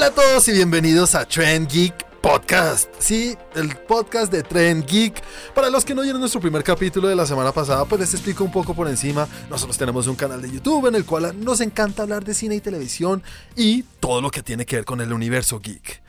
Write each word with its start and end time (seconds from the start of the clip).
Hola 0.00 0.08
a 0.08 0.14
todos 0.14 0.48
y 0.48 0.52
bienvenidos 0.52 1.14
a 1.14 1.26
Trend 1.26 1.68
Geek 1.68 2.06
Podcast. 2.22 2.90
Sí, 2.98 3.36
el 3.54 3.76
podcast 3.76 4.32
de 4.32 4.42
Trend 4.42 4.86
Geek. 4.86 5.22
Para 5.54 5.68
los 5.68 5.84
que 5.84 5.94
no 5.94 6.00
oyeron 6.00 6.20
nuestro 6.20 6.40
primer 6.40 6.64
capítulo 6.64 7.06
de 7.06 7.14
la 7.14 7.26
semana 7.26 7.52
pasada, 7.52 7.84
pues 7.84 8.00
les 8.00 8.14
explico 8.14 8.42
un 8.42 8.50
poco 8.50 8.72
por 8.72 8.88
encima. 8.88 9.28
Nosotros 9.50 9.76
tenemos 9.76 10.06
un 10.06 10.16
canal 10.16 10.40
de 10.40 10.50
YouTube 10.50 10.86
en 10.86 10.94
el 10.94 11.04
cual 11.04 11.38
nos 11.44 11.60
encanta 11.60 12.04
hablar 12.04 12.24
de 12.24 12.32
cine 12.32 12.54
y 12.54 12.62
televisión 12.62 13.22
y 13.56 13.82
todo 14.00 14.22
lo 14.22 14.30
que 14.30 14.42
tiene 14.42 14.64
que 14.64 14.76
ver 14.76 14.86
con 14.86 15.02
el 15.02 15.12
universo 15.12 15.60
geek. 15.60 16.00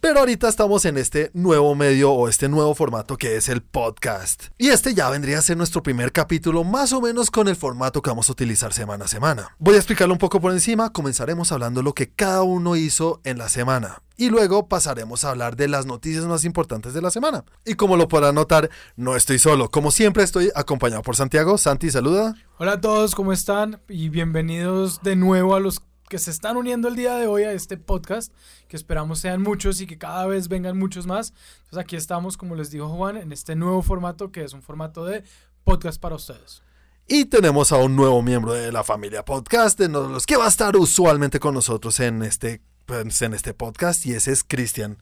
Pero 0.00 0.20
ahorita 0.20 0.48
estamos 0.48 0.86
en 0.86 0.96
este 0.96 1.30
nuevo 1.34 1.74
medio 1.74 2.10
o 2.10 2.26
este 2.26 2.48
nuevo 2.48 2.74
formato 2.74 3.18
que 3.18 3.36
es 3.36 3.50
el 3.50 3.60
podcast. 3.60 4.44
Y 4.56 4.68
este 4.68 4.94
ya 4.94 5.10
vendría 5.10 5.38
a 5.38 5.42
ser 5.42 5.58
nuestro 5.58 5.82
primer 5.82 6.10
capítulo 6.10 6.64
más 6.64 6.94
o 6.94 7.02
menos 7.02 7.30
con 7.30 7.48
el 7.48 7.56
formato 7.56 8.00
que 8.00 8.08
vamos 8.08 8.30
a 8.30 8.32
utilizar 8.32 8.72
semana 8.72 9.04
a 9.04 9.08
semana. 9.08 9.54
Voy 9.58 9.74
a 9.74 9.76
explicarlo 9.76 10.14
un 10.14 10.18
poco 10.18 10.40
por 10.40 10.52
encima, 10.52 10.90
comenzaremos 10.90 11.52
hablando 11.52 11.82
lo 11.82 11.92
que 11.92 12.08
cada 12.08 12.42
uno 12.42 12.76
hizo 12.76 13.20
en 13.24 13.36
la 13.36 13.50
semana. 13.50 14.00
Y 14.16 14.30
luego 14.30 14.68
pasaremos 14.68 15.24
a 15.24 15.32
hablar 15.32 15.56
de 15.56 15.68
las 15.68 15.84
noticias 15.84 16.24
más 16.24 16.46
importantes 16.46 16.94
de 16.94 17.02
la 17.02 17.10
semana. 17.10 17.44
Y 17.66 17.74
como 17.74 17.98
lo 17.98 18.08
podrán 18.08 18.36
notar, 18.36 18.70
no 18.96 19.16
estoy 19.16 19.38
solo. 19.38 19.70
Como 19.70 19.90
siempre 19.90 20.22
estoy 20.22 20.50
acompañado 20.54 21.02
por 21.02 21.16
Santiago. 21.16 21.58
Santi, 21.58 21.90
saluda. 21.90 22.34
Hola 22.56 22.72
a 22.72 22.80
todos, 22.80 23.14
¿cómo 23.14 23.34
están? 23.34 23.82
Y 23.86 24.08
bienvenidos 24.08 25.02
de 25.02 25.16
nuevo 25.16 25.54
a 25.54 25.60
los 25.60 25.82
que 26.10 26.18
se 26.18 26.32
están 26.32 26.56
uniendo 26.56 26.88
el 26.88 26.96
día 26.96 27.14
de 27.14 27.28
hoy 27.28 27.44
a 27.44 27.52
este 27.52 27.76
podcast, 27.76 28.34
que 28.66 28.76
esperamos 28.76 29.20
sean 29.20 29.42
muchos 29.42 29.80
y 29.80 29.86
que 29.86 29.96
cada 29.96 30.26
vez 30.26 30.48
vengan 30.48 30.76
muchos 30.76 31.06
más. 31.06 31.32
Entonces 31.60 31.78
aquí 31.78 31.94
estamos, 31.94 32.36
como 32.36 32.56
les 32.56 32.72
dijo 32.72 32.88
Juan, 32.88 33.16
en 33.16 33.30
este 33.30 33.54
nuevo 33.54 33.80
formato 33.80 34.32
que 34.32 34.42
es 34.42 34.52
un 34.52 34.60
formato 34.60 35.04
de 35.04 35.22
podcast 35.62 36.00
para 36.00 36.16
ustedes. 36.16 36.64
Y 37.06 37.26
tenemos 37.26 37.70
a 37.70 37.76
un 37.76 37.94
nuevo 37.94 38.22
miembro 38.22 38.52
de 38.52 38.72
la 38.72 38.82
familia 38.82 39.24
podcast, 39.24 39.78
de 39.78 39.88
los 39.88 40.26
que 40.26 40.36
va 40.36 40.46
a 40.46 40.48
estar 40.48 40.76
usualmente 40.76 41.38
con 41.38 41.54
nosotros 41.54 42.00
en 42.00 42.24
este, 42.24 42.60
pues, 42.86 43.22
en 43.22 43.32
este 43.32 43.54
podcast, 43.54 44.04
y 44.04 44.12
ese 44.12 44.32
es 44.32 44.42
Cristian. 44.42 44.98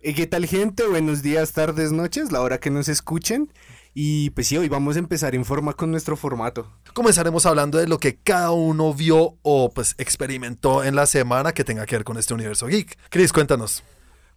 ¿Qué 0.00 0.26
tal 0.26 0.46
gente? 0.46 0.86
Buenos 0.86 1.20
días, 1.20 1.52
tardes, 1.52 1.92
noches, 1.92 2.32
la 2.32 2.40
hora 2.40 2.58
que 2.58 2.70
nos 2.70 2.88
escuchen. 2.88 3.52
Y 3.94 4.30
pues 4.30 4.46
sí, 4.46 4.56
hoy 4.56 4.68
vamos 4.68 4.96
a 4.96 4.98
empezar 5.00 5.34
en 5.34 5.44
forma 5.44 5.72
con 5.72 5.90
nuestro 5.90 6.16
formato. 6.16 6.70
Comenzaremos 6.94 7.46
hablando 7.46 7.78
de 7.78 7.88
lo 7.88 7.98
que 7.98 8.16
cada 8.16 8.50
uno 8.52 8.94
vio 8.94 9.36
o 9.42 9.70
pues 9.74 9.94
experimentó 9.98 10.84
en 10.84 10.94
la 10.94 11.06
semana 11.06 11.52
que 11.52 11.64
tenga 11.64 11.84
que 11.86 11.96
ver 11.96 12.04
con 12.04 12.16
este 12.18 12.34
universo 12.34 12.66
geek. 12.66 12.96
Chris, 13.10 13.32
cuéntanos. 13.32 13.82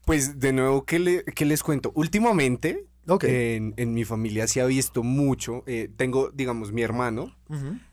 Pues 0.05 0.39
de 0.39 0.51
nuevo, 0.53 0.83
¿qué, 0.85 0.97
le- 0.99 1.23
qué 1.25 1.45
les 1.45 1.61
cuento? 1.61 1.91
Últimamente, 1.93 2.85
en, 3.57 3.73
en 3.77 3.93
mi 3.93 4.03
familia 4.03 4.47
se 4.47 4.61
ha 4.61 4.65
visto 4.65 5.03
mucho. 5.03 5.63
eh, 5.67 5.89
tengo, 5.95 6.31
digamos, 6.33 6.71
mi 6.71 6.81
hermano 6.81 7.35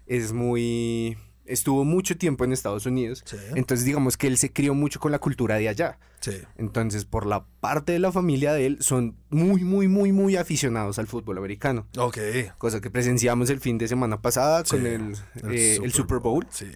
es 0.06 0.32
muy... 0.32 1.18
Estuvo 1.48 1.84
mucho 1.84 2.16
tiempo 2.16 2.44
en 2.44 2.52
Estados 2.52 2.86
Unidos. 2.86 3.22
Sí. 3.24 3.36
Entonces, 3.54 3.84
digamos 3.84 4.16
que 4.16 4.26
él 4.26 4.38
se 4.38 4.52
crió 4.52 4.74
mucho 4.74 5.00
con 5.00 5.12
la 5.12 5.18
cultura 5.18 5.56
de 5.56 5.68
allá. 5.68 5.98
Sí. 6.20 6.32
Entonces, 6.56 7.04
por 7.04 7.26
la 7.26 7.46
parte 7.60 7.92
de 7.92 7.98
la 7.98 8.12
familia 8.12 8.52
de 8.52 8.66
él, 8.66 8.78
son 8.80 9.16
muy, 9.30 9.64
muy, 9.64 9.88
muy, 9.88 10.12
muy 10.12 10.36
aficionados 10.36 10.98
al 10.98 11.06
fútbol 11.06 11.38
americano. 11.38 11.86
Ok. 11.96 12.18
Cosa 12.58 12.80
que 12.80 12.90
presenciamos 12.90 13.50
el 13.50 13.60
fin 13.60 13.78
de 13.78 13.88
semana 13.88 14.20
pasada 14.20 14.64
con 14.64 14.86
el, 14.86 15.14
eh, 15.50 15.78
el 15.82 15.92
Super 15.92 16.18
Bowl. 16.18 16.46
Sí. 16.50 16.70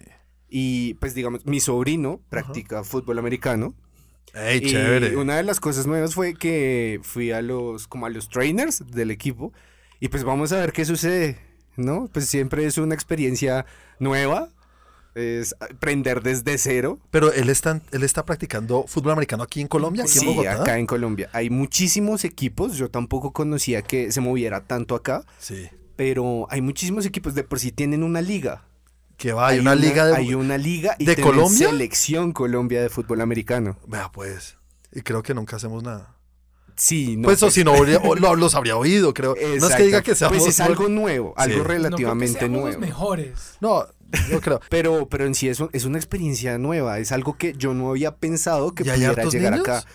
Y 0.49 0.93
pues 0.95 1.15
digamos, 1.15 1.45
mi 1.45 1.59
sobrino 1.59 2.21
practica 2.29 2.83
fútbol 2.83 3.17
americano. 3.19 3.73
Ey, 4.35 4.59
y 4.63 4.71
chévere. 4.71 5.15
una 5.17 5.37
de 5.37 5.43
las 5.43 5.59
cosas 5.59 5.85
nuevas 5.87 6.15
fue 6.15 6.33
que 6.33 6.99
fui 7.03 7.31
a 7.31 7.41
los, 7.41 7.87
como 7.87 8.05
a 8.05 8.09
los 8.09 8.29
trainers 8.29 8.83
del 8.91 9.11
equipo. 9.11 9.51
Y 9.99 10.09
pues 10.09 10.23
vamos 10.23 10.51
a 10.51 10.57
ver 10.57 10.73
qué 10.73 10.85
sucede, 10.85 11.39
¿no? 11.75 12.09
Pues 12.11 12.27
siempre 12.27 12.65
es 12.65 12.77
una 12.77 12.93
experiencia 12.93 13.65
nueva. 13.99 14.49
Es 15.15 15.55
aprender 15.59 16.23
desde 16.23 16.57
cero. 16.57 16.99
Pero 17.11 17.31
él 17.31 17.49
está, 17.49 17.81
él 17.91 18.03
está 18.03 18.25
practicando 18.25 18.85
fútbol 18.87 19.11
americano 19.13 19.43
aquí 19.43 19.61
en 19.61 19.67
Colombia, 19.67 20.03
aquí 20.03 20.13
en 20.13 20.19
Sí, 20.19 20.25
Bogotá. 20.25 20.61
acá 20.61 20.79
en 20.79 20.87
Colombia. 20.87 21.29
Hay 21.33 21.49
muchísimos 21.49 22.23
equipos. 22.23 22.75
Yo 22.75 22.89
tampoco 22.89 23.31
conocía 23.31 23.81
que 23.81 24.11
se 24.11 24.21
moviera 24.21 24.65
tanto 24.65 24.95
acá. 24.95 25.23
Sí. 25.39 25.69
Pero 25.95 26.47
hay 26.49 26.61
muchísimos 26.61 27.05
equipos. 27.05 27.35
De 27.35 27.43
por 27.43 27.59
sí 27.59 27.71
tienen 27.71 28.03
una 28.03 28.21
liga. 28.21 28.65
Que 29.17 29.31
va, 29.31 29.49
hay, 29.49 29.59
una, 29.59 29.75
liga 29.75 30.07
de... 30.07 30.15
Hay 30.15 30.33
una 30.33 30.57
liga 30.57 30.95
y 30.97 31.05
¿De 31.05 31.15
Colombia? 31.15 31.69
Selección 31.69 32.33
Colombia 32.33 32.81
de 32.81 32.89
fútbol 32.89 33.21
americano. 33.21 33.77
Vea, 33.87 34.11
pues. 34.11 34.57
Y 34.91 35.01
creo 35.01 35.21
que 35.23 35.33
nunca 35.33 35.55
hacemos 35.57 35.83
nada. 35.83 36.12
Sí, 36.75 37.17
no. 37.17 37.23
pues 37.23 37.41
o 37.43 37.47
pues, 37.47 37.53
si 37.53 37.63
no, 37.63 37.73
o 38.03 38.15
lo- 38.15 38.35
los 38.35 38.55
habría 38.55 38.75
oído, 38.77 39.13
creo. 39.13 39.35
No 39.59 39.67
es 39.67 39.75
que 39.75 39.83
diga 39.83 40.01
que 40.01 40.15
seamos... 40.15 40.37
Pues 40.37 40.49
es 40.49 40.59
algo 40.59 40.87
nuevo, 40.89 41.33
algo 41.37 41.57
Sí. 41.57 41.63
relativamente 41.63 42.49
no 42.49 42.61
nuevo. 42.61 42.79
mejores. 42.79 43.57
No, 43.61 43.85
yo 44.29 44.41
creo. 44.41 44.59
Pero, 44.69 45.07
pero 45.09 45.25
en 45.25 45.33
sí 45.35 45.49
es, 45.49 45.59
un- 45.59 45.69
es 45.73 45.85
una 45.85 45.97
experiencia 45.97 46.57
nueva, 46.57 46.99
es 46.99 47.11
algo 47.11 47.37
que 47.37 47.53
yo 47.57 47.73
no 47.73 47.89
había 47.89 48.15
pensado 48.17 48.73
que 48.75 48.83
¿Y 48.83 48.89
hay 48.89 48.95
pudiera 48.99 49.23
llegar 49.25 49.53
niños? 49.53 49.67
acá. 49.67 49.85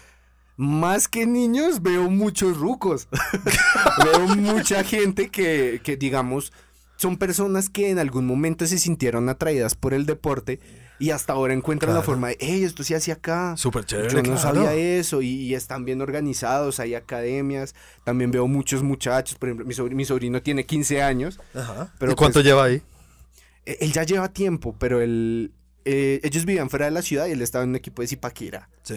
Más 0.56 1.06
que 1.06 1.24
niños, 1.26 1.82
veo 1.82 2.10
muchos 2.10 2.56
rucos. 2.58 3.08
veo 4.04 4.26
mucha 4.36 4.82
gente 4.84 5.28
que, 5.28 5.80
que, 5.84 5.96
digamos, 5.96 6.52
son 6.96 7.16
personas 7.16 7.68
que 7.70 7.90
en 7.90 8.00
algún 8.00 8.26
momento 8.26 8.66
se 8.66 8.78
sintieron 8.78 9.28
atraídas 9.28 9.76
por 9.76 9.94
el 9.94 10.04
deporte 10.04 10.58
y 10.98 11.10
hasta 11.10 11.32
ahora 11.32 11.54
encuentran 11.54 11.94
la 11.94 12.03
forma 12.03 12.28
de, 12.28 12.36
hey, 12.41 12.64
esto 12.64 12.82
se 12.84 12.94
hace 12.94 13.12
acá. 13.12 13.56
Súper 13.56 13.84
chévere, 13.84 14.09
Yo 14.10 14.16
no 14.19 14.22
claro. 14.22 14.38
sabía 14.41 14.75
eso 14.75 15.22
y, 15.22 15.28
y 15.28 15.54
están 15.54 15.84
bien 15.84 16.00
organizados, 16.00 16.81
hay 16.81 16.94
academias, 16.94 17.75
también 18.04 18.31
veo 18.31 18.47
muchos 18.48 18.82
muchachos, 18.82 19.37
por 19.38 19.48
ejemplo, 19.48 19.66
mi 19.66 19.75
sobrino, 19.75 19.97
mi 19.97 20.04
sobrino 20.04 20.42
tiene 20.42 20.66
15 20.66 21.03
años, 21.03 21.38
Ajá. 21.54 21.92
Pero 21.98 22.12
¿Y 22.12 22.14
cuánto 22.14 22.34
pues- 22.38 22.47
lleva 22.47 22.64
ahí? 22.64 22.82
Eh, 23.66 23.78
él 23.81 23.92
ya 23.92 24.03
lleva 24.03 24.28
tiempo, 24.32 24.75
pero 24.78 25.00
él, 25.00 25.53
eh, 25.84 26.20
ellos 26.22 26.44
vivían 26.44 26.70
fuera 26.70 26.87
de 26.87 26.91
la 26.92 27.03
ciudad 27.03 27.26
y 27.26 27.32
él 27.32 27.42
estaba 27.42 27.64
en 27.64 27.70
un 27.70 27.76
equipo 27.76 28.03
de 28.03 28.08
Zipaquirá. 28.08 28.69
Sí. 28.82 28.97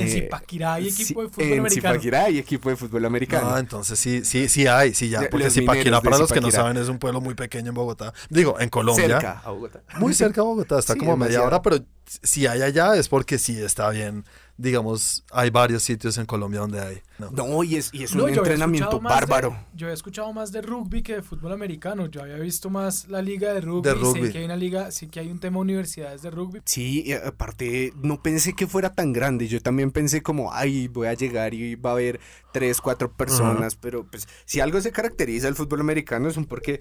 En 0.00 0.06
Eh, 0.06 0.10
Zipaquirá 0.10 0.74
hay 0.74 0.88
equipo 0.88 1.20
sí, 1.20 1.26
de 1.26 1.32
fútbol 1.32 1.52
en 1.52 1.58
americano. 1.60 1.94
Zipaquirá 1.94 2.24
hay 2.24 2.38
equipo 2.38 2.70
de 2.70 2.76
fútbol 2.76 3.04
americano. 3.04 3.50
No, 3.50 3.58
entonces 3.58 3.98
sí, 3.98 4.24
sí, 4.24 4.48
sí 4.48 4.66
hay, 4.66 4.94
sí 4.94 5.08
ya. 5.08 5.28
Porque 5.30 5.50
Zipaquirá, 5.50 6.00
para 6.00 6.18
los 6.18 6.32
que 6.32 6.40
no 6.40 6.50
saben, 6.50 6.76
es 6.76 6.88
un 6.88 6.98
pueblo 6.98 7.20
muy 7.20 7.34
pequeño 7.34 7.68
en 7.70 7.74
Bogotá. 7.74 8.12
Digo, 8.30 8.58
en 8.60 8.68
Colombia. 8.68 9.06
cerca 9.06 9.42
a 9.44 9.50
Bogotá. 9.50 9.82
Muy 9.98 10.14
cerca 10.14 10.40
de 10.40 10.46
Bogotá, 10.46 10.78
está 10.78 10.92
Sí, 10.94 10.98
como 10.98 11.12
a 11.12 11.16
media 11.16 11.42
hora, 11.42 11.62
pero 11.62 11.78
si 12.22 12.46
hay 12.46 12.62
allá 12.62 12.96
es 12.96 13.08
porque 13.08 13.38
sí 13.38 13.58
está 13.60 13.90
bien. 13.90 14.24
Digamos, 14.60 15.22
hay 15.30 15.50
varios 15.50 15.84
sitios 15.84 16.18
en 16.18 16.26
Colombia 16.26 16.58
donde 16.58 16.80
hay. 16.80 17.00
No. 17.20 17.30
No, 17.30 17.62
y 17.62 17.76
es, 17.76 17.90
y 17.94 18.02
es 18.02 18.16
No, 18.16 18.24
un 18.24 18.30
entrenamiento 18.30 18.98
de- 18.98 19.04
bárbaro. 19.04 19.56
yo 19.72 19.86
había 19.86 19.94
escuchado 19.94 20.32
más 20.32 20.50
de 20.50 20.62
rugby 20.62 21.02
que 21.04 21.14
de 21.14 21.22
fútbol 21.22 21.52
americano. 21.52 22.06
Yo 22.06 22.22
había 22.22 22.38
visto 22.38 22.68
más 22.68 23.06
la 23.06 23.22
liga 23.22 23.54
de 23.54 23.60
rugby. 23.60 23.88
De 23.88 23.94
rugby. 23.94 24.22
Sé 24.26 24.32
que 24.32 24.38
hay 24.38 24.44
una 24.46 24.56
liga, 24.56 24.90
sí 24.90 25.06
que 25.06 25.20
hay 25.20 25.30
un 25.30 25.38
tema 25.38 25.58
de 25.58 25.60
universidades 25.60 26.22
de 26.22 26.30
rugby. 26.32 26.60
Sí, 26.64 27.04
y 27.06 27.12
aparte 27.12 27.92
no 28.02 28.20
pensé 28.20 28.52
que 28.54 28.66
fuera 28.66 28.92
tan 28.94 29.12
grande. 29.12 29.46
Yo 29.46 29.60
también 29.62 29.92
pensé 29.92 30.24
como, 30.24 30.52
ay, 30.52 30.88
voy 30.88 31.06
a 31.06 31.14
llegar 31.14 31.54
y 31.54 31.76
va 31.76 31.90
a 31.90 31.92
haber 31.92 32.18
tres, 32.52 32.80
cuatro 32.80 33.12
personas. 33.12 33.76
Pero 33.76 34.08
pues 34.10 34.26
si 34.44 34.58
algo 34.58 34.80
se 34.80 34.90
caracteriza 34.90 35.46
el 35.46 35.54
fútbol 35.54 35.80
americano 35.82 36.28
es 36.28 36.36
un 36.36 36.46
porque 36.46 36.80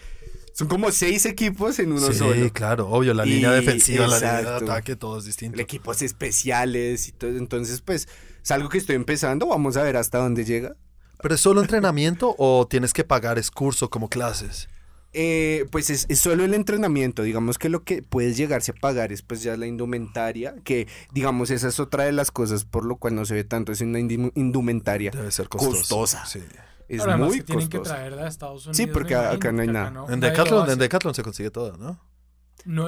son 0.57 0.68
como 0.68 0.91
seis 0.91 1.28
equipos 1.28 1.78
en 1.78 1.91
uno 1.91 2.07
sí, 2.12 2.18
solo. 2.18 2.51
claro, 2.51 2.90
obvio, 2.90 3.13
la 3.13 3.28
Y- 3.28 3.29
línea 3.29 3.51
defensiva, 3.51 4.07
la 4.07 4.16
línea 4.18 4.41
de 4.41 4.66
ataque, 4.66 4.95
todo 4.95 5.19
es 5.19 5.25
distinto. 5.25 5.62
equipos 5.62 6.01
especiales 6.01 7.07
y 7.07 7.12
todo. 7.12 7.38
Entonces, 7.38 7.81
pues, 7.81 8.07
es 8.44 8.51
algo 8.51 8.68
que 8.68 8.79
estoy 8.79 8.95
empezando. 8.95 9.45
Vamos 9.45 9.78
a 9.78 9.84
ver 9.84 9.97
hasta 9.97 10.18
dónde 10.18 10.45
llega. 10.45 10.75
¿Pero 11.22 11.35
es 11.35 11.41
solo 11.41 11.62
entrenamiento 11.62 12.34
o 12.40 12.66
tienes 12.68 12.91
que 12.94 13.03
pagar 13.03 13.38
es 13.38 13.51
curso 13.51 13.91
como 13.91 14.09
clases? 14.09 14.68
Eh, 15.13 15.68
pues 15.72 15.91
es, 15.91 16.07
es 16.09 16.18
solo 16.18 16.44
el 16.44 16.56
entrenamiento. 16.56 17.22
Digamos 17.22 17.59
que 17.59 17.69
lo 17.69 17.84
que 17.84 18.01
puedes 18.01 18.35
llegarse 18.35 18.72
a 18.72 18.74
pagar 18.74 19.12
es 19.12 19.22
pues 19.22 19.44
ya 19.44 19.57
la 19.57 19.68
indumentaria. 19.68 20.56
Que, 20.63 20.88
digamos, 21.13 21.51
esa 21.51 21.68
es 21.68 21.79
otra 21.79 22.06
de 22.06 22.13
las 22.13 22.31
cosas 22.31 22.66
por 22.66 22.84
lo 22.84 22.95
cual 22.95 23.13
no 23.13 23.25
se 23.25 23.35
ve 23.35 23.44
tanto. 23.44 23.72
Es 23.72 23.81
una 23.81 24.00
indumentaria. 24.00 25.12
Debe 25.12 25.31
ser 25.31 25.50
costoso. 25.50 25.78
Costosa. 25.78 26.25
Sí. 26.25 26.39
Es 26.88 27.02
Ahora, 27.02 27.18
muy 27.18 27.38
que 27.38 27.44
tienen 27.44 27.68
que 27.70 27.78
costosa. 27.80 27.96
traerla 27.98 28.24
de 28.24 28.30
Estados 28.30 28.66
Unidos. 28.66 28.78
Sí, 28.78 28.88
porque 28.88 29.16
acá 29.16 29.52
no 29.52 29.62
hay 29.62 29.68
que 29.68 29.74
nada. 29.74 30.06
En 30.09 30.20
Decathlon, 30.20 30.70
en 30.70 30.80
Decathlon 30.80 31.13
se 31.13 31.24
consigue 31.24 31.51
todo, 31.51 31.75
¿no? 31.78 32.00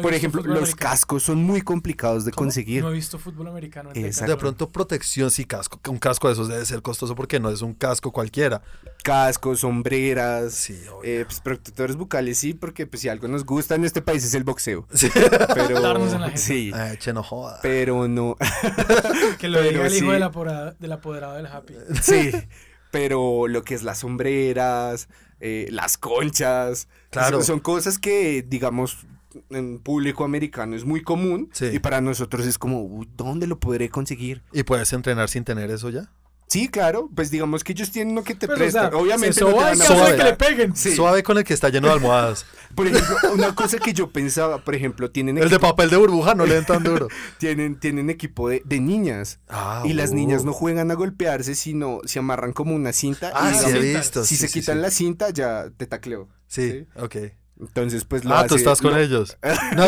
Por 0.01 0.13
ejemplo, 0.13 0.42
los 0.42 0.57
americano. 0.57 0.78
cascos 0.92 1.24
son 1.24 1.42
muy 1.42 1.62
complicados 1.62 2.25
de 2.25 2.31
¿Cómo? 2.31 2.48
conseguir. 2.48 2.84
No 2.84 2.90
he 2.90 2.94
visto 2.94 3.18
fútbol 3.18 3.48
americano. 3.48 3.92
En 3.94 4.04
Exacto. 4.06 4.31
De 4.34 4.38
pronto 4.38 4.68
protección, 4.68 5.31
sí, 5.31 5.46
casco. 5.46 5.80
Un 5.90 6.00
casco 6.00 6.28
de 6.28 6.34
esos 6.34 6.50
debe 6.50 6.66
ser 6.66 6.81
costoso 6.81 7.16
porque 7.16 7.40
no 7.40 7.50
es 7.50 7.62
un 7.62 7.74
casco 7.75 8.12
cualquiera. 8.12 8.62
Cascos, 9.06 9.62
sombreras. 9.62 10.51
Sí, 10.54 10.78
eh, 11.06 11.24
pues, 11.25 11.40
protectores 11.40 11.96
bucales, 11.96 12.38
sí, 12.38 12.54
porque 12.54 12.88
pues 12.88 13.01
si 13.04 13.07
algo 13.07 13.30
nos 13.30 13.46
gusta 13.46 13.75
en 13.75 13.86
este 13.86 14.01
país 14.01 14.22
es 14.25 14.34
el 14.34 14.44
boxeo. 14.44 14.86
Sí. 14.94 15.10
Pero 15.54 15.78
en 15.78 16.19
la 16.22 16.36
sí, 16.36 16.72
Ay, 16.74 16.98
che, 16.98 17.13
no 17.13 17.24
joda. 17.24 17.60
pero 17.62 18.10
no. 18.10 18.36
Que 19.40 19.48
lo 19.48 19.62
diga 19.62 19.72
pero 19.74 19.86
el 19.86 19.94
hijo 19.96 20.06
sí. 20.07 20.12
del, 20.12 20.24
apora- 20.24 20.74
del 20.78 20.92
apoderado 20.92 21.36
del 21.36 21.46
Happy. 21.48 21.75
Sí, 22.01 22.31
pero 22.91 23.47
lo 23.47 23.63
que 23.63 23.75
es 23.75 23.83
las 23.83 24.00
sombreras, 24.00 25.09
eh, 25.39 25.68
las 25.71 25.97
conchas, 25.97 26.88
Claro. 27.12 27.38
son, 27.38 27.45
son 27.45 27.59
cosas 27.59 27.97
que, 28.00 28.44
digamos, 28.47 29.06
en 29.51 29.80
público 29.80 30.24
americano 30.24 30.75
es 30.75 30.86
muy 30.86 31.01
común 31.01 31.50
Sí. 31.53 31.65
y 31.71 31.80
para 31.80 32.01
nosotros 32.01 32.45
es 32.47 32.57
como, 32.57 32.81
"Uy, 32.83 33.07
¿dónde 33.15 33.45
lo 33.47 33.59
podré 33.59 33.89
conseguir? 33.89 34.41
¿Y 34.51 34.63
puedes 34.63 34.91
entrenar 34.91 35.30
sin 35.30 35.44
tener 35.44 35.69
eso 35.71 35.89
ya? 35.89 36.09
Sí, 36.50 36.68
claro, 36.68 37.10
pues 37.16 37.30
digamos 37.30 37.63
que 37.63 37.74
ellos 37.74 37.92
tienen 37.92 38.16
lo 38.16 38.24
que 38.24 38.34
te 38.34 38.48
Pues, 38.48 38.57
o 38.57 38.60
prestan. 38.60 38.90
sea, 38.90 39.00
Obviamente 39.00 39.34
se 39.34 39.42
no 39.42 39.50
te 39.50 39.54
van 39.54 39.80
a 39.81 40.06
de 40.10 40.18
que 40.18 40.24
le 40.24 40.34
peguen. 40.36 40.75
Sí. 40.75 40.96
Suave 40.96 41.22
con 41.22 41.38
el 41.38 41.44
que 41.44 41.54
está 41.54 41.69
lleno 41.69 41.88
de 41.90 41.94
almohadas. 41.94 42.44
Por 42.75 42.88
ejemplo, 42.88 43.16
una 43.34 43.54
cosa 43.54 43.78
que 43.78 43.94
yo 43.94 44.10
pensaba, 44.12 44.63
por 44.63 44.74
ejemplo, 44.74 45.12
tienen 45.12 45.38
El 45.38 45.50
de 45.50 45.60
papel 45.60 45.90
de 45.92 45.98
burbuja 45.98 46.34
no 46.36 46.46
le 46.48 46.56
den 46.56 46.66
tan 46.66 46.84
duro. 46.84 47.07
tienen, 47.38 47.80
tienen 47.80 48.10
equipo 48.10 48.50
de, 48.50 48.62
de 48.66 48.80
niñas. 48.80 49.40
Ah, 49.48 49.84
y 49.86 49.94
las 49.94 50.10
uh. 50.10 50.16
niñas 50.16 50.44
no 50.44 50.51
juegan 50.54 50.90
a 50.90 50.96
golpearse, 50.96 51.54
sino 51.56 52.00
se 52.06 52.18
amarran 52.19 52.51
como 52.54 52.74
una 52.75 52.94
cinta. 52.94 53.31
Ah, 53.36 53.51
y 53.51 53.54
sí, 53.54 53.60
digamos, 53.66 53.84
he 53.86 53.98
visto. 53.98 54.24
si 54.24 54.36
sí, 54.36 54.42
se 54.42 54.48
sí, 54.48 54.60
quitan 54.60 54.78
sí. 54.78 54.81
la 54.81 54.92
cinta, 54.92 55.30
ya 55.30 55.69
te 55.78 55.86
tacleo. 55.88 56.30
Sí, 56.48 56.86
ok. 56.96 57.16
Entonces, 57.60 58.06
pues 58.06 58.24
lo 58.25 58.36
Ah, 58.36 58.48
tú 58.48 58.56
estás 58.56 58.81
con 58.81 58.92
lo- 58.94 58.98
ellos. 59.00 59.38
No, 59.75 59.86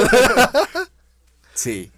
Sí. 1.54 1.92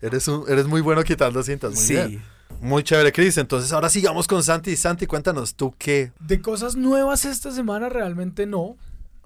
eres, 0.00 0.28
un, 0.28 0.44
eres 0.48 0.66
muy 0.66 0.80
bueno 0.80 1.02
quitando 1.04 1.42
cintas. 1.42 1.72
Muy 1.74 1.80
sí. 1.82 1.94
bien. 1.94 2.22
Muy 2.62 2.84
chévere, 2.84 3.10
Chris. 3.10 3.38
Entonces, 3.38 3.72
ahora 3.72 3.88
sigamos 3.88 4.28
con 4.28 4.42
Santi. 4.44 4.76
Santi, 4.76 5.06
cuéntanos 5.08 5.56
tú 5.56 5.74
qué. 5.76 6.12
De 6.20 6.40
cosas 6.40 6.76
nuevas 6.76 7.24
esta 7.24 7.50
semana 7.50 7.88
realmente 7.88 8.46
no. 8.46 8.76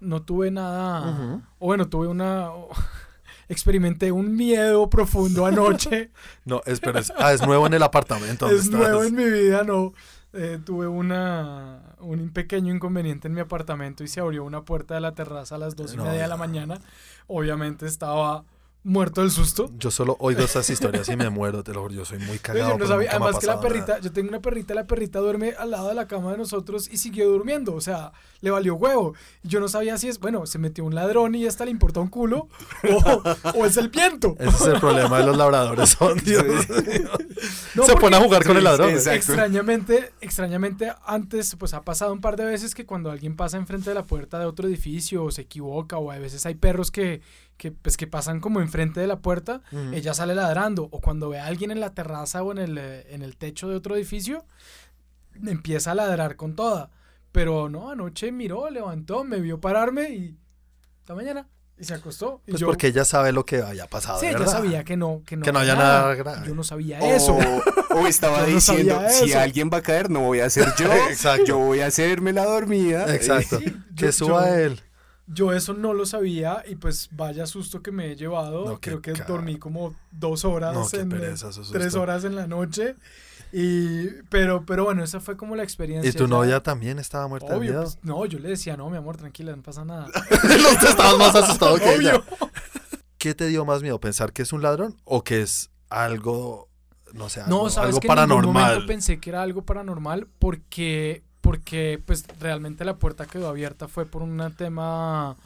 No 0.01 0.23
tuve 0.23 0.51
nada. 0.51 1.43
O 1.59 1.67
bueno, 1.67 1.89
tuve 1.89 2.09
una. 2.09 2.49
Experimenté 3.49 4.11
un 4.11 4.35
miedo 4.35 4.89
profundo 4.89 5.45
anoche. 5.45 6.11
No, 6.47 6.63
espera. 6.65 7.01
Es, 7.01 7.13
ah, 7.17 7.33
es 7.35 7.47
nuevo 7.47 7.67
en 7.67 7.75
el 7.75 7.83
apartamento. 7.83 8.49
es 8.49 8.65
estás. 8.65 8.81
nuevo 8.81 9.05
en 9.05 9.15
mi 9.15 9.25
vida, 9.25 9.65
no. 9.65 9.93
Eh, 10.33 10.59
tuve 10.65 10.89
una, 10.89 11.95
un 11.99 12.31
pequeño 12.31 12.75
inconveniente 12.75 13.29
en 13.29 13.35
mi 13.35 13.41
apartamento 13.41 14.03
y 14.03 14.09
se 14.09 14.21
abrió 14.21 14.45
una 14.45 14.63
puerta 14.63 14.95
de 14.95 15.01
la 15.01 15.13
terraza 15.13 15.57
a 15.57 15.59
las 15.59 15.77
dos 15.77 15.93
y 15.95 15.97
No, 15.97 16.05
media 16.05 16.23
de 16.23 16.29
la 16.29 16.37
mañana. 16.37 16.81
Obviamente 17.27 17.87
estaba 17.87 18.45
muerto 18.87 19.21
del 19.21 19.31
susto. 19.31 19.71
Yo 19.79 19.91
solo 19.91 20.17
oigo 20.21 20.43
esas 20.43 20.71
historias 20.71 21.09
y 21.09 21.17
me 21.17 21.29
muero, 21.29 21.63
te 21.63 21.73
lo 21.75 21.83
juro. 21.83 21.95
Yo 21.95 22.05
soy 22.05 22.19
muy 22.21 22.39
cagado. 22.39 22.71
yo 22.71 22.79
no 22.79 22.87
sabía, 22.87 23.11
además 23.11 23.39
que 23.39 23.47
la 23.47 23.61
perrita, 23.61 23.87
nada. 23.95 23.99
yo 24.01 24.13
tengo 24.13 24.29
una 24.29 24.41
perrita, 24.41 24.75
la 24.75 24.87
perrita 24.87 25.19
duerme 25.19 25.55
al 25.59 25.71
lado 25.73 25.89
de 25.89 25.95
la 25.95 26.07
cama 26.07 26.33
de 26.33 26.39
nosotros 26.39 26.89
y 26.91 26.99
siguió 26.99 27.29
durmiendo, 27.29 27.75
o 27.75 27.81
sea, 27.81 28.13
le 28.41 28.51
valió 28.51 28.75
huevo. 28.77 29.15
Yo 29.43 29.61
no 29.61 29.69
sabía 29.69 29.99
si 29.99 30.09
es, 30.09 30.19
bueno, 30.21 30.47
se 30.47 30.59
metió 30.59 30.85
un 30.85 30.95
ladrón 30.95 31.35
y 31.35 31.47
hasta 31.47 31.65
le 31.65 31.71
importa 31.71 32.01
un 32.01 32.09
culo, 32.09 32.49
o, 32.91 33.23
o 33.59 33.67
es 33.67 33.77
el 33.77 33.89
viento. 33.89 34.37
Ese 34.39 34.51
es 34.51 34.67
el 34.67 34.81
problema 34.81 35.19
de 35.19 35.27
los 35.27 35.37
labradores. 35.37 35.91
Son, 35.91 36.17
Dios 36.19 36.45
mío. 36.45 37.11
No, 37.75 37.83
Se 37.85 37.93
porque 37.93 38.01
pone 38.01 38.17
a 38.17 38.21
jugar 38.21 38.43
con 38.45 38.53
Sí, 38.53 38.59
el 38.59 38.65
ladrón. 38.65 38.91
exacto. 38.91 39.17
Extrañamente, 39.33 40.13
extrañamente 40.21 40.93
antes, 41.05 41.57
pues 41.57 41.75
ha 41.75 41.83
pasado 41.83 42.13
un 42.13 42.21
par 42.21 42.37
de 42.37 42.45
veces 42.45 42.75
que 42.75 42.87
cuando 42.87 43.11
alguien 43.11 43.37
pasa 43.37 43.57
enfrente 43.57 43.91
de 43.91 43.95
la 43.95 44.05
puerta 44.05 44.39
de 44.39 44.47
otro 44.47 44.67
edificio 44.69 45.25
o 45.25 45.31
se 45.31 45.43
equivoca 45.43 45.99
o 45.99 46.11
a 46.11 46.19
veces 46.19 46.47
hay 46.47 46.55
perros 46.55 46.91
que, 46.91 47.21
que, 47.57 47.73
pues, 47.73 47.97
que 47.97 48.07
pasan 48.07 48.41
como 48.41 48.61
enfrente 48.61 49.01
de 49.01 49.07
la 49.07 49.21
puerta, 49.21 49.63
Ujú. 49.73 49.93
ella 49.95 50.13
sale 50.15 50.35
ladrando 50.35 50.89
o 50.93 51.01
cuando 51.01 51.29
ve 51.31 51.39
a 51.41 51.47
alguien 51.47 51.71
en 51.71 51.81
la 51.81 51.95
terraza 51.95 52.43
o 52.43 52.53
en 52.53 52.59
el, 52.59 52.79
eh, 52.79 53.07
en 53.15 53.23
el 53.23 53.37
techo 53.37 53.69
de 53.69 53.77
otro 53.77 53.97
edificio, 53.97 54.45
empieza 55.47 55.93
a 55.93 55.95
ladrar 55.95 56.37
con 56.37 56.55
toda. 56.55 56.91
Pero 57.33 57.69
no, 57.69 57.91
anoche 57.91 58.33
miró, 58.33 58.71
levantó, 58.71 59.25
me 59.25 59.41
vio 59.41 59.61
pararme 59.61 60.11
y 60.11 60.39
hasta 61.01 61.15
mañana 61.15 61.47
y 61.79 61.85
se 61.85 61.93
acostó. 61.93 62.41
Y 62.47 62.53
Pues 62.53 62.61
yo, 62.61 62.67
porque 62.69 62.87
ella 62.87 63.05
sabe 63.05 63.33
lo 63.33 63.45
que 63.45 63.61
había 63.61 63.87
pasado. 63.87 64.19
sí, 64.21 64.27
ella 64.27 64.39
¿verdad? 64.39 64.53
sabía 64.53 64.85
que 64.85 64.97
no, 64.97 65.23
que 65.27 65.37
no, 65.37 65.43
Que 65.45 65.53
no 65.53 65.59
había 65.59 65.75
nada 65.75 66.15
grave. 66.15 66.49
Yo 66.49 66.55
no 66.55 66.65
sabía 66.65 66.99
O, 67.01 67.05
eso. 67.05 67.37
o 67.91 68.07
estaba 68.07 68.39
Yo 68.41 68.47
no 68.49 68.55
diciendo, 68.55 69.01
si 69.11 69.35
alguien 69.35 69.69
va 69.71 69.79
a 69.79 69.83
caer, 69.83 70.09
no 70.09 70.21
voy 70.21 70.41
a 70.41 70.49
ser 70.49 70.69
yo. 70.79 70.91
Exacto. 71.11 71.45
Yo 71.45 71.59
voy 71.59 71.81
a 71.81 71.87
hacerme 71.89 72.33
la 72.33 72.45
dormida. 72.47 73.15
Exacto. 73.15 73.61
Yo- 73.61 73.73
que 73.95 74.13
suba 74.13 74.47
yo- 74.49 74.55
él. 74.55 74.81
Yo 75.29 75.53
eso 75.53 75.75
no 75.75 75.93
lo 75.93 76.07
sabía 76.07 76.63
y 76.69 76.77
pues 76.77 77.09
vaya 77.11 77.47
susto 77.47 77.83
que 77.83 77.91
me 77.91 78.13
he 78.13 78.17
llevado. 78.17 78.65
No, 78.65 78.81
Creo 78.81 79.03
que 79.03 79.13
dormí 79.13 79.59
como 79.59 79.95
dos 80.13 80.45
horas, 80.45 80.75
No, 80.75 80.87
en, 81.01 81.09
pereza, 81.09 81.51
tres 81.73 81.95
horas 81.97 82.25
en 82.25 82.37
la 82.37 82.47
noche. 82.47 82.95
Y, 83.53 84.09
pero, 84.29 84.65
pero 84.67 84.85
bueno, 84.85 85.03
esa 85.03 85.21
fue 85.21 85.37
como 85.37 85.57
la 85.57 85.63
experiencia. 85.63 86.09
¿Y 86.09 86.13
tu 86.13 86.29
novia 86.29 86.63
también 86.63 86.99
estaba 86.99 87.27
muerta 87.29 87.53
de 87.53 87.59
Obvio, 87.59 87.71
miedo? 87.73 87.83
pues, 87.85 87.99
no, 88.03 88.25
yo 88.27 88.39
le 88.39 88.51
decía, 88.51 88.77
no, 88.77 88.91
mi 88.91 88.97
amor, 88.97 89.17
tranquila, 89.17 89.55
no 89.55 89.63
pasa 89.63 89.85
nada. 89.85 90.07
Los 90.43 90.81
dos 90.81 90.91
estabas 90.91 91.19
más 91.19 91.35
asustado 91.35 91.77
que 91.79 91.95
ella. 91.95 92.23
¿Qué 93.19 93.35
te 93.35 93.47
dio 93.47 93.65
más 93.65 93.83
miedo? 93.83 93.99
¿Pensar 94.01 94.33
que 94.33 94.43
es 94.43 94.53
un 94.53 94.63
ladrón 94.63 94.97
o 95.05 95.25
que 95.25 95.43
es 95.43 95.71
algo, 95.91 96.69
no 97.15 97.29
sé, 97.29 97.41
No, 97.41 97.57
algo, 97.57 97.71
sabes 97.71 97.89
algo 97.97 98.01
que 98.01 98.07
en 98.09 98.15
ningún 98.15 98.27
paranormal? 98.27 98.65
momento 98.73 98.87
pensé 98.87 99.21
que 99.21 99.31
era 99.31 99.43
algo 99.43 99.63
paranormal 99.63 100.29
porque, 100.39 101.23
porque 101.47 102.01
pues 102.05 102.25
realmente 102.41 102.85
la 102.85 102.97
puerta 102.97 103.25
quedó 103.27 103.49
abierta 103.49 103.87
fue 103.89 104.05
por 104.05 104.23
un 104.23 104.53
tema... 104.57 105.37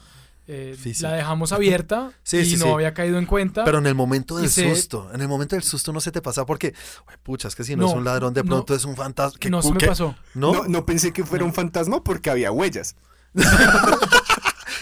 eh, 0.47 0.75
la 0.99 1.13
dejamos 1.13 1.51
abierta 1.51 2.11
Sí, 2.23 2.37
y 2.37 2.45
sí, 2.45 2.57
no 2.57 2.65
sí. 2.65 2.71
había 2.71 2.93
caído 2.93 3.19
en 3.19 3.25
cuenta. 3.27 3.63
Pero 3.63 3.77
en 3.77 3.85
el 3.85 3.93
momento 3.95 4.37
del 4.37 4.49
se- 4.49 4.67
susto, 4.73 5.09
en 5.13 5.21
el 5.21 5.27
momento 5.27 5.55
del 5.55 5.63
susto 5.63 5.93
no 5.93 6.01
se 6.01 6.11
te 6.11 6.21
pasa 6.21 6.45
porque, 6.45 6.73
"Ay, 7.07 7.15
pucha, 7.21 7.47
es 7.47 7.55
que 7.55 7.63
si 7.63 7.75
no, 7.75 7.83
No, 7.83 7.89
es 7.89 7.95
un 7.95 8.03
ladrón, 8.03 8.33
de 8.33 8.41
no. 8.43 8.49
pronto 8.49 8.73
es 8.75 8.83
un 8.83 8.95
fantasma. 8.95 9.37
¿Qué- 9.39 9.49
no 9.51 9.61
se 9.61 9.71
me 9.73 9.79
pasó. 9.87 10.15
¿No? 10.33 10.53
No, 10.53 10.63
no 10.67 10.85
pensé 10.85 11.13
que 11.13 11.23
fuera 11.23 11.45
un 11.45 11.53
fantasma 11.53 12.03
porque 12.03 12.29
había 12.31 12.51
huellas. 12.51 12.95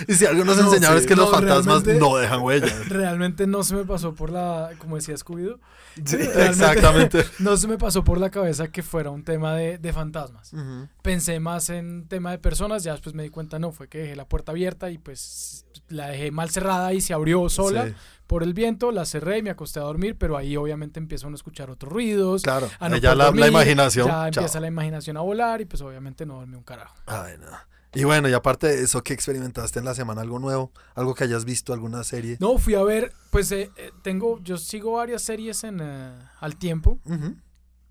Y 0.07 0.13
si 0.13 0.25
algo 0.25 0.43
nos 0.45 0.57
No, 0.57 0.71
sí. 0.71 0.85
es 0.97 1.05
que 1.05 1.15
los 1.15 1.29
fantasmas 1.31 1.85
no 1.85 2.17
dejan 2.17 2.41
huellas. 2.41 2.87
Realmente 2.89 3.47
no 3.47 3.63
se 3.63 3.75
me 3.75 3.83
pasó 3.85 4.13
por 4.15 4.29
la, 4.31 4.71
como 4.79 4.95
decía 4.95 5.15
Scooby-Doo, 5.15 5.59
Exactamente. 5.97 7.25
no 7.39 7.57
se 7.57 7.67
me 7.67 7.77
pasó 7.77 8.03
por 8.03 8.19
la 8.19 8.29
cabeza 8.29 8.69
que 8.69 8.83
fuera 8.83 9.09
un 9.09 9.23
tema 9.23 9.53
de, 9.55 9.77
de 9.77 9.93
fantasmas. 9.93 10.51
Pensé 11.01 11.39
más 11.39 11.69
en 11.69 12.07
tema 12.07 12.31
de 12.31 12.37
personas, 12.39 12.83
ya 12.83 12.91
después 12.93 13.15
me 13.15 13.23
di 13.23 13.29
cuenta, 13.29 13.59
no, 13.59 13.71
fue 13.71 13.87
que 13.87 13.99
dejé 13.99 14.15
la 14.15 14.27
puerta 14.27 14.51
abierta 14.51 14.89
y 14.89 14.97
pues 14.97 15.65
la 15.87 16.07
dejé 16.07 16.31
mal 16.31 16.49
cerrada 16.49 16.93
y 16.93 17.01
se 17.01 17.13
abrió 17.13 17.49
sola 17.49 17.87
Sí, 17.87 17.93
por 18.27 18.43
el 18.43 18.53
viento, 18.53 18.91
la 18.91 19.05
cerré 19.05 19.39
y 19.39 19.41
me 19.41 19.49
acosté 19.49 19.79
a 19.79 19.83
dormir, 19.83 20.15
pero 20.15 20.37
ahí 20.37 20.55
obviamente 20.55 20.99
empiezo 20.99 21.25
a 21.27 21.29
no 21.31 21.35
escuchar 21.35 21.71
otros 21.71 21.91
ruidos. 21.91 22.43
claro. 22.43 22.69
a 22.79 22.87
no 22.87 22.97
ya 22.97 23.15
la, 23.15 23.31
la 23.31 23.47
imaginación. 23.47 24.05
Ya 24.07 24.13
chao. 24.13 24.27
empieza 24.43 24.59
la 24.59 24.67
imaginación 24.67 25.17
a 25.17 25.21
volar 25.21 25.61
y 25.61 25.65
pues 25.65 25.81
obviamente 25.81 26.27
no 26.27 26.35
dormí 26.35 26.55
un 26.55 26.63
carajo. 26.63 26.95
Ay, 27.07 27.33
no. 27.39 27.47
Y 27.95 28.03
bueno, 28.03 28.29
y 28.29 28.33
aparte 28.33 28.67
de 28.67 28.83
eso, 28.83 29.03
¿qué 29.03 29.13
experimentaste 29.13 29.79
en 29.79 29.85
la 29.85 29.95
semana? 29.95 30.21
¿Algo 30.21 30.37
nuevo? 30.39 30.71
¿Algo 30.95 31.15
que 31.15 31.23
hayas 31.23 31.43
visto? 31.45 31.73
¿Alguna 31.73 32.03
serie? 32.03 32.37
No, 32.39 32.57
fui 32.59 32.75
a 32.75 32.83
ver, 32.83 33.11
pues 33.31 33.51
eh, 33.51 33.71
eh, 33.77 33.91
tengo, 34.03 34.39
yo 34.43 34.57
sigo 34.57 34.91
varias 34.93 35.23
series 35.23 35.63
en 35.63 35.79
eh, 35.81 36.11
al 36.39 36.55
tiempo. 36.57 36.99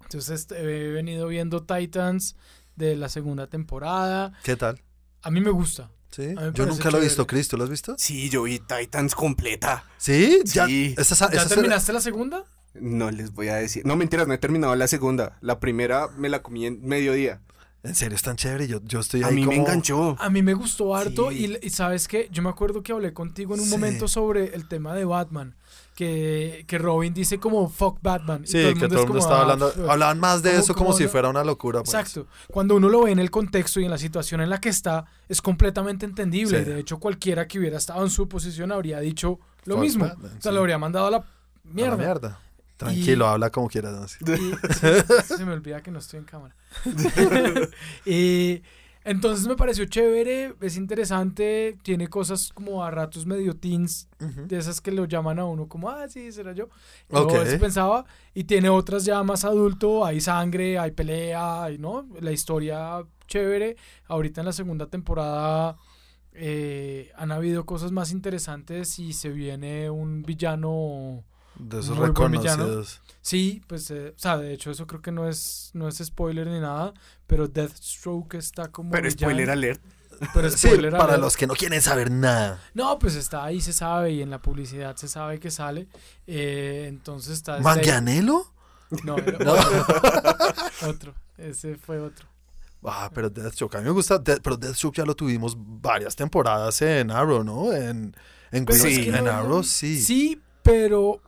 Entonces 0.02 0.30
este, 0.40 0.58
he 0.60 0.92
venido 0.92 1.26
viendo 1.26 1.64
Titans 1.64 2.36
de 2.76 2.96
la 2.96 3.08
segunda 3.08 3.48
temporada. 3.48 4.32
¿Qué 4.44 4.56
tal? 4.56 4.80
A 5.22 5.30
mí 5.30 5.40
me 5.40 5.50
gusta. 5.50 5.90
¿Sí? 6.10 6.28
me 6.28 6.52
Yo 6.54 6.64
nunca 6.64 6.90
lo 6.90 6.98
he 6.98 7.02
visto, 7.02 7.26
Chris. 7.26 7.48
¿Tú 7.48 7.56
lo 7.58 7.64
has 7.64 7.70
visto? 7.70 7.94
Sí, 7.98 8.30
yo 8.30 8.44
vi 8.44 8.60
Titans 8.60 9.14
completa. 9.14 9.84
¿Sí? 9.98 10.40
¿Ya? 10.44 10.66
Sí. 10.66 10.94
Esa, 10.96 11.14
esa- 11.14 11.30
¿Ya 11.32 11.40
esa- 11.42 11.48
terminaste 11.54 11.92
la 11.92 12.00
segunda? 12.00 12.44
No 12.74 13.10
les 13.10 13.32
voy 13.32 13.48
a 13.48 13.56
decir. 13.56 13.84
No, 13.84 13.96
mentiras, 13.96 14.26
no 14.28 14.32
he 14.34 14.38
terminado 14.38 14.74
la 14.76 14.86
segunda. 14.88 15.36
La 15.40 15.58
primera 15.58 16.08
me 16.16 16.28
la 16.28 16.40
comí 16.42 16.64
en 16.66 16.80
mediodía. 16.86 17.40
En 17.88 17.94
serio, 17.94 18.16
es 18.16 18.22
tan 18.22 18.36
chévere. 18.36 18.68
Yo, 18.68 18.80
yo 18.84 19.00
estoy 19.00 19.22
A 19.22 19.30
mí 19.30 19.44
me 19.46 19.56
enganchó. 19.56 20.16
A 20.20 20.28
mí 20.30 20.42
me 20.42 20.54
gustó 20.54 20.94
harto 20.94 21.30
Sí. 21.30 21.56
y, 21.62 21.66
y 21.66 21.70
sabes 21.70 22.06
que 22.06 22.28
yo 22.30 22.42
me 22.42 22.50
acuerdo 22.50 22.82
que 22.82 22.92
hablé 22.92 23.12
contigo 23.12 23.54
en 23.54 23.60
un 23.60 23.66
Sí. 23.66 23.72
momento 23.72 24.06
sobre 24.08 24.54
el 24.54 24.68
tema 24.68 24.94
de 24.94 25.04
Batman, 25.04 25.54
que, 25.94 26.64
que 26.68 26.78
Robin 26.78 27.12
dice 27.14 27.38
como 27.38 27.68
fuck 27.68 27.98
Batman. 28.02 28.42
y 28.44 28.46
Sí, 28.46 28.52
que 28.52 28.74
todo 28.74 28.84
el 28.86 28.92
es 28.92 28.92
mundo 28.92 29.06
como, 29.06 29.18
estaba 29.18 29.38
ah, 29.38 29.42
hablando. 29.42 29.90
Hablaban 29.90 30.20
más 30.20 30.42
de 30.42 30.50
¿cómo- 30.50 30.62
eso 30.62 30.74
como 30.74 30.86
cómo 30.88 30.98
si 30.98 31.08
fuera 31.08 31.28
una 31.28 31.42
locura. 31.44 31.80
pues. 31.82 31.94
Exacto. 31.94 32.26
Cuando 32.48 32.76
uno 32.76 32.88
lo 32.88 33.02
ve 33.04 33.10
en 33.12 33.18
el 33.18 33.30
contexto 33.30 33.80
y 33.80 33.84
en 33.84 33.90
la 33.90 33.98
situación 33.98 34.40
en 34.40 34.50
la 34.50 34.60
que 34.60 34.68
está, 34.68 35.06
es 35.28 35.40
completamente 35.42 36.04
entendible. 36.06 36.64
Sí. 36.64 36.70
De 36.70 36.78
hecho, 36.80 36.98
cualquiera 36.98 37.48
que 37.48 37.58
hubiera 37.58 37.78
estado 37.78 38.04
en 38.04 38.10
su 38.10 38.28
posición 38.28 38.70
habría 38.70 39.00
dicho 39.00 39.40
lo 39.64 39.74
Fuck 39.76 39.82
mismo. 39.82 40.04
Batman, 40.06 40.26
o 40.38 40.42
sea, 40.42 40.50
sí. 40.50 40.54
lo 40.54 40.60
habría 40.60 40.78
mandado 40.78 41.06
a 41.06 41.10
la 41.10 41.16
A 41.18 41.24
la 41.74 41.96
mierda. 41.96 42.40
Tranquilo, 42.78 43.26
Y- 43.26 43.28
habla 43.28 43.50
como 43.50 43.68
quieras. 43.68 43.92
Nancy. 43.92 44.24
Y- 44.24 45.22
se 45.36 45.44
me 45.44 45.52
olvida 45.52 45.82
que 45.82 45.90
no 45.90 45.98
estoy 45.98 46.20
en 46.20 46.24
cámara. 46.24 46.54
y 48.06 48.62
entonces 49.04 49.46
me 49.46 49.56
pareció 49.56 49.84
chévere, 49.86 50.54
es 50.60 50.76
interesante, 50.76 51.76
tiene 51.82 52.08
cosas 52.08 52.52
como 52.54 52.84
a 52.84 52.90
ratos 52.90 53.26
medio 53.26 53.54
teens, 53.54 54.08
de 54.18 54.58
esas 54.58 54.80
que 54.80 54.92
lo 54.92 55.04
llaman 55.06 55.38
a 55.38 55.44
uno 55.44 55.66
como, 55.68 55.90
ah, 55.90 56.08
sí, 56.08 56.30
será 56.32 56.52
yo. 56.52 56.68
Ok. 57.10 57.32
Yo 57.34 57.42
eso 57.42 57.58
pensaba, 57.58 58.04
y 58.34 58.44
tiene 58.44 58.68
otras 58.68 59.04
ya 59.04 59.22
más 59.22 59.44
adulto, 59.44 60.04
hay 60.04 60.20
sangre, 60.20 60.78
hay 60.78 60.90
pelea, 60.92 61.64
hay, 61.64 61.78
¿no? 61.78 62.06
La 62.20 62.32
historia 62.32 63.02
chévere. 63.26 63.76
Ahorita 64.06 64.40
en 64.40 64.46
la 64.46 64.52
segunda 64.52 64.86
temporada 64.86 65.76
eh, 66.32 67.10
han 67.16 67.32
habido 67.32 67.66
cosas 67.66 67.90
más 67.92 68.12
interesantes 68.12 68.98
y 68.98 69.12
se 69.12 69.30
viene 69.30 69.90
un 69.90 70.22
villano... 70.22 71.24
De 71.58 71.80
esos 71.80 71.96
Muy 71.96 72.06
reconocidos. 72.08 73.00
Sí, 73.20 73.62
pues, 73.66 73.90
eh, 73.90 74.14
o 74.16 74.18
sea, 74.18 74.38
de 74.38 74.52
hecho 74.54 74.70
eso 74.70 74.86
creo 74.86 75.02
que 75.02 75.12
no 75.12 75.28
es, 75.28 75.70
no 75.74 75.88
es 75.88 75.98
spoiler 75.98 76.46
ni 76.46 76.60
nada, 76.60 76.94
pero 77.26 77.46
Deathstroke 77.48 78.34
está 78.34 78.68
como... 78.68 78.90
Pero 78.90 79.02
villano. 79.08 79.18
spoiler 79.20 79.50
alert. 79.50 79.80
Pero 80.32 80.50
Sí, 80.50 80.68
spoiler 80.68 80.92
para 80.92 81.04
alert. 81.04 81.20
los 81.22 81.36
que 81.36 81.46
no 81.46 81.54
quieren 81.54 81.82
saber 81.82 82.10
nada. 82.10 82.60
No, 82.74 82.98
pues 82.98 83.14
está 83.16 83.44
ahí, 83.44 83.60
se 83.60 83.72
sabe, 83.72 84.12
y 84.12 84.22
en 84.22 84.30
la 84.30 84.40
publicidad 84.40 84.96
se 84.96 85.08
sabe 85.08 85.38
que 85.40 85.50
sale. 85.50 85.88
eh, 86.26 86.86
entonces 86.88 87.32
está... 87.34 87.58
¿Manganiello? 87.58 88.46
No, 89.04 89.16
No. 89.44 89.52
otro, 89.52 90.88
otro, 90.88 91.14
ese 91.36 91.76
fue 91.76 91.98
otro. 92.00 92.26
Ah, 92.84 93.10
pero 93.12 93.28
Deathstroke, 93.28 93.74
a 93.74 93.78
mí 93.80 93.84
me 93.86 93.90
gusta, 93.90 94.22
Death- 94.22 94.40
pero 94.42 94.56
Deathstroke 94.56 94.96
ya 94.96 95.04
lo 95.04 95.14
tuvimos 95.16 95.56
varias 95.58 96.14
temporadas 96.14 96.80
en 96.82 97.10
Arrow, 97.10 97.42
¿no? 97.42 97.72
En, 97.72 98.14
en, 98.52 98.64
Pero 98.64 98.82
Green- 98.84 98.98
es 99.00 99.04
que 99.12 99.16
en 99.18 99.24
no- 99.24 99.30
Arrow, 99.32 99.62
sí. 99.64 100.00
Sí, 100.00 100.40
pero 100.62 101.20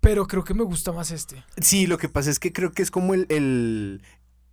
pero 0.00 0.26
creo 0.26 0.44
que 0.44 0.54
me 0.54 0.62
gusta 0.64 0.92
más 0.92 1.10
este. 1.10 1.44
Sí, 1.60 1.86
lo 1.86 1.98
que 1.98 2.08
pasa 2.08 2.30
es 2.30 2.38
que 2.38 2.52
creo 2.52 2.72
que 2.72 2.82
es 2.82 2.90
como 2.90 3.14
el, 3.14 3.26
el, 3.28 4.02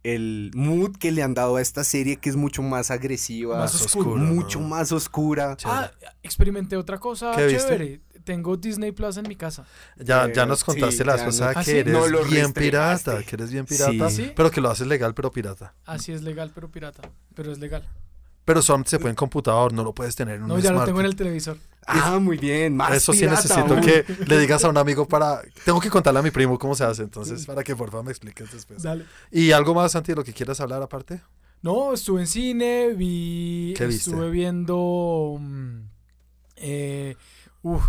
el 0.04 0.52
mood 0.54 0.96
que 0.98 1.12
le 1.12 1.24
han 1.24 1.34
dado 1.34 1.56
a 1.58 1.62
esta 1.62 1.84
serie, 1.84 2.18
que 2.18 2.30
es 2.30 2.36
mucho 2.36 2.62
más 2.62 2.92
agresiva, 2.92 3.58
Más 3.60 3.96
mucho 3.96 4.60
¿no? 4.60 4.68
más 4.68 4.92
oscura. 4.92 5.56
Chévere. 5.58 5.80
Ah, 5.80 5.92
experimenté 6.24 6.76
otra 6.78 6.98
cosa 7.00 7.32
¿Qué 7.36 7.48
viste? 7.48 7.64
chévere. 7.64 8.02
Tengo 8.24 8.58
Disney 8.58 8.92
Plus 8.92 9.16
en 9.16 9.26
mi 9.30 9.38
casa. 9.38 9.66
Ya, 9.96 10.26
Eh, 10.26 10.34
ya 10.36 10.46
nos 10.46 10.60
sí, 10.60 10.66
contaste 10.66 11.06
la 11.06 11.16
ya 11.16 11.24
vez 11.26 11.34
pasada 11.36 11.54
no- 11.54 11.60
¿Ah, 11.60 11.64
que 11.64 11.72
sí? 11.72 11.78
eres 11.78 11.94
No 11.94 12.08
lo 12.08 12.26
bien 12.26 12.52
pirata, 12.52 13.24
que 13.24 13.36
eres 13.38 13.52
bien 13.52 13.66
pirata, 13.66 14.10
Sí. 14.10 14.16
¿Sí? 14.26 14.32
pero 14.36 14.52
que 14.52 14.60
lo 14.60 14.70
haces 14.70 14.86
legal, 14.86 15.14
pero 15.14 15.32
pirata. 15.32 15.74
Así 15.86 16.12
es 16.12 16.24
legal, 16.24 16.52
pero 16.54 16.70
pirata. 16.70 17.10
Pero 17.36 17.54
es 17.54 17.60
legal. 17.60 17.88
Pero 18.48 18.62
solamente 18.62 18.92
se 18.92 18.98
puede 18.98 19.10
en 19.10 19.18
computador, 19.18 19.74
no 19.74 19.84
lo 19.84 19.94
puedes 19.94 20.16
tener 20.16 20.36
en 20.36 20.44
un 20.44 20.48
No, 20.48 20.58
ya 20.58 20.72
lo 20.72 20.86
tengo 20.86 21.02
en 21.02 21.06
el 21.06 21.18
televisor. 21.18 21.58
Ah, 21.86 22.18
muy 22.18 22.38
bien, 22.38 22.78
más 22.78 22.94
Eso 22.94 23.12
sí 23.12 23.20
pirata 23.20 23.42
necesito 23.42 23.82
que 23.82 24.06
le 24.26 24.40
digas 24.40 24.64
a 24.64 24.70
un 24.70 24.78
amigo 24.78 25.06
para... 25.06 25.42
Tengo 25.66 25.82
que 25.82 25.90
contarle 25.90 26.22
a 26.22 26.24
mi 26.24 26.32
primo 26.32 26.58
cómo 26.58 26.74
se 26.74 26.86
hace, 26.86 27.04
entonces 27.04 27.46
para 27.46 27.62
que 27.62 27.76
por 27.76 27.92
favor 27.92 28.06
me 28.06 28.12
expliques 28.12 28.50
después. 28.50 28.84
Dale. 28.84 29.04
¿Y 29.34 29.52
algo 29.52 29.74
más, 29.74 29.92
Santi, 29.92 30.14
de 30.14 30.16
lo 30.16 30.24
que 30.24 30.32
quieras 30.32 30.62
hablar 30.62 30.82
aparte? 30.82 31.20
No, 31.62 31.92
estuve 31.94 32.22
en 32.22 32.28
cine, 32.28 32.94
vi. 32.94 33.74
¿Qué 33.76 33.86
viste? 33.86 34.12
Estuve 34.12 34.30
viendo. 34.30 35.36
mm, 35.42 35.80
eh, 36.56 37.18
uf, 37.64 37.84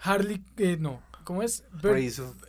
Harley. 0.00 0.42
eh, 0.56 0.76
no, 0.80 1.00
¿cómo 1.24 1.42
es? 1.42 1.64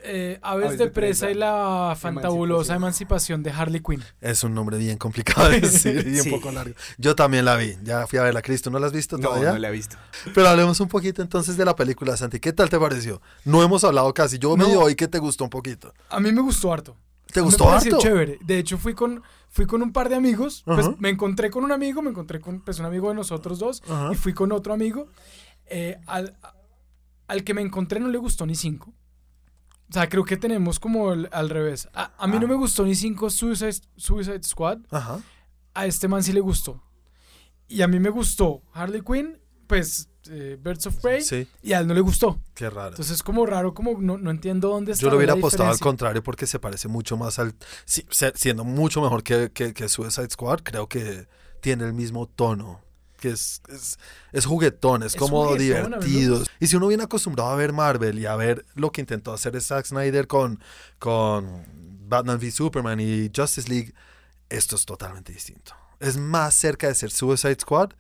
Eh, 0.04 0.40
Aves, 0.44 0.66
Aves 0.66 0.78
de, 0.78 0.86
de 0.86 0.92
presa 0.92 1.26
presa. 1.28 1.32
y 1.32 1.34
la 1.34 1.96
fantabulosa 2.00 2.76
emancipación 2.76 3.42
de 3.44 3.52
Harley 3.52 3.82
Quinn. 3.82 4.04
Es 4.22 4.44
un 4.44 4.54
nombre 4.54 4.78
bien 4.78 4.98
complicado 4.98 5.50
de 5.50 5.62
decir 5.62 6.06
y 6.08 6.18
un 6.20 6.24
Sí. 6.24 6.30
poco 6.30 6.52
largo. 6.52 6.76
Yo 6.98 7.16
también 7.16 7.46
la 7.46 7.56
vi, 7.56 7.78
ya 7.84 8.06
fui 8.08 8.20
a 8.20 8.24
verla, 8.24 8.42
Cristo, 8.42 8.70
¿no 8.70 8.78
la 8.80 8.88
has 8.88 8.94
visto 8.94 9.18
No, 9.18 9.30
todavía? 9.30 9.54
no 9.54 9.58
la 9.58 9.70
he 9.70 9.72
visto. 9.72 9.96
Pero 10.34 10.48
hablemos 10.50 10.80
un 10.80 10.88
poquito 10.88 11.22
entonces 11.22 11.58
de 11.58 11.66
la 11.66 11.76
película, 11.76 12.16
Santi. 12.18 12.40
¿Qué 12.40 12.54
tal 12.54 12.70
te 12.70 12.78
pareció? 12.80 13.22
No 13.46 13.64
hemos 13.64 13.84
hablado 13.84 14.14
casi. 14.14 14.38
Yo 14.38 14.56
No. 14.56 14.66
medio 14.66 14.82
oí 14.82 14.96
que 14.96 15.08
te 15.08 15.20
gustó 15.20 15.44
un 15.46 15.50
poquito. 15.50 15.94
A 16.10 16.20
mí 16.20 16.32
me 16.32 16.42
gustó 16.42 16.72
harto. 16.74 16.96
¿Te 17.32 17.40
Me 17.42 17.46
gustó 17.46 17.66
pareció 17.66 17.96
harto? 17.96 18.08
chévere. 18.08 18.38
De 18.42 18.60
hecho, 18.60 18.78
fui 18.78 18.94
con, 18.94 19.22
fui 19.50 19.66
con 19.66 19.82
un 19.82 19.92
par 19.92 20.10
de 20.10 20.16
amigos. 20.16 20.62
Pues 20.66 20.88
me 21.00 21.10
encontré 21.10 21.50
con 21.50 21.64
un 21.64 21.72
amigo, 21.72 22.02
me 22.02 22.12
encontré 22.12 22.40
con 22.40 22.62
pues, 22.62 22.80
un 22.80 22.86
amigo 22.86 23.10
de 23.10 23.16
nosotros 23.16 23.60
dos. 23.60 23.82
Y 24.12 24.16
fui 24.16 24.34
con 24.34 24.52
otro 24.52 24.74
amigo. 24.74 25.08
Eh, 25.68 25.98
al, 26.06 26.36
al 27.28 27.44
que 27.44 27.54
me 27.54 27.62
encontré 27.62 28.00
no 28.00 28.08
le 28.10 28.18
gustó 28.18 28.46
ni 28.46 28.56
cinco. 28.56 28.94
O 29.90 29.94
sea, 29.94 30.10
creo 30.10 30.24
que 30.26 30.36
tenemos 30.38 30.80
como 30.80 31.14
el- 31.14 31.30
al 31.32 31.50
revés. 31.50 31.88
A, 31.94 32.12
a 32.18 32.28
mí 32.28 32.40
no 32.40 32.46
Ah. 32.46 32.50
me 32.50 32.56
gustó 32.56 32.84
ni 32.86 32.96
cinco 32.96 33.30
Suicide, 33.30 33.76
Suicide 33.96 34.44
Squad. 34.44 34.80
Ajá. 34.90 35.22
A 35.74 35.86
este 35.86 36.08
man 36.08 36.24
sí 36.24 36.34
le 36.34 36.40
gustó. 36.40 36.82
Y 37.68 37.82
a 37.82 37.88
mí 37.88 38.00
me 38.00 38.10
gustó 38.10 38.64
Harley 38.74 39.02
Quinn, 39.02 39.40
pues 39.68 40.10
eh, 40.30 40.58
Birds 40.60 40.88
of 40.88 40.96
Prey. 41.02 41.22
Sí, 41.22 41.48
Y 41.62 41.74
a 41.74 41.80
él 41.80 41.88
no 41.88 41.94
le 41.94 42.02
gustó. 42.02 42.40
qué 42.56 42.68
raro. 42.70 42.90
Entonces 42.90 43.16
es 43.16 43.24
como 43.24 43.46
raro, 43.46 43.76
como 43.76 44.00
no, 44.02 44.18
no 44.18 44.32
entiendo 44.32 44.70
dónde 44.70 44.94
está 44.94 45.04
Yo 45.04 45.12
lo 45.12 45.18
hubiera 45.18 45.34
apostado 45.34 45.70
al 45.70 45.78
contrario 45.80 46.24
porque 46.24 46.48
se 46.48 46.58
parece 46.60 46.88
mucho 46.88 47.16
más 47.16 47.38
al... 47.38 47.54
se- 47.86 48.06
siendo 48.36 48.64
mucho 48.64 49.02
mejor 49.02 49.22
que, 49.22 49.52
que, 49.52 49.74
que 49.76 49.88
Suicide 49.88 50.30
Squad, 50.32 50.62
creo 50.64 50.88
que 50.90 51.28
tiene 51.62 51.84
el 51.86 51.94
mismo 51.94 52.26
tono. 52.28 52.82
Que 53.18 53.30
es, 53.30 53.62
es, 53.70 53.98
es 54.32 54.46
juguetón, 54.46 55.04
es, 55.04 55.14
Es 55.14 55.20
como 55.20 55.46
juguetón, 55.46 56.00
divertido. 56.00 56.44
Y 56.60 56.68
si 56.68 56.76
uno 56.76 56.88
viene 56.88 57.04
acostumbrado 57.04 57.50
a 57.50 57.56
ver 57.56 57.74
Marvel 57.74 58.20
y 58.20 58.26
a 58.26 58.36
ver 58.36 58.66
lo 58.76 58.92
que 58.92 59.02
intentó 59.02 59.34
hacer 59.34 59.60
Zack 59.62 59.86
Snyder 59.86 60.28
con, 60.28 60.60
con 61.00 61.66
Batman 62.08 62.38
v 62.38 62.52
Superman 62.52 63.00
y 63.00 63.32
Justice 63.36 63.70
League, 63.70 63.94
esto 64.50 64.76
es 64.76 64.86
totalmente 64.86 65.32
distinto. 65.34 65.74
Es 66.00 66.18
más 66.18 66.54
cerca 66.54 66.88
de 66.88 66.96
ser 66.96 67.12
Suicide 67.12 67.58
Squad, 67.60 67.92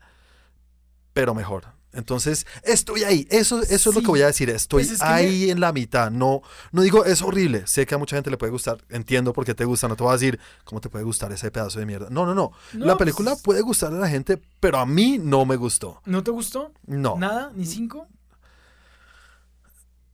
pero 1.13 1.33
mejor. 1.33 1.74
Entonces, 1.95 2.45
estoy 2.63 3.03
ahí. 3.03 3.27
Eso, 3.29 3.61
eso 3.61 3.89
es 3.89 3.95
lo 3.95 4.01
que 4.01 4.07
voy 4.07 4.21
a 4.21 4.27
decir. 4.27 4.49
Estoy 4.49 4.83
Pues 4.83 4.93
es 4.93 4.99
que 4.99 5.05
ahí 5.05 5.49
en 5.49 5.59
la 5.59 5.71
mitad. 5.71 6.11
No, 6.11 6.41
no 6.71 6.81
digo 6.81 7.05
es 7.05 7.21
horrible. 7.21 7.65
Sé 7.67 7.85
que 7.85 7.95
a 7.95 7.97
mucha 7.97 8.15
gente 8.17 8.29
le 8.29 8.37
puede 8.37 8.51
gustar. 8.51 8.83
Entiendo 8.89 9.33
por 9.33 9.45
qué 9.45 9.55
te 9.55 9.65
gusta. 9.65 9.87
No 9.87 9.95
te 9.95 10.03
voy 10.03 10.11
a 10.11 10.13
decir 10.13 10.39
cómo 10.63 10.81
te 10.81 10.89
puede 10.89 11.05
gustar 11.05 11.31
ese 11.31 11.49
pedazo 11.51 11.79
de 11.79 11.85
mierda. 11.85 12.09
No, 12.09 12.25
no, 12.25 12.35
no. 12.35 12.51
No, 12.73 12.85
la 12.85 12.97
película 12.97 13.31
pues- 13.31 13.43
puede 13.43 13.61
gustarle 13.61 13.97
a 13.97 14.01
la 14.01 14.09
gente, 14.09 14.41
pero 14.59 14.77
a 14.77 14.85
mí 14.85 15.17
no 15.17 15.45
me 15.45 15.55
gustó. 15.55 16.01
¿No 16.05 16.23
te 16.23 16.31
gustó? 16.31 16.73
No. 16.85 17.15
¿Nada? 17.17 17.51
¿Ni 17.55 17.65
cinco? 17.65 18.07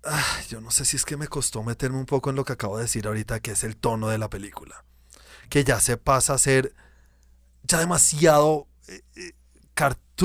Ay, 0.04 0.46
Yo 0.50 0.62
no 0.62 0.72
sé 0.72 0.86
si 0.86 0.98
es 0.98 1.06
que 1.06 1.16
me 1.18 1.28
costó 1.28 1.64
meterme 1.64 1.98
un 1.98 2.06
poco 2.06 2.32
en 2.32 2.36
lo 2.36 2.44
que 2.44 2.54
acabo 2.54 2.78
de 2.78 2.84
decir 2.84 3.06
ahorita, 3.08 3.40
que 3.40 3.52
es 3.52 3.64
el 3.64 3.78
tono 3.78 4.08
de 4.10 4.18
la 4.18 4.30
película. 4.30 4.84
Que 5.50 5.64
ya 5.64 5.80
se 5.80 5.98
pasa 5.98 6.34
a 6.34 6.38
ser 6.38 6.74
ya 7.64 7.80
demasiado 7.80 8.68
eh, 8.88 9.02
eh, 9.16 9.34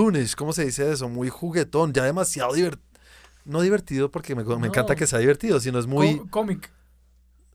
cartoonish, 0.05 0.35
¿cómo 0.35 0.53
se 0.53 0.65
dice 0.65 0.91
eso? 0.93 1.09
Muy 1.09 1.29
juguetón, 1.29 1.93
ya 1.93 2.05
demasiado 2.05 2.53
divertido. 2.55 2.85
No 3.45 3.61
divertido 3.61 4.11
porque 4.11 4.35
me, 4.35 4.43
me 4.45 4.57
No. 4.57 4.65
encanta 4.67 4.97
que 4.97 5.07
sea 5.07 5.19
divertido, 5.21 5.61
sino 5.61 5.79
es 5.79 5.87
muy... 5.87 6.21
Cómic. 6.31 6.71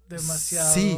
Demasiado. 0.07 0.74
Sí, 0.74 0.98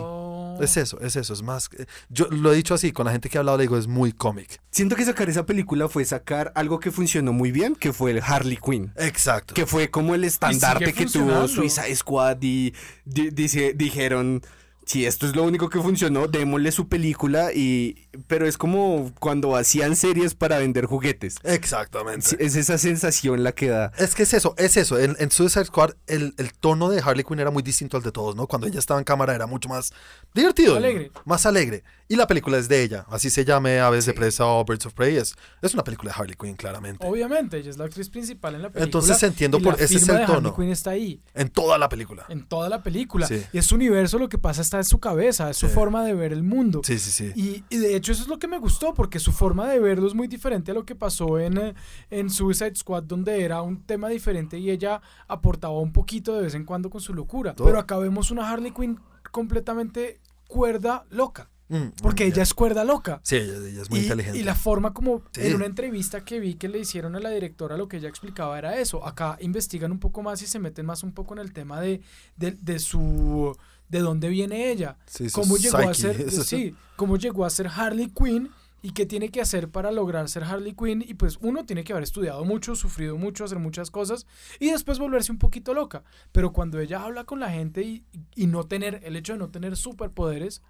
Es 0.63 0.77
eso, 0.77 0.99
es 0.99 1.15
eso, 1.15 1.33
es 1.33 1.41
más... 1.43 1.69
Yo 2.09 2.27
lo 2.29 2.51
he 2.53 2.55
dicho 2.55 2.73
así, 2.75 2.91
con 2.91 3.05
la 3.05 3.11
gente 3.11 3.29
que 3.29 3.37
he 3.37 3.39
hablado 3.39 3.57
le 3.57 3.63
digo, 3.63 3.77
es 3.77 3.87
muy 3.87 4.11
cómic. 4.11 4.59
Siento 4.71 4.95
que 4.95 5.03
sacar 5.05 5.29
esa 5.29 5.45
película 5.45 5.87
fue 5.87 6.05
sacar 6.05 6.51
algo 6.55 6.79
que 6.79 6.91
funcionó 6.91 7.31
muy 7.33 7.51
bien, 7.51 7.75
que 7.75 7.91
fue 7.93 8.11
el 8.11 8.21
Harley 8.23 8.57
Quinn. 8.57 8.91
Exacto. 8.97 9.53
Que 9.55 9.65
fue 9.67 9.89
como 9.91 10.13
el 10.15 10.23
estandarte 10.23 10.93
que 10.93 11.05
tuvo. 11.07 11.47
Suicide 11.47 11.95
Squad 11.95 12.37
y 12.41 12.73
di- 13.05 13.29
dijeron, 13.75 14.41
si 14.85 15.05
esto 15.05 15.25
es 15.27 15.35
lo 15.35 15.43
único 15.43 15.69
que 15.69 15.79
funcionó, 15.79 16.27
démosle 16.27 16.71
su 16.71 16.87
película 16.87 17.51
y... 17.53 18.07
Pero 18.27 18.45
es 18.47 18.57
como 18.57 19.11
cuando 19.19 19.55
hacían 19.55 19.95
series 19.95 20.35
para 20.35 20.57
vender 20.59 20.85
juguetes. 20.85 21.37
Exactamente. 21.43 22.27
Sí, 22.27 22.35
Es 22.39 22.55
esa 22.55 22.77
sensación 22.77 23.43
la 23.43 23.53
que 23.53 23.69
da. 23.69 23.91
Es 23.97 24.13
que 24.15 24.23
es 24.23 24.33
eso, 24.33 24.53
es 24.57 24.77
eso. 24.77 24.99
En, 24.99 25.15
en 25.19 25.31
Suicide 25.31 25.65
Squad 25.65 25.91
el, 26.07 26.33
el 26.37 26.53
tono 26.53 26.89
de 26.89 27.01
Harley 27.01 27.23
Quinn 27.23 27.39
era 27.39 27.49
muy 27.51 27.63
distinto 27.63 27.97
al 27.97 28.03
de 28.03 28.11
todos, 28.11 28.35
¿no? 28.35 28.45
Cuando 28.47 28.67
ella 28.67 28.79
estaba 28.79 28.99
en 28.99 29.03
cámara 29.03 29.33
era 29.33 29.47
mucho 29.47 29.69
más 29.69 29.91
divertido. 30.33 30.75
Alegre. 30.77 31.11
Más 31.25 31.45
alegre. 31.45 31.83
Y 32.07 32.15
la 32.15 32.27
película 32.27 32.57
es 32.57 32.67
de 32.67 32.83
ella. 32.83 33.05
Así 33.09 33.29
se 33.29 33.45
llame 33.45 33.79
Aves 33.79 34.05
de 34.05 34.13
Presa 34.13 34.45
o 34.45 34.63
Birds 34.65 34.85
of 34.85 34.93
Prey. 34.93 35.17
Es, 35.17 35.33
es 35.61 35.73
una 35.73 35.83
película 35.83 36.11
de 36.13 36.21
Harley 36.21 36.35
Quinn, 36.39 36.55
claramente. 36.55 37.07
Obviamente, 37.07 37.57
ella 37.57 37.69
es 37.71 37.77
la 37.77 37.85
actriz 37.85 38.09
principal 38.09 38.53
en 38.55 38.61
la 38.63 38.67
película. 38.69 38.85
Entonces 38.85 39.23
entiendo 39.23 39.57
y 39.57 39.61
por- 39.63 39.77
la 39.79 39.83
ese 39.85 39.95
es 39.95 40.01
el 40.03 40.07
de 40.09 40.13
Harley 40.23 40.27
tono. 40.35 40.55
Quinn 40.55 40.69
está 40.69 40.91
ahí, 40.91 41.21
En 41.33 41.49
toda 41.49 41.77
la 41.77 41.89
película. 41.89 42.25
en 42.29 42.43
toda 42.47 42.69
la 42.69 42.83
película. 42.83 43.25
Sí. 43.25 43.41
Y 43.53 43.57
es 43.57 43.65
su 43.65 43.75
universo, 43.75 44.19
lo 44.19 44.29
que 44.29 44.37
pasa 44.37 44.61
está 44.73 44.77
en 44.79 44.83
su 44.85 44.99
cabeza, 44.99 45.49
es 45.51 45.57
su 45.57 45.67
Sí. 45.67 45.73
forma 45.73 46.03
de 46.03 46.15
ver 46.15 46.33
el 46.33 46.41
mundo. 46.43 46.81
Sí, 46.83 46.97
sí, 46.97 47.11
sí. 47.11 47.31
Y, 47.35 47.63
y 47.69 47.77
de 47.77 47.95
hecho 47.95 48.11
eso 48.11 48.23
es 48.23 48.27
lo 48.27 48.39
que 48.39 48.47
me 48.47 48.57
gustó, 48.57 48.93
porque 48.95 49.19
su 49.19 49.31
forma 49.31 49.67
de 49.69 49.79
verlo 49.79 50.07
es 50.07 50.15
muy 50.15 50.27
diferente 50.27 50.71
a 50.71 50.73
lo 50.73 50.83
que 50.85 50.95
pasó 50.95 51.39
en, 51.39 51.57
eh, 51.57 51.73
en 52.09 52.29
Suicide 52.31 52.75
Squad, 52.75 53.03
donde 53.03 53.43
era 53.43 53.61
un 53.61 53.83
tema 53.83 54.09
diferente 54.09 54.57
y 54.57 54.71
ella 54.71 55.01
aportaba 55.27 55.77
un 55.79 55.93
poquito 55.93 56.33
de 56.35 56.41
vez 56.43 56.55
en 56.55 56.65
cuando 56.65 56.89
con 56.89 57.01
su 57.01 57.13
locura. 57.13 57.53
Todo. 57.53 57.67
Pero 57.67 57.77
acá 57.79 57.97
vemos 57.97 58.31
una 58.31 58.49
Harley 58.49 58.71
Quinn 58.71 58.99
completamente 59.31 60.19
cuerda 60.47 61.05
loca, 61.09 61.49
Mm, 61.69 61.91
porque 62.01 62.25
mm, 62.25 62.27
ella 62.27 62.35
ya. 62.35 62.43
es 62.43 62.53
cuerda 62.53 62.83
loca. 62.83 63.19
Sí, 63.23 63.37
ella, 63.37 63.57
ella 63.57 63.81
es 63.81 63.89
muy 63.89 63.99
y, 63.99 64.03
inteligente. 64.03 64.37
y 64.37 64.43
la 64.43 64.53
forma 64.53 64.93
como 64.93 65.23
Sí. 65.31 65.41
en 65.47 65.55
una 65.55 65.65
entrevista 65.65 66.23
que 66.23 66.39
vi 66.39 66.55
que 66.55 66.67
le 66.67 66.77
hicieron 66.79 67.15
a 67.15 67.19
la 67.19 67.29
directora 67.29 67.77
lo 67.77 67.87
que 67.87 67.97
ella 67.97 68.09
explicaba 68.09 68.57
era 68.59 68.77
eso. 68.79 69.05
Acá 69.07 69.37
investigan 69.39 69.91
un 69.91 69.99
poco 69.99 70.21
más 70.21 70.41
y 70.41 70.47
se 70.47 70.59
meten 70.59 70.85
más 70.85 71.03
un 71.03 71.13
poco 71.13 71.33
en 71.33 71.39
el 71.39 71.53
tema 71.53 71.79
de, 71.79 72.01
de, 72.35 72.51
de 72.51 72.79
su 72.79 73.55
de 73.93 73.99
dónde 73.99 74.27
viene 74.27 74.71
ella. 74.71 74.97
Sí, 75.05 75.29
cómo 75.31 75.55
llegó 75.55 75.77
a 75.77 75.93
ser 75.93 76.31
sí, 76.31 76.75
cómo 76.95 77.17
llegó 77.17 77.45
a 77.45 77.49
ser 77.51 77.67
Harley 77.67 78.07
Quinn 78.07 78.49
y 78.81 78.91
qué 78.91 79.05
tiene 79.05 79.29
que 79.29 79.39
hacer 79.39 79.69
para 79.69 79.91
lograr 79.91 80.27
ser 80.27 80.43
Harley 80.43 80.73
Quinn 80.73 81.05
y 81.07 81.13
pues 81.13 81.37
uno 81.41 81.63
tiene 81.63 81.83
que 81.83 81.93
haber 81.93 82.03
estudiado 82.03 82.43
mucho, 82.43 82.75
sufrido 82.75 83.17
mucho, 83.17 83.45
hacer 83.45 83.59
muchas 83.59 83.91
cosas 83.91 84.25
y 84.59 84.71
después 84.71 84.97
volverse 84.97 85.31
un 85.31 85.37
poquito 85.37 85.75
loca. 85.75 86.03
Pero 86.31 86.53
cuando 86.53 86.79
ella 86.79 87.03
habla 87.03 87.23
con 87.23 87.39
la 87.39 87.51
gente 87.51 87.83
y, 87.83 88.03
y 88.35 88.47
no 88.47 88.63
tener 88.65 88.99
el 89.03 89.15
hecho 89.15 89.33
de 89.33 89.39
no 89.39 89.51
tener 89.51 89.77
superpoderes 89.77 90.63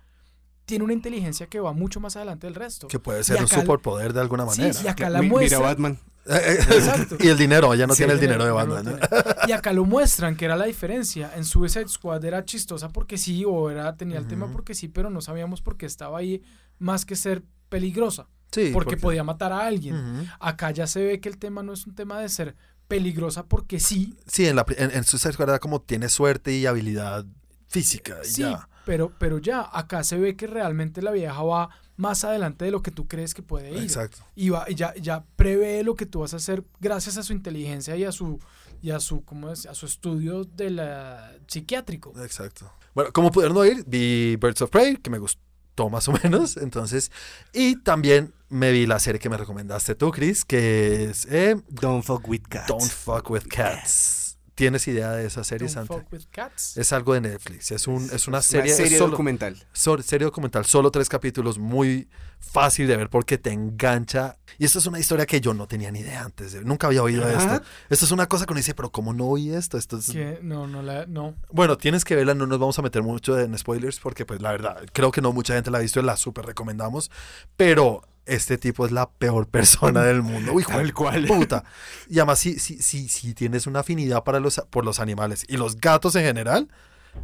tiene 0.65 0.83
una 0.83 0.93
inteligencia 0.93 1.47
que 1.47 1.59
va 1.59 1.73
mucho 1.73 1.99
más 1.99 2.15
adelante 2.15 2.47
del 2.47 2.55
resto. 2.55 2.87
Que 2.87 2.99
puede 2.99 3.23
ser 3.23 3.41
un 3.41 3.47
superpoder 3.47 4.13
de 4.13 4.21
alguna 4.21 4.47
Sí, 4.49 4.61
manera. 4.61 4.79
y 4.83 4.87
acá 4.87 5.09
la 5.09 5.21
Mi- 5.21 5.29
muestra. 5.29 5.59
Mira 5.59 5.69
Batman. 5.69 5.99
Exacto. 6.25 7.17
y 7.19 7.27
el 7.27 7.37
dinero, 7.37 7.73
ella 7.73 7.85
no 7.85 7.93
Sí, 7.93 7.97
tiene 7.99 8.13
el 8.13 8.19
dinero 8.19 8.43
de 8.45 8.49
no 8.49 8.55
Batman. 8.55 8.99
Y 9.47 9.51
acá 9.51 9.73
lo 9.73 9.83
muestran, 9.83 10.35
que 10.37 10.45
era 10.45 10.55
la 10.55 10.65
diferencia. 10.65 11.31
En 11.35 11.43
Suicide 11.43 11.87
Squad 11.89 12.23
era 12.23 12.45
chistosa 12.45 12.87
porque 12.89 13.17
sí, 13.17 13.43
o 13.45 13.69
era, 13.69 13.95
tenía 13.97 14.19
el 14.19 14.27
tema 14.27 14.49
porque 14.51 14.73
sí, 14.73 14.87
pero 14.87 15.09
no 15.09 15.19
sabíamos 15.21 15.61
por 15.61 15.75
qué 15.75 15.85
estaba 15.85 16.17
ahí 16.19 16.41
más 16.79 17.05
que 17.05 17.15
ser 17.17 17.43
peligrosa, 17.69 18.27
Sí, 18.51 18.69
porque 18.71 18.95
podía 18.97 19.23
matar 19.23 19.51
a 19.51 19.65
alguien. 19.65 20.29
Acá 20.39 20.71
ya 20.71 20.87
se 20.87 21.03
ve 21.03 21.19
que 21.19 21.27
el 21.27 21.37
tema 21.37 21.61
no 21.61 21.73
es 21.73 21.85
un 21.87 21.93
tema 21.95 22.19
de 22.21 22.29
ser 22.29 22.55
peligrosa 22.87 23.45
porque 23.45 23.79
sí, 23.81 24.15
Sí, 24.27 24.45
en, 24.47 24.55
la, 24.55 24.65
en, 24.77 24.91
en 24.91 25.03
Suicide 25.03 25.33
Squad 25.33 25.49
era 25.49 25.59
como 25.59 25.81
tiene 25.81 26.07
suerte 26.07 26.53
y 26.55 26.65
habilidad 26.65 27.25
física. 27.67 28.17
sí, 28.23 28.41
ya. 28.43 28.69
Pero, 28.85 29.11
pero 29.17 29.37
ya, 29.37 29.69
acá 29.71 30.03
se 30.03 30.17
ve 30.17 30.35
que 30.35 30.47
realmente 30.47 31.01
la 31.01 31.11
vieja 31.11 31.41
va 31.43 31.69
más 31.95 32.23
adelante 32.23 32.65
de 32.65 32.71
lo 32.71 32.81
que 32.81 32.91
tú 32.91 33.07
crees 33.07 33.33
que 33.33 33.43
puede 33.43 33.71
ir. 33.71 33.83
Exacto. 33.83 34.19
y, 34.35 34.49
va, 34.49 34.65
y 34.69 34.75
ya, 34.75 34.93
ya 34.95 35.23
prevé 35.35 35.83
lo 35.83 35.95
que 35.95 36.05
tú 36.05 36.19
vas 36.19 36.33
a 36.33 36.37
hacer 36.37 36.63
gracias 36.79 37.17
a 37.17 37.23
su 37.23 37.33
inteligencia 37.33 37.95
y 37.95 38.03
a 38.03 38.11
su 38.11 38.39
y 38.81 38.91
a 38.91 38.99
su 38.99 39.23
¿cómo 39.23 39.49
es? 39.49 39.65
a 39.65 39.73
su 39.73 39.85
estudio 39.85 40.43
de 40.43 40.69
la 40.69 41.33
psiquiátrico. 41.47 42.13
Exacto. 42.21 42.71
Bueno, 42.93 43.11
como 43.13 43.31
pudieron 43.31 43.57
oír, 43.57 43.83
vi 43.87 44.35
Birds 44.35 44.61
of 44.61 44.69
Prey, 44.69 44.97
que 44.97 45.09
me 45.09 45.19
gustó 45.19 45.89
más 45.89 46.07
o 46.07 46.11
menos. 46.11 46.57
Entonces, 46.61 47.11
y 47.53 47.77
también 47.77 48.33
me 48.49 48.71
vi 48.71 48.85
la 48.85 48.99
serie 48.99 49.19
que 49.19 49.29
me 49.29 49.37
recomendaste 49.37 49.95
tú, 49.95 50.11
Chris, 50.11 50.45
que 50.45 51.05
es 51.05 51.25
eh, 51.31 51.55
Don't 51.69 52.03
fuck 52.03 52.27
with 52.27 52.43
cats. 52.49 52.67
Don't 52.67 52.83
Fuck 52.83 53.29
with 53.29 53.47
Cats. 53.49 54.32
¿Tienes 54.55 54.87
idea 54.87 55.11
de 55.13 55.25
esa 55.25 55.43
serie, 55.43 55.67
Don't 55.67 55.87
Santa? 55.87 55.93
Fuck 56.03 56.13
with 56.13 56.25
Cats. 56.31 56.77
Es 56.77 56.93
algo 56.93 57.13
de 57.15 57.21
Netflix. 57.21 57.71
Es, 57.71 57.87
un, 57.87 58.07
es 58.13 58.27
una 58.27 58.41
serie, 58.41 58.71
es 58.71 58.77
serie 58.77 58.97
solo- 58.99 59.11
documental. 59.11 59.57
so- 59.73 59.99
serie 60.01 60.25
documental, 60.25 60.65
solo 60.65 60.91
tres 60.91 61.09
capítulos, 61.09 61.57
muy 61.57 62.07
fácil 62.39 62.87
de 62.87 62.95
ver 62.97 63.09
porque 63.09 63.37
te 63.39 63.51
engancha. 63.51 64.37
Y 64.59 64.65
esto 64.65 64.77
es 64.77 64.85
una 64.85 64.99
historia 64.99 65.25
que 65.25 65.41
yo 65.41 65.55
no 65.55 65.65
tenía 65.67 65.89
ni 65.91 66.01
idea 66.01 66.23
antes. 66.23 66.53
de- 66.53 66.63
nunca 66.63 66.85
había 66.87 67.01
oído 67.01 67.23
Ajá. 67.23 67.55
esto. 67.55 67.67
Esto 67.89 68.05
es 68.05 68.11
una 68.11 68.27
cosa 68.27 68.45
que 68.45 68.53
uno 68.53 68.59
dice, 68.59 68.75
pero 68.75 68.91
¿cómo 68.91 69.11
no 69.13 69.25
oí 69.25 69.49
esto? 69.51 69.77
Esto 69.77 69.97
es... 69.97 70.13
No, 70.43 70.67
no 70.67 70.83
la, 70.83 71.07
no. 71.07 71.33
Bueno, 71.51 71.77
tienes 71.77 72.05
que 72.05 72.15
verla, 72.15 72.35
no 72.35 72.45
nos 72.45 72.59
vamos 72.59 72.77
a 72.77 72.83
meter 72.83 73.01
mucho 73.01 73.39
en 73.39 73.57
spoilers 73.57 73.99
porque 73.99 74.25
pues 74.25 74.39
la 74.41 74.51
verdad, 74.51 74.83
creo 74.93 75.11
que 75.11 75.21
no 75.21 75.31
mucha 75.33 75.55
gente 75.55 75.71
la 75.71 75.79
ha 75.79 75.81
visto 75.81 75.99
y 75.99 76.03
la 76.03 76.15
súper 76.15 76.45
recomendamos. 76.45 77.09
Pero 77.57 78.03
este 78.25 78.57
tipo 78.57 78.85
es 78.85 78.91
la 78.91 79.09
peor 79.09 79.47
persona 79.47 80.01
del 80.03 80.21
mundo. 80.21 80.53
Uy, 80.53 80.63
Tal 80.63 80.93
cual. 80.93 81.25
Puta. 81.27 81.63
Y 82.09 82.19
además, 82.19 82.39
si, 82.39 82.59
si, 82.59 82.81
si, 82.81 83.09
si 83.09 83.33
tienes 83.33 83.67
una 83.67 83.79
afinidad 83.79 84.23
para 84.23 84.39
los, 84.39 84.61
por 84.69 84.85
los 84.85 84.99
animales 84.99 85.45
y 85.47 85.57
los 85.57 85.77
gatos 85.79 86.15
en 86.15 86.23
general, 86.23 86.69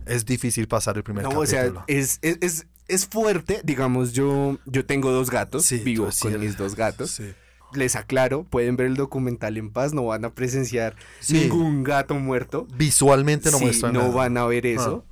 es 0.05 0.25
difícil 0.25 0.67
pasar 0.67 0.97
el 0.97 1.03
primer 1.03 1.23
No, 1.23 1.29
o 1.29 1.43
capítulo. 1.43 1.47
sea, 1.47 1.83
es, 1.87 2.19
es, 2.21 2.37
es, 2.41 2.67
es 2.87 3.05
fuerte. 3.07 3.61
Digamos, 3.63 4.13
yo, 4.13 4.57
yo 4.65 4.85
tengo 4.85 5.11
dos 5.11 5.29
gatos. 5.29 5.65
Sí, 5.65 5.77
vivo 5.79 6.11
sí 6.11 6.29
con 6.29 6.39
mis 6.39 6.57
dos 6.57 6.75
gatos. 6.75 7.11
Sí. 7.11 7.33
Les 7.73 7.95
aclaro, 7.95 8.43
pueden 8.45 8.75
ver 8.77 8.87
el 8.87 8.95
documental 8.95 9.55
en 9.57 9.69
paz, 9.71 9.93
no 9.93 10.03
van 10.05 10.25
a 10.25 10.31
presenciar 10.33 10.95
ningún 11.29 11.83
gato 11.83 12.15
muerto. 12.15 12.67
Visualmente 12.75 13.51
no 13.51 13.59
Sí, 13.59 13.65
muestra 13.65 13.91
no 13.91 13.99
nada. 14.01 14.11
van 14.11 14.37
a 14.37 14.45
ver 14.45 14.65
eso. 14.65 15.05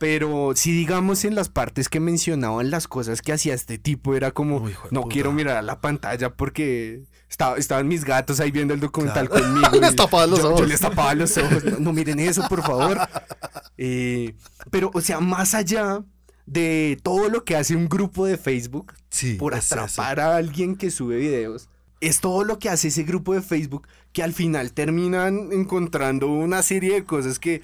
Pero 0.00 0.52
si 0.56 0.72
digamos 0.72 1.26
en 1.26 1.34
las 1.34 1.50
partes 1.50 1.90
que 1.90 2.00
mencionaban 2.00 2.70
las 2.70 2.88
cosas 2.88 3.20
que 3.20 3.34
hacía 3.34 3.52
este 3.52 3.76
tipo 3.76 4.16
era 4.16 4.30
como 4.30 4.56
Uy, 4.56 4.74
no 4.90 5.02
puta. 5.02 5.12
quiero 5.12 5.30
mirar 5.30 5.58
a 5.58 5.62
la 5.62 5.78
pantalla 5.82 6.32
porque 6.34 7.02
estaba- 7.28 7.58
estaban 7.58 7.86
mis 7.86 8.06
gatos 8.06 8.40
ahí 8.40 8.50
viendo 8.50 8.72
el 8.72 8.80
documental 8.80 9.28
Claro. 9.28 9.44
conmigo. 9.44 9.68
Les 9.80 9.92
y 9.92 9.96
tapaban 9.96 10.30
los 10.30 10.38
yo, 10.38 10.48
ojos. 10.48 10.60
yo 10.60 10.66
les 10.66 10.80
tapaba 10.80 11.14
los 11.14 11.36
ojos. 11.36 11.62
No, 11.66 11.78
no 11.80 11.92
miren 11.92 12.18
eso, 12.18 12.42
por 12.48 12.62
favor. 12.62 12.98
Eh, 13.76 14.34
pero, 14.70 14.90
o 14.94 15.02
sea, 15.02 15.20
más 15.20 15.52
allá 15.54 16.02
de 16.46 16.98
todo 17.02 17.28
lo 17.28 17.44
que 17.44 17.56
hace 17.56 17.76
un 17.76 17.86
grupo 17.88 18.24
de 18.24 18.38
Facebook 18.38 18.94
Sí, 19.10 19.34
por 19.34 19.52
es 19.52 19.70
atrapar 19.70 20.18
a 20.20 20.36
alguien 20.36 20.76
que 20.76 20.90
sube 20.90 21.16
videos. 21.16 21.68
Es 22.00 22.20
todo 22.20 22.44
lo 22.44 22.58
que 22.58 22.70
hace 22.70 22.88
ese 22.88 23.02
grupo 23.02 23.34
de 23.34 23.42
Facebook 23.42 23.86
que 24.14 24.22
al 24.22 24.32
final 24.32 24.72
terminan 24.72 25.50
encontrando 25.52 26.28
una 26.28 26.62
serie 26.62 26.94
de 26.94 27.04
cosas 27.04 27.38
que, 27.38 27.60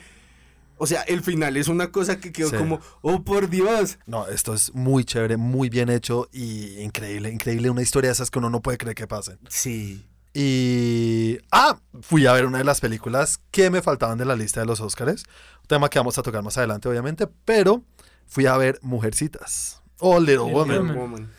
o 0.79 0.87
sea, 0.87 1.03
el 1.03 1.23
final 1.23 1.57
es 1.57 1.69
una 1.69 1.91
cosa 1.91 2.19
que 2.21 2.33
quedó 2.33 2.51
Sí. 2.51 2.57
como, 2.57 2.81
oh 3.03 3.23
por 3.23 3.49
Dios. 3.49 3.99
No, 4.07 4.27
esto 4.29 4.55
es 4.55 4.75
muy 4.75 5.05
chévere, 5.05 5.37
muy 5.37 5.69
bien 5.69 5.89
hecho 5.89 6.29
y 6.33 6.81
increíble, 6.81 7.31
increíble. 7.31 7.71
Una 7.71 7.83
historia 7.83 8.09
de 8.09 8.13
esas 8.13 8.31
que 8.31 8.39
uno 8.39 8.51
no 8.51 8.61
puede 8.63 8.79
creer 8.79 8.95
que 8.95 9.07
pasen. 9.07 9.39
Sí. 9.49 10.07
Y. 10.35 11.39
Ah, 11.51 11.79
fui 12.03 12.27
a 12.27 12.33
ver 12.33 12.45
una 12.47 12.59
de 12.59 12.65
las 12.65 12.81
películas 12.81 13.41
que 13.51 13.71
me 13.71 13.81
faltaban 13.81 14.19
de 14.19 14.27
la 14.27 14.37
lista 14.37 14.61
de 14.61 14.67
los 14.67 14.81
Óscares. 14.81 15.25
Un 15.63 15.67
tema 15.67 15.89
que 15.89 15.99
vamos 15.99 16.19
a 16.19 16.23
tocar 16.23 16.43
más 16.43 16.59
adelante, 16.59 16.89
obviamente. 16.89 17.27
Pero 17.47 17.83
fui 18.27 18.45
a 18.47 18.57
ver 18.59 18.79
Mujercitas. 18.83 19.81
O 19.99 20.21
Little 20.21 20.45
Little 20.45 20.53
Woman. 20.53 20.95
Woman. 20.97 21.31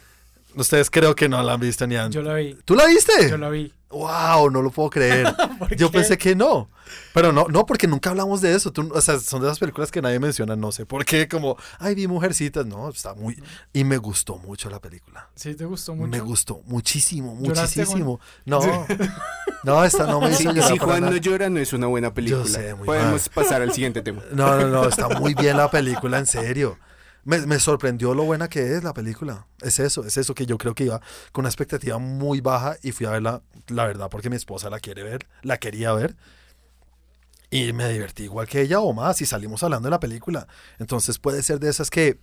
Ustedes 0.58 0.90
creo 0.90 1.16
que 1.16 1.30
no 1.30 1.42
la 1.44 1.54
han 1.54 1.60
visto 1.60 1.86
ni 1.88 1.96
han. 1.96 2.12
Yo 2.12 2.22
la 2.22 2.34
vi. 2.34 2.58
¿Tú 2.66 2.76
la 2.76 2.86
viste? 2.88 3.30
Yo 3.30 3.38
la 3.38 3.50
vi. 3.50 3.74
¡Wow! 3.90 4.50
No 4.52 4.62
lo 4.62 4.70
puedo 4.70 4.90
creer. 4.90 5.34
¿Por 5.60 5.74
Yo 5.78 5.90
qué? 5.90 6.00
pensé 6.00 6.18
que 6.18 6.36
no. 6.36 6.70
Pero 7.14 7.32
no, 7.32 7.46
no, 7.50 7.66
porque 7.66 7.88
nunca 7.88 8.10
hablamos 8.10 8.42
de 8.42 8.54
eso. 8.54 8.72
Tú- 8.74 8.92
o 8.94 9.00
sea, 9.00 9.18
son 9.20 9.42
de 9.42 9.48
esas 9.48 9.60
películas 9.60 9.92
que 9.92 10.02
nadie 10.02 10.20
menciona. 10.20 10.56
No 10.58 10.72
sé 10.74 10.86
por 10.86 11.06
qué. 11.06 11.28
Como, 11.30 11.56
ay, 11.80 11.96
vi 11.96 12.06
Mujercitas. 12.08 12.66
No, 12.66 12.90
está 12.90 13.14
muy. 13.14 13.42
Y 13.72 13.86
me 13.86 13.98
gustó 13.98 14.38
mucho 14.40 14.70
la 14.70 14.80
película. 14.82 15.30
Sí, 15.36 15.56
te 15.56 15.64
gustó 15.64 15.96
mucho. 15.96 16.10
Me 16.10 16.20
gustó 16.20 16.62
muchísimo, 16.66 17.38
¿Lloraste, 17.42 17.82
muchísimo. 17.82 18.20
No, 18.46 18.60
no, 19.64 19.84
esta 19.86 20.06
no 20.06 20.20
me 20.20 20.30
hizo 20.32 20.38
Si, 20.40 20.44
llorar 20.46 20.64
si 20.72 20.78
Juan 20.78 21.02
no 21.06 21.16
llora, 21.16 21.50
no 21.50 21.60
es 21.60 21.72
una 21.72 21.88
buena 21.88 22.14
película. 22.14 22.46
sé, 22.46 22.76
muy 22.76 22.86
Podemos 22.86 23.30
pasar 23.30 23.62
al 23.62 23.72
siguiente 23.74 24.02
tema. 24.02 24.22
No, 24.34 24.58
no, 24.60 24.68
no, 24.68 24.88
está 24.90 25.08
muy 25.08 25.34
bien 25.34 25.56
la 25.58 25.72
película, 25.72 26.18
en 26.20 26.26
serio. 26.26 26.78
Me, 27.28 27.46
me 27.46 27.60
sorprendió 27.60 28.14
lo 28.14 28.24
buena 28.24 28.48
que 28.48 28.78
es 28.78 28.86
la 28.86 28.94
película. 28.94 29.48
Es 29.60 29.80
eso, 29.80 30.06
es 30.06 30.16
eso 30.16 30.34
que 30.34 30.46
yo 30.46 30.58
creo 30.58 30.74
que 30.74 30.86
iba 30.86 31.02
con 31.34 31.42
una 31.42 31.50
expectativa 31.50 31.98
muy 31.98 32.40
baja 32.40 32.78
y 32.82 32.94
fui 32.94 33.06
a 33.06 33.10
verla, 33.10 33.42
la 33.68 33.86
verdad, 33.86 34.10
porque 34.10 34.30
mi 34.30 34.38
esposa 34.38 34.70
la 34.70 34.80
quiere 34.80 35.04
ver, 35.04 35.28
la 35.42 35.58
quería 35.58 35.92
ver. 35.92 36.16
Y 37.50 37.74
me 37.74 37.90
divertí 37.90 38.24
igual 38.24 38.48
que 38.48 38.62
ella 38.62 38.80
o 38.80 38.94
más 38.94 39.22
y 39.22 39.26
salimos 39.26 39.62
hablando 39.62 39.88
de 39.88 39.92
la 39.92 40.00
película. 40.00 40.48
Entonces 40.80 41.20
puede 41.20 41.44
ser 41.44 41.60
de 41.60 41.70
esas 41.70 41.90
que 41.90 42.18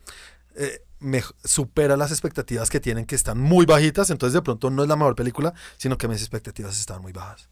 eh, 0.55 0.83
me 1.01 1.23
supera 1.45 1.99
las 1.99 2.11
expectativas 2.11 2.71
que 2.71 2.81
tienen 2.81 3.05
que 3.05 3.15
están 3.15 3.39
muy 3.39 3.67
bajitas. 3.67 4.09
Entonces 4.09 4.33
de 4.33 4.41
pronto 4.41 4.71
no 4.71 4.85
es 4.85 4.89
la 4.89 4.97
mejor 4.97 5.17
película, 5.17 5.53
sino 5.77 5.99
que 5.99 6.09
mis 6.09 6.23
expectativas 6.23 6.81
están 6.81 7.03
muy 7.03 7.13
bajas. 7.13 7.51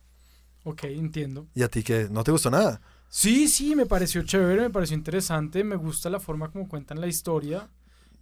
Ok, 0.64 0.84
entiendo. 0.84 1.46
¿Y 1.54 1.64
a 1.64 1.68
ti 1.68 1.82
que 1.82 2.08
no 2.10 2.24
te 2.24 2.30
gustó 2.30 2.50
nada? 2.50 2.80
Sí, 3.14 3.46
sí, 3.46 3.76
me 3.76 3.84
pareció 3.84 4.22
chévere, 4.22 4.62
me 4.62 4.70
pareció 4.70 4.96
interesante. 4.96 5.62
Me 5.64 5.76
gusta 5.76 6.08
la 6.08 6.18
forma 6.18 6.50
como 6.50 6.66
cuentan 6.66 6.98
la 6.98 7.06
historia. 7.08 7.68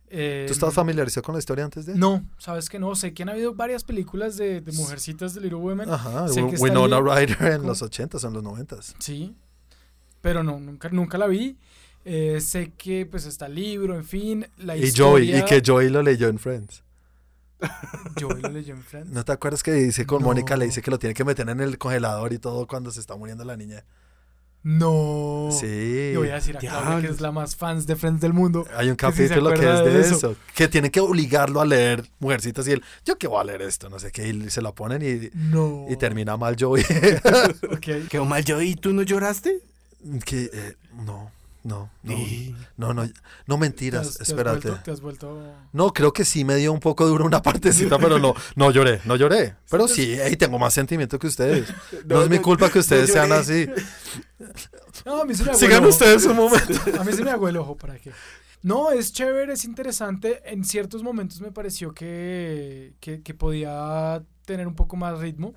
Eh, 0.09 0.47
¿Tú 0.49 0.53
estabas 0.53 0.75
familiarizado 0.75 1.23
con 1.23 1.37
la 1.37 1.39
historia 1.39 1.65
antes 1.65 1.87
de? 1.87 1.95
No, 1.95 2.25
sabes 2.39 2.69
que 2.69 2.81
no. 2.81 2.97
Sé 2.97 3.15
que 3.15 3.23
han 3.23 3.29
habido 3.29 3.55
varias 3.55 3.85
películas 3.85 4.37
de, 4.37 4.61
de 4.61 4.73
mujercitas 4.73 5.33
de 5.33 5.43
Little 5.43 5.59
Women. 5.61 5.89
Ajá, 5.91 6.27
Sé 6.27 6.45
que 6.45 6.57
Winona. 6.57 6.99
Ryder 7.01 7.53
en 7.53 7.63
los 7.63 7.83
80s 7.83 8.25
o 8.25 8.27
en 8.27 8.35
los 8.35 8.43
90s. 8.43 8.95
Sí, 8.99 9.37
pero 10.21 10.43
no, 10.43 10.59
nunca, 10.59 10.89
nunca 10.89 11.19
la 11.19 11.29
vi. 11.29 11.57
Eh, 12.05 12.41
sé 12.41 12.73
que 12.77 13.07
pues 13.07 13.27
está 13.27 13.47
el 13.47 13.55
libro, 13.55 13.95
en 13.95 14.05
fin, 14.05 14.45
la 14.57 14.77
Y 14.77 14.81
Joey, 14.93 15.29
historia. 15.31 15.39
y 15.39 15.45
que 15.45 15.63
Joey 15.65 15.89
lo 15.89 16.03
leyó 16.03 16.27
en 16.27 16.41
Friends. 16.41 16.83
Joey 18.21 18.43
lo 18.43 18.49
leyó 18.49 18.75
en 18.75 18.83
Friends. 18.83 19.13
¿No 19.13 19.25
te 19.25 19.31
acuerdas 19.31 19.63
que 19.63 19.73
dice 19.73 20.05
con 20.05 20.23
No. 20.23 20.27
Mónica, 20.29 20.57
le 20.57 20.65
dice 20.65 20.83
que 20.83 20.91
lo 20.91 20.99
tiene 20.99 21.15
que 21.15 21.25
meter 21.25 21.49
en 21.49 21.61
el 21.61 21.79
congelador 21.79 22.33
y 22.33 22.39
todo 22.41 22.67
cuando 22.67 22.91
se 22.91 22.99
está 22.99 23.15
muriendo 23.15 23.45
la 23.45 23.57
niña? 23.57 23.85
No. 24.63 25.49
Sí. 25.53 26.11
Y 26.13 26.17
voy 26.17 26.29
a 26.29 26.35
decir 26.35 26.57
a 26.57 26.61
Claudia 26.61 27.01
que 27.01 27.13
es 27.15 27.21
la 27.21 27.33
más 27.33 27.57
fans 27.57 27.87
de 27.87 27.97
Friends 27.97 28.21
del 28.21 28.33
mundo. 28.35 28.67
Hay 28.77 28.91
un 28.91 28.97
que 28.97 29.07
sí 29.13 29.23
capítulo 29.29 29.51
que 29.55 29.73
es 29.73 29.79
de, 29.85 29.91
de 29.91 30.01
eso. 30.01 30.15
eso. 30.17 30.37
Que 30.55 30.69
tienen 30.69 30.91
que 30.91 31.01
obligarlo 31.01 31.61
a 31.61 31.65
leer 31.65 32.09
Mujercitas 32.19 32.69
y 32.69 32.73
él, 32.73 32.83
yo 33.05 33.17
qué 33.17 33.27
voy 33.27 33.41
a 33.41 33.45
leer 33.45 33.63
esto, 33.63 33.89
no 33.89 33.99
sé 33.99 34.13
qué, 34.13 34.29
y 34.29 34.51
se 34.51 34.61
lo 34.61 34.75
ponen 34.75 35.03
y, 35.03 35.31
No. 35.35 35.87
y 35.89 35.97
termina 35.97 36.37
mal 36.37 36.57
Joey. 36.59 36.85
Ok. 37.73 37.87
Quedó 38.11 38.25
mal 38.27 38.45
yo 38.45 38.61
y 38.61 38.75
tú 38.75 38.93
no 38.93 39.03
lloraste. 39.03 39.61
que, 40.25 40.51
eh, 40.53 40.75
no, 41.63 41.91
no, 42.03 42.13
no, 42.13 42.19
Y- 42.19 42.57
no, 42.77 42.95
no, 42.95 43.05
no 43.05 43.55
¿Te 43.57 43.61
mentiras, 43.61 44.17
te 44.17 44.23
has 44.23 44.29
espérate. 44.31 44.69
vuelto- 44.69 44.83
te 44.85 44.91
has 44.91 45.01
vuelto... 45.01 45.55
No, 45.73 45.93
creo 45.93 46.13
que 46.13 46.25
sí 46.25 46.45
me 46.45 46.57
dio 46.57 46.73
un 46.73 46.81
poco 46.81 47.07
duro 47.07 47.25
una 47.25 47.43
partecita, 47.43 47.99
pero 47.99 48.19
no, 48.19 48.35
no 48.57 48.71
lloré, 48.71 49.01
no 49.05 49.17
lloré. 49.17 49.57
Pero 49.71 49.87
sí, 49.89 50.15
ey, 50.19 50.37
tengo 50.37 50.59
más 50.59 50.73
sentimiento 50.75 51.19
que 51.19 51.27
ustedes. 51.27 51.69
No, 52.07 52.17
No, 52.17 52.23
es 52.23 52.31
mi 52.31 52.39
culpa 52.39 52.71
que 52.71 52.79
ustedes 52.79 53.13
sean 53.13 53.31
así. 53.33 53.69
No, 55.05 55.23
a 55.23 55.25
mí 55.25 55.35
se 55.35 55.45
me 55.45 55.55
Sigan 55.55 55.79
el 55.79 55.81
ojo. 55.85 55.89
ustedes 55.91 56.25
un 56.27 56.37
momento. 56.37 56.75
A 57.01 57.05
mí 57.05 57.13
se 57.13 57.23
me 57.25 57.31
hago 57.31 57.49
el 57.49 57.57
ojo, 57.57 57.77
¿para 57.77 57.99
qué? 57.99 58.11
No, 58.63 58.91
es 58.91 59.13
chévere, 59.13 59.53
es 59.55 59.65
interesante. 59.65 60.43
En 60.45 60.65
ciertos 60.65 61.03
momentos 61.03 61.41
me 61.41 61.51
pareció 61.53 61.93
que, 61.95 62.95
que, 63.01 63.23
que 63.23 63.35
podía 63.35 64.23
tener 64.45 64.67
un 64.67 64.75
poco 64.75 64.97
más 64.97 65.19
ritmo. 65.19 65.55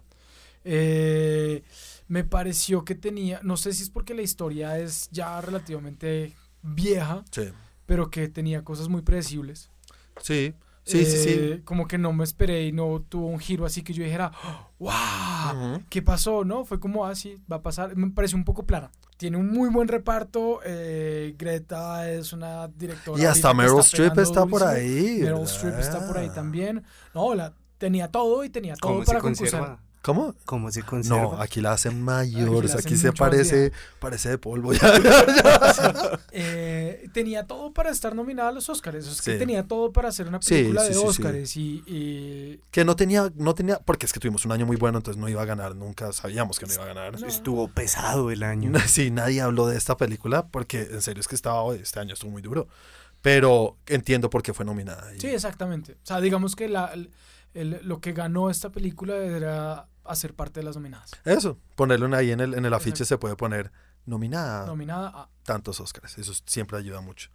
Eh, 0.64 1.64
me 2.14 2.24
pareció 2.24 2.86
que 2.86 2.94
tenía, 2.94 3.40
no 3.42 3.58
sé 3.58 3.74
si 3.74 3.82
es 3.84 3.90
porque 3.90 4.14
la 4.14 4.22
historia 4.22 4.78
es 4.78 5.10
ya 5.12 5.42
relativamente 5.42 6.34
vieja, 6.62 7.24
Sí, 7.32 7.50
pero 7.88 8.10
que 8.12 8.28
tenía 8.30 8.64
cosas 8.64 8.88
muy 8.88 9.02
predecibles. 9.02 9.72
sí, 10.22 10.54
sí, 10.84 11.06
sí. 11.06 11.18
sí. 11.24 11.30
Eh, 11.30 11.62
Como 11.66 11.88
que 11.88 11.98
no 11.98 12.14
me 12.14 12.24
esperé 12.24 12.68
y 12.68 12.72
no 12.72 13.02
tuvo 13.10 13.28
un 13.28 13.40
giro 13.40 13.66
así 13.66 13.82
que 13.82 13.94
yo 13.94 14.04
dijera, 14.04 14.32
¡wow! 14.80 15.82
¿Qué 15.90 16.02
pasó? 16.02 16.44
¿No? 16.46 16.66
Fue 16.66 16.80
como 16.80 17.06
así, 17.06 17.38
va 17.52 17.58
a 17.58 17.62
pasar. 17.62 17.96
Me 17.96 18.10
pareció 18.12 18.38
un 18.38 18.44
poco 18.46 18.66
plana. 18.66 18.92
Tiene 19.18 19.38
un 19.38 19.48
muy 19.52 19.70
buen 19.70 19.88
reparto. 19.88 20.60
eh, 20.66 21.34
Greta 21.38 22.12
es 22.12 22.32
una 22.34 22.68
directora. 22.68 23.22
Y 23.22 23.26
hasta 23.26 23.54
Meryl 23.54 23.80
Streep 23.80 24.18
está 24.20 24.46
por 24.46 24.64
ahí. 24.64 25.20
Meryl. 25.22 25.44
Streep 25.46 25.80
está 25.80 26.06
por 26.08 26.18
ahí 26.18 26.30
también. 26.30 26.84
No, 27.16 27.34
la, 27.34 27.54
tenía 27.78 28.08
todo 28.10 28.44
y 28.44 28.50
tenía 28.50 28.76
todo 28.76 28.92
¿Cómo 28.92 29.02
se 29.04 29.08
para 29.08 29.20
concursar. 29.20 29.60
conserva? 29.62 29.84
¿Cómo? 30.04 30.36
¿Cómo 30.46 30.70
se 30.70 30.84
conserva? 30.84 31.22
No, 31.22 31.42
aquí 31.42 31.62
la 31.62 31.72
hacen 31.72 32.02
mayor, 32.02 32.66
Aquí 32.78 32.98
se 32.98 33.14
parece, 33.14 33.72
parece 34.00 34.30
de 34.30 34.38
polvo. 34.38 34.74
ya, 34.74 35.00
ya, 35.02 35.26
ya. 35.74 36.20
Eh, 36.32 37.08
tenía 37.14 37.48
todo 37.48 37.72
para 37.74 37.90
estar 37.90 38.14
nominada 38.14 38.50
a 38.50 38.52
los 38.52 38.68
Oscars. 38.68 39.08
Es 39.08 39.22
que 39.22 39.34
Sí. 39.34 39.40
tenía 39.40 39.64
todo 39.66 39.94
para 39.94 40.10
hacer 40.10 40.28
una 40.28 40.42
película 40.42 40.82
sí, 40.82 40.88
de 40.90 40.94
sí, 40.94 41.00
sí. 41.00 41.06
Oscars. 41.08 41.56
Y, 41.58 41.84
y- 41.88 42.60
Que 42.70 42.84
no 42.84 42.98
tenía, 42.98 43.32
no 43.36 43.56
tenía, 43.56 43.80
porque 43.80 44.06
es 44.06 44.12
que 44.12 44.20
tuvimos 44.20 44.44
un 44.46 44.52
año 44.52 44.66
muy 44.66 44.76
bueno, 44.76 44.98
entonces 44.98 45.20
no 45.20 45.30
iba 45.30 45.42
a 45.42 45.46
ganar, 45.46 45.74
nunca 45.74 46.12
sabíamos 46.12 46.60
que 46.60 46.66
no 46.66 46.74
iba 46.74 46.84
a 46.84 46.88
ganar. 46.88 47.20
No. 47.22 47.26
Estuvo 47.26 47.70
pesado 47.70 48.30
el 48.30 48.44
año. 48.44 48.72
Sí, 48.88 49.10
nadie 49.10 49.40
habló 49.40 49.68
de 49.68 49.78
esta 49.78 49.96
película 49.96 50.48
porque 50.48 50.82
en 50.82 51.02
serio 51.02 51.22
es 51.22 51.30
que 51.30 51.36
estaba, 51.36 51.74
este 51.76 52.02
año 52.02 52.14
estuvo 52.14 52.30
muy 52.32 52.42
duro. 52.42 52.68
Pero 53.22 53.78
entiendo 53.88 54.30
por 54.30 54.44
qué 54.44 54.54
fue 54.54 54.66
nominada. 54.66 55.16
y- 55.16 55.20
Sí, 55.22 55.28
exactamente. 55.28 55.94
O 55.94 56.06
sea, 56.06 56.20
digamos 56.20 56.58
que 56.58 56.68
la, 56.68 56.88
el- 56.94 57.10
el- 57.54 57.80
lo 57.84 58.02
que 58.02 58.12
ganó 58.12 58.50
esta 58.50 58.70
película 58.70 59.16
era 59.16 59.88
hacer 60.06 60.34
parte 60.36 60.60
de 60.60 60.66
las 60.66 60.76
nominadas. 60.76 61.12
Eso, 61.26 61.58
ponerlo 61.76 62.14
ahí 62.16 62.32
en 62.32 62.40
el, 62.40 62.54
en 62.54 62.66
el 62.66 62.74
afiche 62.74 63.04
Exacto. 63.04 63.06
se 63.06 63.18
puede 63.18 63.36
poner 63.36 63.72
nominada 64.06 64.66
Nominada 64.66 65.10
a... 65.10 65.30
tantos 65.44 65.80
Oscars. 65.80 66.18
Eso 66.18 66.34
siempre 66.46 66.78
ayuda 66.78 67.02
mucho. 67.02 67.30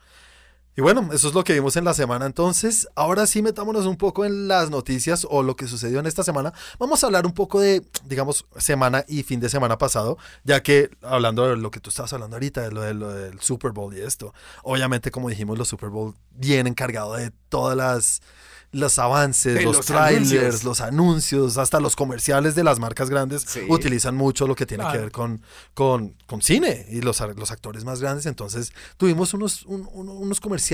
Y 0.79 0.81
bueno, 0.81 1.09
eso 1.13 1.27
es 1.27 1.35
lo 1.35 1.43
que 1.43 1.55
vimos 1.55 1.75
en 1.75 1.85
la 1.85 1.93
semana. 1.93 2.25
Entonces, 2.25 2.87
ahora 2.95 3.27
sí 3.27 3.43
metámonos 3.43 3.85
un 3.87 3.97
poco 3.97 4.25
en 4.25 4.47
las 4.47 4.71
noticias 4.71 5.27
o 5.29 5.43
lo 5.43 5.57
que 5.57 5.67
sucedió 5.67 5.99
en 5.99 6.07
esta 6.07 6.23
semana. 6.23 6.53
Vamos 6.79 7.03
a 7.03 7.07
hablar 7.09 7.27
un 7.27 7.33
poco 7.33 7.59
de, 7.59 7.83
digamos, 8.05 8.47
semana 8.59 9.05
y 9.09 9.25
fin 9.25 9.41
de 9.41 9.49
semana 9.49 9.77
pasado, 9.77 10.19
ya 10.45 10.63
que 10.63 10.89
hablando 11.03 11.49
de 11.49 11.57
lo 11.57 11.73
que 11.73 11.81
tú 11.81 11.91
estabas 11.91 12.13
hablando 12.13 12.37
ahorita, 12.37 12.61
de 12.61 12.71
lo, 12.71 12.83
de 12.83 12.95
lo 12.95 13.09
del 13.13 13.41
Super 13.41 13.73
Bowl 13.73 13.93
y 13.93 13.99
esto, 14.03 14.33
obviamente, 14.63 15.11
como 15.11 15.29
dijimos, 15.29 15.59
los 15.59 15.67
Super 15.67 15.89
Bowl 15.89 16.15
vienen 16.31 16.75
cargados 16.75 17.19
de 17.19 17.33
todas 17.49 17.77
las 17.77 18.21
los 18.71 18.99
avances, 18.99 19.55
De 19.55 19.63
los, 19.63 19.77
los 19.79 19.87
trailers, 19.87 20.31
anuncios. 20.31 20.65
los 20.65 20.81
anuncios, 20.83 21.57
hasta 21.57 21.81
los 21.81 21.97
comerciales 21.97 22.55
de 22.55 22.65
las 22.65 22.79
marcas 22.79 23.09
grandes 23.09 23.41
Sí. 23.49 23.61
utilizan 23.71 24.15
mucho 24.15 24.47
lo 24.47 24.55
que 24.55 24.67
tiene 24.67 24.85
que 24.93 24.99
ver 24.99 25.11
con, 25.11 25.41
con, 25.73 26.15
con 26.27 26.43
cine 26.43 26.85
y 26.91 27.01
los, 27.01 27.19
los 27.35 27.51
actores 27.51 27.87
más 27.87 28.03
grandes. 28.03 28.27
Entonces 28.27 28.75
tuvimos 28.99 29.33
unos, 29.33 29.63
un- 29.65 29.89
un- 29.95 30.11
unos 30.11 30.39
comerciales 30.39 30.68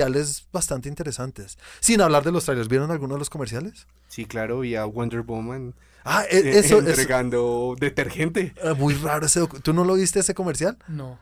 bastante 0.51 0.89
interesantes. 0.89 1.57
Sin 1.79 2.01
hablar 2.01 2.23
de 2.23 2.31
los 2.31 2.45
trailers, 2.45 2.67
¿vieron 2.67 2.91
alguno 2.91 3.15
de 3.15 3.19
los 3.19 3.29
comerciales? 3.29 3.87
Sí, 4.07 4.25
claro, 4.25 4.63
y 4.63 4.75
a 4.75 4.85
Wonder 4.85 5.21
Woman 5.21 5.73
Ah, 6.03 6.23
e- 6.29 6.37
eh, 6.37 6.59
eso 6.59 6.79
es 6.79 6.85
entregando 6.87 7.75
detergente. 7.79 8.53
muy 8.77 8.93
raro. 8.95 9.25
Ese, 9.25 9.45
¿Tú 9.63 9.73
no 9.73 9.83
lo 9.83 9.95
viste 9.95 10.19
ese 10.19 10.33
comercial? 10.35 10.77
No. 10.87 11.17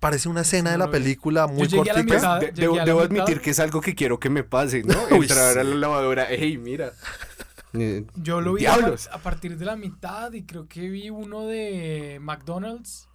Parece 0.00 0.28
una 0.28 0.40
escena 0.40 0.70
de 0.72 0.78
la 0.78 0.90
película 0.90 1.46
muy 1.46 1.68
llegué 1.68 1.90
a 1.90 1.94
la 1.94 2.00
cortica. 2.00 2.16
mitad. 2.16 2.40
De- 2.40 2.52
debo 2.52 2.76
debo 2.84 3.00
admitir 3.02 3.40
que 3.40 3.50
es 3.50 3.60
algo 3.60 3.80
que 3.80 3.94
quiero 3.94 4.18
que 4.18 4.30
me 4.30 4.42
pase, 4.42 4.82
¿no? 4.82 4.94
Uy, 5.16 5.26
Entrar 5.26 5.58
a 5.58 5.62
la 5.64 5.74
lavadora, 5.74 6.26
hey, 6.30 6.58
mira. 6.58 6.92
Eh, 7.74 8.04
Yo 8.16 8.42
lo 8.42 8.52
vi 8.52 8.66
a, 8.66 8.74
a 8.74 9.18
partir 9.18 9.56
de 9.56 9.64
la 9.64 9.76
mitad 9.76 10.30
y 10.34 10.42
creo 10.42 10.68
que 10.68 10.90
vi 10.90 11.08
uno 11.08 11.46
de 11.46 12.18
McDonald's. 12.20 13.08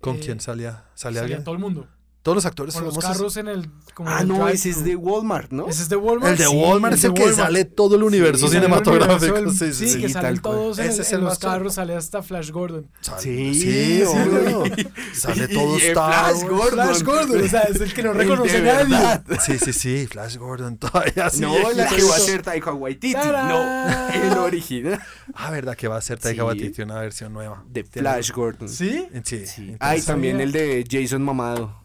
¿Con 0.00 0.14
Eh, 0.16 0.20
quién 0.20 0.38
salía? 0.40 0.84
¿Salía 0.94 1.20
Salía 1.20 1.20
alguien? 1.22 1.42
todo 1.44 1.56
el 1.56 1.60
mundo. 1.60 1.88
Todos 2.24 2.36
los 2.36 2.46
actores 2.46 2.74
Con 2.74 2.84
los 2.84 2.94
famosos. 2.94 3.16
carros 3.18 3.36
en 3.36 3.48
el. 3.48 3.70
Como 3.92 4.08
en 4.08 4.16
Ah, 4.16 4.20
el 4.22 4.28
no, 4.28 4.48
ese 4.48 4.70
es 4.70 4.82
de 4.82 4.96
Walmart, 4.96 5.52
¿no? 5.52 5.68
Ese 5.68 5.82
es 5.82 5.88
de 5.90 5.96
Walmart. 5.96 6.32
El 6.32 6.38
de 6.38 6.46
sí, 6.46 6.56
Walmart 6.56 6.94
es 6.94 7.04
el 7.04 7.12
que 7.12 7.20
Walmart. 7.24 7.38
sale 7.46 7.64
todo 7.66 7.96
el 7.96 8.02
universo 8.02 8.48
Sí, 8.48 8.56
el 8.56 8.62
cinematográfico. 8.62 9.34
universo, 9.34 9.58
Sí, 9.58 9.64
el- 9.66 9.74
sí, 9.90 10.00
que 10.00 10.06
sí. 10.08 10.14
salen 10.14 10.38
todos 10.40 10.78
en, 10.78 10.86
Ese 10.86 10.94
el- 10.94 11.00
es 11.02 11.12
en 11.12 11.18
el 11.18 11.24
los 11.26 11.38
carros. 11.38 11.74
Sale 11.74 11.94
hasta 11.94 12.22
Flash 12.22 12.50
Gordon. 12.50 12.88
Sale- 13.02 13.20
Sí, 13.22 13.54
sí, 13.60 14.02
obvio. 14.04 14.62
Sale 15.14 15.48
todo 15.48 15.76
Star 15.76 16.30
Flash. 16.34 16.48
Gordon. 16.48 16.72
Flash 16.88 17.02
Gordon, 17.02 17.44
o 17.44 17.48
sea, 17.48 17.60
es 17.64 17.80
el 17.82 17.92
que 17.92 18.02
no 18.02 18.12
El 18.12 18.16
reconoce 18.16 18.60
de 18.62 18.84
nadie. 18.84 19.20
Sí, 19.44 19.58
sí, 19.58 19.72
sí, 19.74 20.06
Flash 20.06 20.38
Gordon 20.38 20.78
todavía 20.78 21.26
así. 21.26 21.42
No, 21.42 21.54
la 21.72 21.86
que 21.88 22.02
va 22.04 22.16
a 22.16 22.20
ser 22.20 22.40
Taika 22.42 22.72
Waititi. 22.72 23.12
¡Tarán! 23.12 23.48
No, 23.48 24.08
el 24.08 24.38
original 24.38 24.98
Ah, 25.34 25.50
verdad 25.50 25.76
que 25.76 25.88
va 25.88 25.98
a 25.98 26.00
ser 26.00 26.18
Taika 26.18 26.40
Sí. 26.40 26.46
Waititi 26.46 26.80
una 26.80 27.00
versión 27.00 27.34
nueva. 27.34 27.62
de 27.68 27.84
Flash 27.84 28.30
Gordon. 28.32 28.66
¿Sí? 28.70 29.06
Sí. 29.24 29.46
Sí. 29.46 29.76
Ah, 29.78 29.94
y 29.94 30.00
también 30.00 30.40
el 30.40 30.52
de 30.52 30.86
Jason 30.90 31.22
Mamado. 31.22 31.83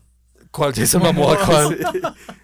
¿Cuál 0.51 0.73
Jason 0.73 1.01
Momoa? 1.03 1.37
¿Cuál? 1.45 1.79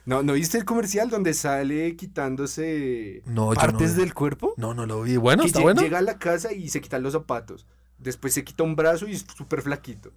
¿No, 0.05 0.23
¿No 0.23 0.33
viste 0.33 0.57
el 0.57 0.65
comercial 0.65 1.09
donde 1.09 1.33
sale 1.33 1.95
quitándose 1.95 3.23
No, 3.25 3.51
partes 3.51 3.93
no 3.95 4.01
del 4.01 4.13
cuerpo? 4.13 4.53
No, 4.57 4.73
no 4.73 4.85
lo 4.85 5.01
vi. 5.01 5.17
Bueno, 5.17 5.43
que 5.43 5.47
está 5.47 5.61
bueno. 5.61 5.81
llega 5.81 5.97
a 5.99 6.01
la 6.03 6.17
casa 6.19 6.53
y 6.53 6.69
se 6.69 6.81
quitan 6.81 7.03
los 7.03 7.13
zapatos. 7.13 7.65
Después 7.97 8.33
se 8.33 8.43
quita 8.43 8.63
un 8.63 8.75
brazo 8.75 9.07
y 9.07 9.13
es 9.13 9.25
súper 9.35 9.61
flaquito. 9.61 10.11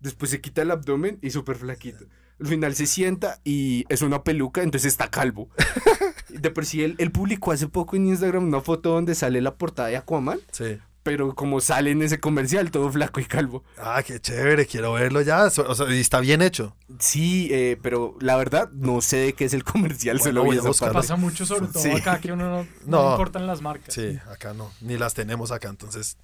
Después 0.00 0.30
se 0.30 0.40
quita 0.40 0.62
el 0.62 0.70
abdomen 0.70 1.18
y 1.22 1.30
súper 1.30 1.56
flaquito. 1.56 2.04
Al 2.40 2.46
final 2.46 2.74
se 2.74 2.86
sienta 2.86 3.40
y 3.44 3.84
es 3.88 4.02
una 4.02 4.24
peluca, 4.24 4.62
entonces 4.62 4.92
está 4.92 5.08
calvo. 5.10 5.48
De 6.28 6.50
por 6.50 6.64
sí, 6.64 6.82
él, 6.82 6.94
él 6.98 7.12
publicó 7.12 7.52
hace 7.52 7.68
poco 7.68 7.94
en 7.96 8.06
Instagram 8.06 8.44
una 8.44 8.60
foto 8.60 8.90
donde 8.90 9.14
sale 9.14 9.40
la 9.40 9.54
portada 9.56 9.88
de 9.88 9.96
Aquaman, 9.96 10.40
Sí. 10.50 10.78
Pero 11.02 11.34
como 11.34 11.60
sale 11.60 11.90
en 11.90 12.02
ese 12.02 12.20
comercial, 12.20 12.70
todo 12.70 12.90
flaco 12.92 13.18
y 13.20 13.24
calvo. 13.24 13.64
Ah, 13.78 14.02
qué 14.06 14.20
chévere, 14.20 14.66
quiero 14.66 14.92
verlo 14.92 15.20
ya. 15.20 15.44
O 15.46 15.74
sea, 15.74 15.92
y 15.92 16.00
está 16.00 16.20
bien 16.20 16.42
hecho. 16.42 16.76
Sí, 16.98 17.48
eh, 17.50 17.76
pero 17.82 18.16
la 18.20 18.36
verdad 18.36 18.70
no 18.72 19.00
sé 19.00 19.16
de 19.16 19.32
qué 19.32 19.44
es 19.46 19.54
el 19.54 19.64
comercial, 19.64 20.18
Bueno, 20.18 20.30
solo 20.30 20.44
voy 20.44 20.58
a 20.58 20.62
parte. 20.62 20.92
Pasa 20.94 21.16
mucho, 21.16 21.44
sobre 21.46 21.66
todo 21.68 21.82
Sí. 21.82 21.90
acá, 21.90 22.20
que 22.20 22.32
uno 22.32 22.48
no, 22.48 22.66
no 22.86 23.10
importan 23.12 23.46
las 23.46 23.60
marcas. 23.62 23.94
Sí, 23.94 24.18
acá 24.30 24.54
no, 24.54 24.70
ni 24.80 24.96
las 24.96 25.14
tenemos 25.14 25.50
acá, 25.50 25.68
entonces 25.68 26.16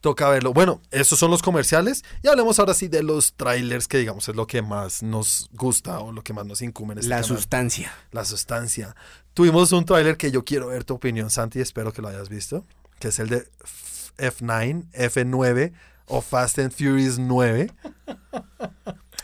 toca 0.00 0.28
verlo. 0.28 0.52
Bueno, 0.52 0.80
esos 0.90 1.18
son 1.18 1.30
los 1.30 1.42
comerciales 1.42 2.04
y 2.22 2.28
hablemos 2.28 2.58
ahora 2.58 2.74
sí 2.74 2.88
de 2.88 3.02
los 3.02 3.34
trailers 3.34 3.86
que 3.88 3.98
digamos 3.98 4.28
es 4.28 4.36
lo 4.36 4.46
que 4.46 4.62
más 4.62 5.02
nos 5.02 5.50
gusta 5.52 5.98
o 6.00 6.12
lo 6.12 6.22
que 6.22 6.32
más 6.32 6.46
nos 6.46 6.62
incumbe 6.62 6.92
en 6.92 6.98
este 7.00 7.10
La 7.10 7.16
canal. 7.16 7.28
sustancia. 7.36 7.92
la 8.12 8.24
sustancia. 8.24 8.96
Tuvimos 9.34 9.72
un 9.72 9.84
trailer 9.84 10.16
que 10.16 10.30
yo 10.30 10.44
quiero 10.44 10.68
ver 10.68 10.84
tu 10.84 10.94
opinión, 10.94 11.30
Santi, 11.30 11.60
espero 11.60 11.92
que 11.92 12.02
lo 12.02 12.08
hayas 12.08 12.28
visto, 12.28 12.64
que 12.98 13.08
es 13.08 13.18
el 13.18 13.28
de 13.30 13.48
F- 14.18 14.44
F9, 14.44 14.84
F9 14.92 15.72
o 16.06 16.20
Fast 16.20 16.58
and 16.58 16.72
Furious 16.72 17.18
9. 17.18 17.70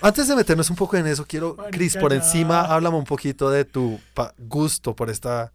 Antes 0.00 0.28
de 0.28 0.36
meternos 0.36 0.70
un 0.70 0.76
poco 0.76 0.96
en 0.96 1.06
eso, 1.06 1.24
quiero, 1.26 1.56
Chris, 1.72 1.96
por 1.96 2.12
encima, 2.12 2.60
háblame 2.62 2.96
un 2.96 3.04
poquito 3.04 3.50
de 3.50 3.64
tu 3.64 3.98
gusto 4.38 4.94
por 4.94 5.10
esta, 5.10 5.52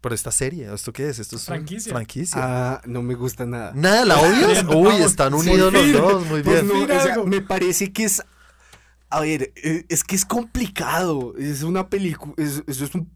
por 0.00 0.12
esta 0.12 0.30
serie. 0.30 0.72
¿Esto 0.72 0.92
qué 0.92 1.08
es? 1.08 1.18
Esto 1.18 1.34
es 1.36 1.44
Franquicia. 1.46 1.90
franquicia. 1.92 2.40
Ah, 2.42 2.80
no 2.86 3.02
me 3.02 3.14
gusta 3.14 3.44
nada. 3.44 3.72
Nada, 3.74 4.04
¿la 4.04 4.20
odias? 4.20 4.64
Uy, 4.74 4.94
están 5.02 5.34
unidos 5.34 5.72
los 5.72 5.92
dos, 5.92 6.26
muy 6.26 6.42
Pues 6.42 6.62
bien. 6.62 6.68
no, 6.68 6.74
Fin 6.86 6.96
o 6.96 7.02
sea, 7.02 7.12
algo. 7.14 7.26
me 7.26 7.40
parece 7.40 7.92
que 7.92 8.04
es. 8.04 8.22
A 9.16 9.20
ver, 9.20 9.52
eh, 9.56 9.84
es 9.88 10.04
que 10.04 10.14
es 10.16 10.24
complicado. 10.24 11.34
Es 11.38 11.62
una 11.62 11.88
película. 11.88 12.34
Es, 12.36 12.62
eso 12.66 12.84
es 12.84 12.94
un. 12.94 13.10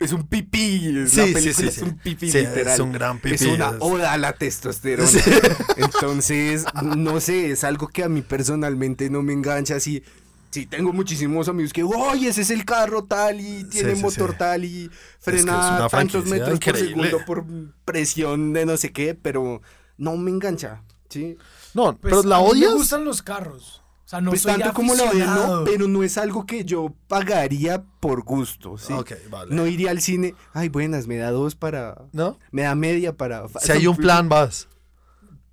Es 0.00 0.12
un 0.12 0.26
pipí. 0.26 0.96
es 0.98 1.10
Sí, 1.12 1.16
la 1.18 1.26
sí, 1.26 1.32
película 1.32 1.70
sí, 1.70 1.76
es 1.76 1.78
un 1.82 1.98
pipí, 1.98 2.30
Sí, 2.30 2.38
literal. 2.38 2.74
es 2.74 2.80
un 2.80 2.92
gran 2.92 3.18
pipí. 3.20 3.34
Es 3.36 3.42
una 3.42 3.70
oda 3.80 4.12
a 4.12 4.18
la 4.18 4.32
testosterona. 4.32 5.08
Sí. 5.08 5.18
Entonces, 5.76 6.64
no 6.82 7.20
sé, 7.20 7.50
es 7.52 7.64
algo 7.64 7.88
que 7.88 8.02
a 8.04 8.08
mí 8.08 8.22
personalmente 8.22 9.10
no 9.10 9.22
me 9.22 9.32
engancha 9.32 9.76
así. 9.76 10.02
Sí, 10.50 10.66
tengo 10.66 10.92
muchísimos 10.92 11.48
amigos 11.48 11.72
que, 11.72 11.82
oye, 11.82 12.28
ese 12.30 12.40
es 12.42 12.50
el 12.50 12.64
carro 12.64 13.04
tal 13.04 13.38
y 13.40 13.64
tiene 13.64 13.94
sí, 13.96 14.02
motor 14.02 14.30
sí. 14.32 14.36
tal 14.38 14.64
y 14.64 14.84
es 14.86 14.90
frena 15.20 15.76
una 15.76 15.88
tantos 15.88 16.24
metros 16.24 16.54
increíble. 16.54 16.94
por 16.94 17.04
segundo 17.06 17.24
por 17.26 17.44
presión 17.84 18.52
de 18.54 18.64
no 18.66 18.76
sé 18.78 18.90
qué, 18.92 19.14
pero 19.14 19.60
no 19.98 20.16
me 20.16 20.30
engancha, 20.30 20.82
¿sí? 21.10 21.36
No, 21.74 21.96
Pues, 21.98 22.14
pero 22.14 22.22
la 22.22 22.36
a 22.36 22.40
mí 22.40 22.46
odias. 22.48 22.70
Me 22.72 22.76
gustan 22.78 23.04
los 23.04 23.20
carros. 23.22 23.82
O 24.08 24.10
sea, 24.10 24.22
no 24.22 24.30
pues 24.30 24.40
soy 24.40 24.52
tanto 24.52 24.72
como 24.72 24.94
la 24.94 25.02
odio, 25.10 25.26
no, 25.26 25.64
pero 25.64 25.86
no 25.86 26.02
es 26.02 26.16
algo 26.16 26.46
que 26.46 26.64
yo 26.64 26.94
pagaría 27.08 27.84
por 28.00 28.22
gusto, 28.22 28.78
¿sí? 28.78 28.94
Vale. 29.28 29.54
No 29.54 29.66
iría 29.66 29.90
al 29.90 30.00
cine, 30.00 30.34
ay, 30.54 30.70
buenas, 30.70 31.06
me 31.06 31.18
da 31.18 31.30
dos 31.30 31.54
para, 31.54 32.06
¿No? 32.12 32.38
me 32.50 32.62
da 32.62 32.74
media 32.74 33.14
para... 33.14 33.44
Si 33.60 33.70
hay 33.70 33.86
un 33.86 33.96
plan, 33.98 34.30
vas. 34.30 34.66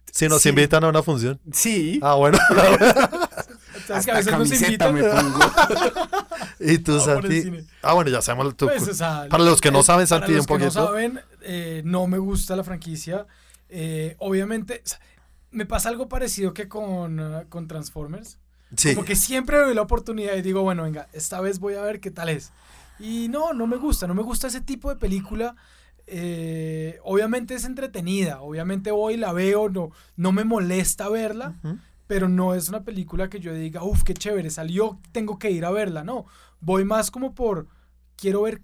Si 0.09 0.29
nos 0.29 0.41
Sí. 0.41 0.47
invitan 0.49 0.85
a 0.85 0.87
una 0.87 1.03
función. 1.03 1.37
Sí, 1.51 1.99
Ah, 2.01 2.13
bueno. 2.15 2.37
¿Sabes 3.87 4.05
que 4.05 4.11
a 4.11 4.15
veces 4.15 4.31
nos 4.37 4.49
invitan? 4.61 4.93
me 4.95 5.03
pongo. 5.03 5.39
y 6.61 6.77
tú, 6.77 6.93
No, 6.93 6.99
Santi. 7.01 7.51
Ah, 7.81 7.91
bueno, 7.93 8.09
ya 8.09 8.21
sabemos. 8.21 8.55
Tú, 8.55 8.67
Pues, 8.67 8.87
o 8.87 8.93
sea, 8.93 9.27
para 9.29 9.43
los 9.43 9.59
que 9.59 9.69
no 9.71 9.83
saben, 9.83 10.07
para 10.07 10.21
Santi, 10.21 10.31
los 10.33 10.41
un 10.43 10.47
que 10.47 10.53
poquito. 10.65 10.79
no 10.79 10.87
saben, 10.87 11.19
eh, 11.41 11.81
no 11.83 12.07
me 12.07 12.17
gusta 12.19 12.55
la 12.55 12.63
franquicia. 12.63 13.27
Eh, 13.67 14.15
obviamente, 14.19 14.81
o 14.85 14.87
sea, 14.87 14.99
me 15.51 15.65
pasa 15.65 15.89
algo 15.89 16.07
parecido 16.07 16.53
que 16.53 16.69
con, 16.69 17.19
eh, 17.19 17.45
con 17.49 17.67
Transformers. 17.67 18.39
Sí. 18.75 18.95
Como 18.95 19.05
que 19.05 19.15
siempre 19.15 19.57
doy 19.59 19.73
la 19.75 19.81
oportunidad 19.81 20.35
y 20.35 20.41
digo, 20.41 20.61
bueno, 20.61 20.83
venga, 20.83 21.07
esta 21.13 21.41
vez 21.41 21.59
voy 21.59 21.75
a 21.75 21.81
ver 21.81 21.99
qué 21.99 22.11
tal 22.11 22.29
es. 22.29 22.51
Y 22.99 23.27
no, 23.29 23.53
no 23.53 23.67
me 23.67 23.75
gusta, 23.77 24.07
no 24.07 24.13
me 24.13 24.23
gusta 24.23 24.47
ese 24.47 24.61
tipo 24.61 24.89
de 24.89 24.95
película. 24.95 25.55
Eh, 26.07 26.99
obviamente 27.03 27.55
es 27.55 27.65
entretenida, 27.65 28.41
obviamente 28.41 28.91
voy 28.91 29.17
la 29.17 29.33
veo, 29.33 29.69
no, 29.69 29.89
no 30.15 30.31
me 30.31 30.43
molesta 30.43 31.09
verla, 31.09 31.55
Ujú. 31.63 31.79
pero 32.05 32.29
no 32.29 32.53
es 32.53 32.69
una 32.69 32.83
película 32.83 33.27
que 33.29 33.39
yo 33.39 33.53
diga, 33.53 33.83
uff, 33.83 34.03
qué 34.03 34.13
chévere, 34.13 34.51
salió, 34.51 34.99
tengo 35.11 35.39
que 35.39 35.49
ir 35.49 35.65
a 35.65 35.71
verla, 35.71 36.03
no. 36.03 36.25
Voy 36.61 36.85
más 36.85 37.09
como 37.09 37.33
por, 37.33 37.67
quiero 38.17 38.43
ver, 38.43 38.61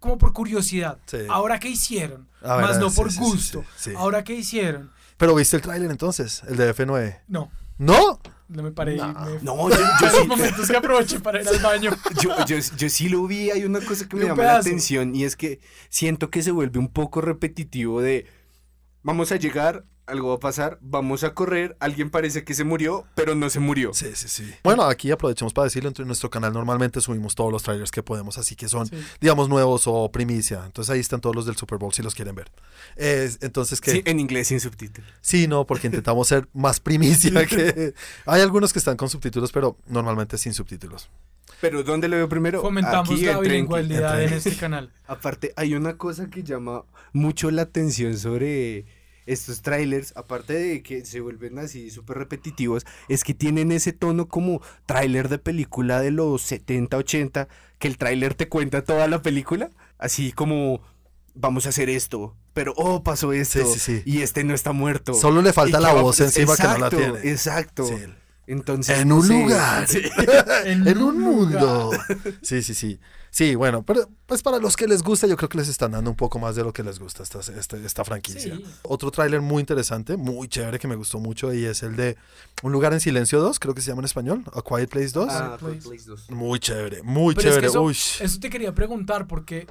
como 0.00 0.18
por 0.18 0.32
curiosidad. 0.34 0.98
Sí. 1.06 1.18
Ahora 1.30 1.58
qué 1.58 1.70
hicieron, 1.70 2.28
A 2.42 2.58
más 2.58 2.72
ver, 2.72 2.80
no 2.80 2.90
por 2.90 3.10
sí, 3.10 3.18
gusto. 3.18 3.64
sí. 3.76 3.92
Ahora 3.96 4.22
qué 4.22 4.34
hicieron. 4.34 4.90
Pero 5.16 5.34
viste 5.34 5.56
el 5.56 5.62
tráiler 5.62 5.90
entonces, 5.90 6.42
el 6.46 6.56
de 6.56 6.74
F9. 6.74 7.20
No, 7.26 7.50
¿No? 7.78 8.20
No 8.50 8.62
me 8.62 8.70
paré. 8.72 8.96
No, 8.96 9.08
me- 9.08 9.42
No, 9.42 9.70
yo, 9.70 9.76
yo 9.76 10.10
sí, 10.20 10.26
momentos 10.28 10.68
que 10.68 10.76
aproveché 10.76 11.20
para 11.20 11.40
ir 11.40 11.48
al 11.48 11.58
baño. 11.60 11.90
yo, 12.22 12.30
yo, 12.46 12.56
yo 12.76 12.88
sí 12.90 13.08
lo 13.08 13.26
vi, 13.26 13.50
hay 13.50 13.64
una 13.64 13.80
cosa 13.80 14.08
que 14.08 14.16
me 14.16 14.24
llama 14.26 14.42
la 14.42 14.56
atención 14.58 15.14
y 15.14 15.24
es 15.24 15.36
que 15.36 15.60
siento 15.88 16.30
que 16.30 16.42
se 16.42 16.50
vuelve 16.50 16.78
un 16.78 16.88
poco 16.88 17.20
repetitivo 17.20 18.00
de 18.02 18.26
vamos 19.02 19.32
a 19.32 19.36
llegar, 19.36 19.84
algo 20.10 20.28
va 20.28 20.34
a 20.34 20.38
pasar, 20.40 20.78
vamos 20.80 21.24
a 21.24 21.32
correr, 21.34 21.76
alguien 21.80 22.10
parece 22.10 22.44
que 22.44 22.54
se 22.54 22.64
murió, 22.64 23.06
pero 23.14 23.34
no 23.34 23.48
se 23.50 23.60
murió. 23.60 23.92
Sí, 23.94 24.08
sí, 24.14 24.28
sí. 24.28 24.52
Bueno, 24.62 24.82
aquí 24.84 25.10
aprovechemos 25.10 25.52
para 25.52 25.64
decirlo, 25.64 25.90
en 25.96 26.06
nuestro 26.06 26.28
canal 26.30 26.52
normalmente 26.52 27.00
subimos 27.00 27.34
todos 27.34 27.50
los 27.52 27.62
trailers 27.62 27.90
que 27.90 28.02
podemos, 28.02 28.36
así 28.38 28.56
que 28.56 28.68
son, 28.68 28.86
Sí. 28.86 28.96
digamos, 29.20 29.48
nuevos 29.48 29.84
o 29.86 30.10
primicia. 30.12 30.62
Entonces 30.66 30.90
ahí 30.92 31.00
están 31.00 31.20
todos 31.20 31.34
los 31.36 31.46
del 31.46 31.56
Super 31.56 31.78
Bowl 31.78 31.92
si 31.94 32.02
los 32.02 32.14
quieren 32.14 32.34
ver. 32.34 32.50
Es- 32.96 33.38
entonces, 33.40 33.80
que 33.80 33.90
Sí, 33.92 34.02
en 34.04 34.20
inglés 34.20 34.48
sin 34.48 34.60
subtítulos. 34.60 35.10
Sí, 35.20 35.46
no, 35.48 35.66
porque 35.66 35.86
intentamos 35.86 36.28
ser 36.28 36.48
más 36.52 36.80
primicia 36.80 37.30
que... 37.46 37.94
Hay 38.26 38.40
algunos 38.42 38.72
que 38.72 38.78
están 38.78 38.96
con 38.96 39.08
subtítulos, 39.08 39.52
pero 39.52 39.76
normalmente 39.86 40.36
sin 40.38 40.52
subtítulos. 40.54 41.08
Pero 41.60 41.82
¿dónde 41.82 42.08
lo 42.08 42.16
veo 42.16 42.28
primero? 42.28 42.62
Fomentamos 42.62 43.10
Aquí 43.10 43.24
la 43.24 43.32
en 43.32 43.40
bilingüalidad 43.40 44.22
en 44.22 44.28
en 44.30 44.34
este 44.34 44.56
canal. 44.56 44.92
Aparte, 45.06 45.52
hay 45.56 45.74
una 45.74 45.96
cosa 45.98 46.30
que 46.30 46.42
llama 46.42 46.84
mucho 47.12 47.50
la 47.50 47.62
atención 47.62 48.16
sobre 48.16 48.86
estos 49.32 49.62
trailers, 49.62 50.12
aparte 50.16 50.52
de 50.54 50.82
que 50.82 51.04
se 51.04 51.20
vuelven 51.20 51.58
así 51.58 51.90
súper 51.90 52.18
repetitivos, 52.18 52.84
es 53.08 53.24
que 53.24 53.34
tienen 53.34 53.72
ese 53.72 53.92
tono 53.92 54.28
como 54.28 54.60
tráiler 54.86 55.28
de 55.28 55.38
película 55.38 56.00
de 56.00 56.10
los 56.10 56.42
70, 56.42 56.96
80, 56.96 57.48
que 57.78 57.88
el 57.88 57.96
tráiler 57.98 58.34
te 58.34 58.48
cuenta 58.48 58.82
toda 58.84 59.06
la 59.08 59.22
película, 59.22 59.70
así 59.98 60.32
como 60.32 60.80
vamos 61.34 61.66
a 61.66 61.68
hacer 61.70 61.88
esto, 61.88 62.36
pero 62.52 62.74
oh, 62.76 63.02
pasó 63.02 63.32
esto, 63.32 63.64
Sí, 63.64 63.78
sí, 63.78 63.98
sí. 63.98 64.02
y 64.04 64.22
este 64.22 64.44
no 64.44 64.52
está 64.54 64.72
muerto. 64.72 65.14
Solo 65.14 65.42
le 65.42 65.52
falta 65.52 65.80
la 65.80 65.94
va- 65.94 66.02
voz 66.02 66.20
encima 66.20 66.56
que 66.56 66.62
no 66.64 66.78
la 66.78 66.90
tiene. 66.90 67.18
Exacto. 67.30 67.88
Entonces, 68.52 68.98
En 68.98 69.12
un 69.12 69.26
lugar. 69.28 69.86
sí. 69.86 70.00
en 70.64 71.02
un 71.02 71.20
mundo. 71.20 71.90
Sí, 72.42 72.62
sí, 72.62 72.74
sí. 72.74 72.98
Sí, 73.32 73.54
bueno, 73.54 73.84
pero 73.84 74.08
pues 74.26 74.42
para 74.42 74.58
los 74.58 74.76
que 74.76 74.88
les 74.88 75.04
gusta, 75.04 75.28
yo 75.28 75.36
creo 75.36 75.48
que 75.48 75.56
les 75.58 75.68
están 75.68 75.92
dando 75.92 76.10
un 76.10 76.16
poco 76.16 76.40
más 76.40 76.56
de 76.56 76.64
lo 76.64 76.72
que 76.72 76.82
les 76.82 76.98
gusta 76.98 77.22
esta, 77.22 77.38
esta, 77.38 77.76
esta 77.76 78.04
franquicia. 78.04 78.56
Sí. 78.56 78.64
Otro 78.82 79.12
tráiler 79.12 79.40
muy 79.40 79.60
interesante, 79.60 80.16
muy 80.16 80.48
chévere, 80.48 80.80
que 80.80 80.88
me 80.88 80.96
gustó 80.96 81.20
mucho, 81.20 81.54
y 81.54 81.64
es 81.64 81.84
el 81.84 81.94
de 81.94 82.16
Un 82.64 82.72
lugar 82.72 82.92
en 82.92 82.98
silencio 82.98 83.40
2, 83.40 83.60
creo 83.60 83.72
que 83.72 83.82
se 83.82 83.90
llama 83.90 84.00
en 84.00 84.06
español, 84.06 84.42
A 84.52 84.62
Quiet 84.62 84.90
Place 84.90 85.10
2. 85.12 85.28
Ah. 85.30 85.56
Quiet 85.60 85.80
Place 85.84 86.04
2. 86.06 86.30
Muy 86.30 86.58
chévere, 86.58 87.02
muy 87.04 87.36
Pero 87.36 87.50
es 87.50 87.54
que 87.54 87.60
chévere. 87.60 87.66
eso, 87.68 87.82
Uy. 87.82 87.92
eso 87.92 88.40
te 88.40 88.50
quería 88.50 88.74
preguntar 88.74 89.28
porque 89.28 89.68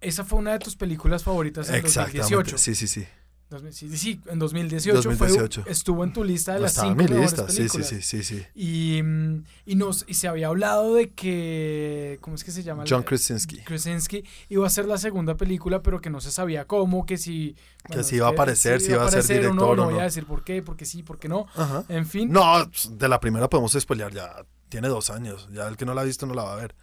esa 0.00 0.24
fue 0.24 0.38
una 0.38 0.52
de 0.52 0.60
tus 0.60 0.74
películas 0.74 1.22
favoritas 1.22 1.68
en 1.68 1.74
Exactamente. 1.74 2.18
2018. 2.20 2.56
Sí, 2.56 2.74
sí, 2.74 2.88
sí. 2.88 3.06
Dos 3.52 3.62
mil- 3.62 3.72
sí, 3.72 3.96
sí, 3.98 4.20
en 4.28 4.38
2018, 4.38 5.02
fue- 5.02 5.28
2018. 5.28 5.64
estuvo 5.66 6.04
en 6.04 6.12
tu 6.14 6.24
lista 6.24 6.52
de 6.52 6.58
No 6.58 6.62
las 6.64 6.74
cinco 6.74 6.88
mi 6.94 7.04
mejores 7.04 7.20
lista. 7.22 7.48
Sí, 7.48 7.52
sí, 7.52 7.58
películas. 7.78 7.86
sí, 7.88 8.02
sí, 8.02 8.24
sí. 8.24 8.42
Y, 8.54 9.02
mm, 9.02 9.44
y, 9.66 9.74
nos, 9.76 10.04
y 10.08 10.14
se 10.14 10.26
había 10.28 10.46
hablado 10.48 10.94
de 10.94 11.10
que, 11.10 12.18
¿cómo 12.22 12.36
es 12.36 12.44
que 12.44 12.50
se 12.50 12.62
llama? 12.62 12.84
John 12.88 13.02
Krasinski. 13.02 13.58
Krasinski 13.58 14.24
iba 14.48 14.66
a 14.66 14.70
ser 14.70 14.86
la 14.86 14.96
segunda 14.98 15.36
película, 15.36 15.82
pero 15.82 16.00
que 16.00 16.08
no 16.10 16.20
se 16.20 16.30
sabía 16.30 16.66
cómo, 16.66 17.04
que 17.04 17.18
si... 17.18 17.56
Que 17.90 18.02
si 18.04 18.16
iba 18.16 18.28
a 18.28 18.30
aparecer, 18.30 18.80
si 18.80 18.92
iba 18.92 19.04
a 19.04 19.10
ser 19.10 19.20
aparecer 19.20 19.36
o 19.36 19.40
director 19.50 19.76
no, 19.76 19.82
o 19.82 19.86
no 19.86 19.90
voy 19.90 20.00
a 20.00 20.04
decir 20.04 20.24
por 20.24 20.44
qué, 20.44 20.62
porque 20.62 20.84
sí, 20.86 21.02
porque 21.02 21.28
no. 21.28 21.46
Ajá. 21.54 21.84
En 21.88 22.06
fin. 22.06 22.30
No, 22.32 22.64
de 22.90 23.08
la 23.08 23.20
primera 23.20 23.48
podemos 23.50 23.72
spoilear 23.78 24.12
ya. 24.12 24.32
Tiene 24.68 24.88
dos 24.88 25.10
años. 25.10 25.48
Ya 25.52 25.68
el 25.68 25.76
que 25.76 25.84
no 25.84 25.92
la 25.92 26.00
ha 26.00 26.04
visto 26.04 26.24
no 26.26 26.32
la 26.34 26.44
va 26.44 26.54
a 26.54 26.56
ver. 26.56 26.74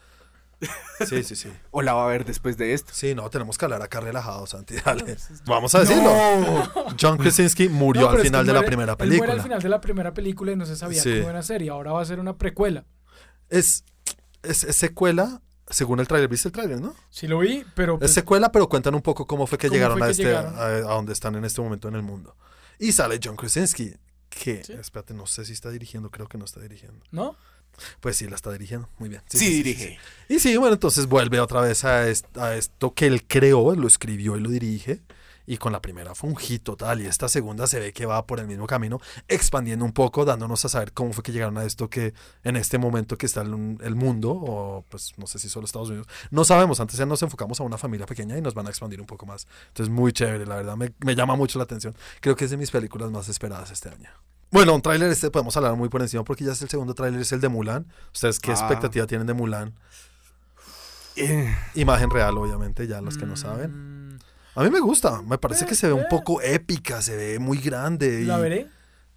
Sí, 1.08 1.24
sí, 1.24 1.36
sí. 1.36 1.50
O 1.72 1.82
la 1.82 1.94
va 1.94 2.04
a 2.06 2.08
ver 2.08 2.26
después 2.26 2.58
de 2.58 2.74
esto. 2.74 2.92
Sí, 2.94 3.16
no, 3.16 3.30
tenemos 3.30 3.58
que 3.58 3.66
hablar 3.66 3.82
acá 3.82 4.00
relajados, 4.02 4.50
Santi. 4.50 4.76
Dale. 4.86 5.16
Vamos 5.46 5.74
a 5.76 5.80
decirlo. 5.82 6.12
John 7.00 7.18
Krasinski 7.18 7.70
murió 7.70 8.04
No, 8.04 8.10
al 8.10 8.16
es 8.16 8.22
que 8.22 8.28
final 8.28 8.46
de 8.46 8.54
la 8.54 8.64
primera 8.64 8.92
él 8.94 8.98
muere 8.98 9.10
película. 9.12 9.34
al 9.34 9.42
final 9.42 9.62
de 9.62 9.70
la 9.70 9.82
primera 9.82 10.14
película 10.14 10.52
y 10.52 10.56
no 10.56 10.66
se 10.66 10.76
sabía 10.76 11.02
Sí. 11.02 11.10
cómo 11.20 11.30
iba 11.30 11.40
a 11.40 11.44
ser. 11.44 11.62
Y 11.62 11.70
ahora 11.70 11.92
va 11.94 12.02
a 12.02 12.06
ser 12.06 12.20
una 12.20 12.38
precuela. 12.38 12.86
Es, 13.50 13.84
es, 14.44 14.64
es 14.66 14.76
secuela, 14.76 15.42
según 15.70 16.00
el 16.02 16.08
tráiler. 16.08 16.30
¿Viste 16.30 16.50
el 16.50 16.52
tráiler, 16.52 16.82
no? 16.82 16.94
Sí 17.10 17.28
lo 17.28 17.40
vi, 17.40 17.64
pero... 17.76 17.94
Es 17.96 18.00
pues, 18.00 18.14
secuela, 18.14 18.52
pero 18.52 18.68
cuentan 18.68 18.96
un 18.96 19.02
poco 19.02 19.26
cómo 19.26 19.48
fue 19.48 19.58
que 19.58 19.68
¿Cómo 19.68 19.76
llegaron, 19.76 19.98
fue 19.98 20.08
a, 20.08 20.10
que 20.10 20.12
este, 20.12 20.24
llegaron? 20.26 20.56
A, 20.58 20.64
a 20.66 20.80
donde 20.96 21.14
están 21.14 21.36
en 21.36 21.46
este 21.46 21.62
momento 21.62 21.88
en 21.88 21.96
el 21.96 22.02
mundo. 22.04 22.36
Y 22.78 22.92
sale 22.92 23.20
John 23.24 23.36
Krasinski, 23.38 23.94
que, 24.30 24.64
Sí. 24.64 24.74
espérate, 24.74 25.14
no 25.14 25.26
sé 25.26 25.46
si 25.46 25.54
está 25.54 25.70
dirigiendo, 25.70 26.12
creo 26.12 26.28
que 26.28 26.38
no 26.38 26.46
está 26.46 26.60
dirigiendo. 26.60 27.04
¿No? 27.12 27.36
Pues 28.00 28.18
sí, 28.18 28.28
la 28.28 28.36
está 28.36 28.52
dirigiendo, 28.52 28.90
muy 29.00 29.10
bien. 29.10 29.22
Sí, 29.28 29.50
dirige. 29.64 30.00
sí. 30.28 30.34
Y 30.36 30.40
sí, 30.40 30.58
bueno, 30.58 30.74
entonces 30.74 31.08
vuelve 31.08 31.40
otra 31.40 31.62
vez 31.62 31.84
a, 31.86 32.08
est- 32.10 32.38
a 32.38 32.56
esto 32.56 32.94
que 32.94 33.08
él 33.08 33.24
creó, 33.28 33.76
lo 33.76 33.88
escribió 33.88 34.38
y 34.38 34.42
lo 34.42 34.50
dirige. 34.50 35.02
Y 35.52 35.58
con 35.58 35.72
la 35.74 35.82
primera 35.82 36.14
fue 36.14 36.30
un 36.30 36.36
hit 36.38 36.62
total. 36.62 37.02
Y 37.02 37.08
esta 37.08 37.28
segunda 37.28 37.66
se 37.66 37.80
ve 37.80 37.92
que 37.92 38.06
va 38.06 38.28
por 38.28 38.40
el 38.40 38.46
mismo 38.46 38.68
camino, 38.68 39.00
expandiendo 39.28 39.84
un 39.84 39.94
poco, 39.94 40.24
dándonos 40.24 40.64
a 40.66 40.70
saber 40.70 40.94
cómo 40.94 41.12
fue 41.12 41.24
que 41.24 41.32
llegaron 41.32 41.58
a 41.58 41.64
esto 41.64 41.90
que 41.90 42.14
en 42.44 42.56
este 42.56 42.78
momento 42.78 43.18
que 43.18 43.26
está 43.26 43.42
el, 43.42 43.78
el 43.82 43.96
mundo, 43.96 44.30
o 44.32 44.86
pues 44.90 45.14
no 45.18 45.26
sé 45.26 45.40
si 45.40 45.50
solo 45.50 45.66
Estados 45.66 45.90
Unidos, 45.90 46.08
no 46.30 46.44
sabemos. 46.46 46.80
Antes 46.80 46.98
ya 46.98 47.08
nos 47.08 47.24
enfocamos 47.24 47.60
a 47.60 47.64
una 47.64 47.80
familia 47.80 48.06
pequeña 48.06 48.38
y 48.38 48.42
nos 48.44 48.54
van 48.54 48.68
a 48.68 48.70
expandir 48.70 49.02
un 49.02 49.08
poco 49.08 49.26
más. 49.26 49.48
Entonces, 49.70 49.92
muy 49.92 50.14
chévere, 50.14 50.46
la 50.46 50.56
verdad, 50.58 50.78
me, 50.78 50.94
me 51.00 51.16
llama 51.16 51.36
mucho 51.36 51.58
la 51.58 51.64
atención. 51.64 51.96
Creo 52.22 52.36
que 52.36 52.46
es 52.46 52.52
de 52.52 52.58
mis 52.58 52.70
películas 52.70 53.10
más 53.10 53.28
esperadas 53.28 53.72
este 53.72 53.90
año. 53.90 54.12
Bueno, 54.52 54.76
un 54.76 54.82
tráiler 54.84 55.12
este 55.12 55.32
podemos 55.32 55.58
hablar 55.58 55.76
muy 55.76 55.90
por 55.90 56.02
encima 56.04 56.24
porque 56.24 56.44
ya 56.44 56.52
es 56.52 56.62
el 56.62 56.70
segundo 56.70 56.94
tráiler, 56.94 57.22
es 57.22 57.32
el 57.32 57.42
de 57.42 57.50
Mulan. 57.50 57.88
¿Ustedes 58.14 58.40
qué 58.40 58.52
Ah. 58.52 58.54
expectativa 58.54 59.08
tienen 59.08 59.26
de 59.26 59.34
Mulan? 59.34 59.74
Eh, 61.16 61.56
Imagen 61.76 62.10
real, 62.12 62.38
obviamente, 62.38 62.86
ya 62.88 63.02
los 63.02 63.18
que 63.18 63.26
no 63.26 63.36
saben. 63.36 64.09
A 64.56 64.64
mí 64.64 64.70
me 64.70 64.80
gusta, 64.80 65.22
me 65.22 65.38
parece 65.38 65.66
Eh, 65.66 65.68
que 65.68 65.76
se 65.76 65.88
ve 65.88 65.94
un 65.94 66.02
eh. 66.02 66.08
poco 66.10 66.42
épica, 66.42 67.02
se 67.02 67.16
ve 67.16 67.40
muy 67.40 67.60
grande. 67.60 68.22
y- 68.22 68.26
¿La 68.26 68.38
veré? 68.38 68.68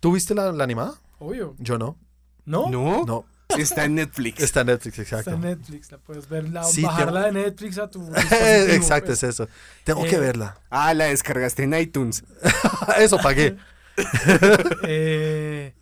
¿Tú 0.01 0.13
viste 0.13 0.35
la, 0.35 0.53
la 0.53 0.65
animada? 0.65 0.95
Obvio. 1.19 1.55
Yo 1.59 1.79
no. 1.79 1.97
¿No? 2.45 2.69
no, 2.71 3.05
No, 3.07 3.25
está 3.57 3.85
en 3.85 3.95
Netflix. 3.95 4.41
está 4.41 4.63
en 4.63 4.67
Netflix, 4.69 4.99
Está 4.99 5.19
exacto. 5.21 5.31
en 5.37 5.41
Netflix, 5.43 5.93
la 5.93 5.99
puedes 5.99 6.29
ver, 6.29 6.49
la- 6.51 6.65
Sí, 6.65 6.83
bajarla 6.83 7.27
de 7.27 7.33
Netflix 7.33 7.79
a 7.79 7.89
tu 7.89 8.03
exacto, 8.71 9.07
pues. 9.07 9.23
es 9.23 9.31
eso. 9.31 9.49
Tengo 9.85 10.05
Eh, 10.05 10.09
que 10.09 10.19
verla. 10.19 10.59
Ah, 10.71 10.93
la 10.95 11.05
descargaste 11.07 11.63
en 11.65 11.75
iTunes. 11.75 12.25
eso 12.99 13.19
pagué. 13.19 13.57
Eh, 14.85 15.75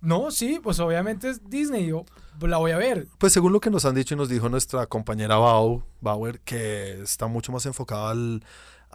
no, 0.00 0.30
sí, 0.30 0.60
pues 0.62 0.78
obviamente 0.80 1.30
es 1.30 1.48
Disney, 1.48 1.86
yo 1.86 2.04
la 2.40 2.58
voy 2.58 2.72
a 2.72 2.76
ver. 2.78 3.06
Pues 3.18 3.32
según 3.32 3.52
lo 3.52 3.60
que 3.60 3.70
nos 3.70 3.84
han 3.84 3.94
dicho 3.94 4.14
y 4.14 4.16
nos 4.16 4.28
dijo 4.28 4.48
nuestra 4.48 4.86
compañera 4.86 5.36
Bau, 5.36 5.82
Bauer, 6.00 6.40
que 6.40 7.00
está 7.02 7.26
mucho 7.26 7.52
más 7.52 7.64
enfocada 7.66 8.10
al- 8.10 8.44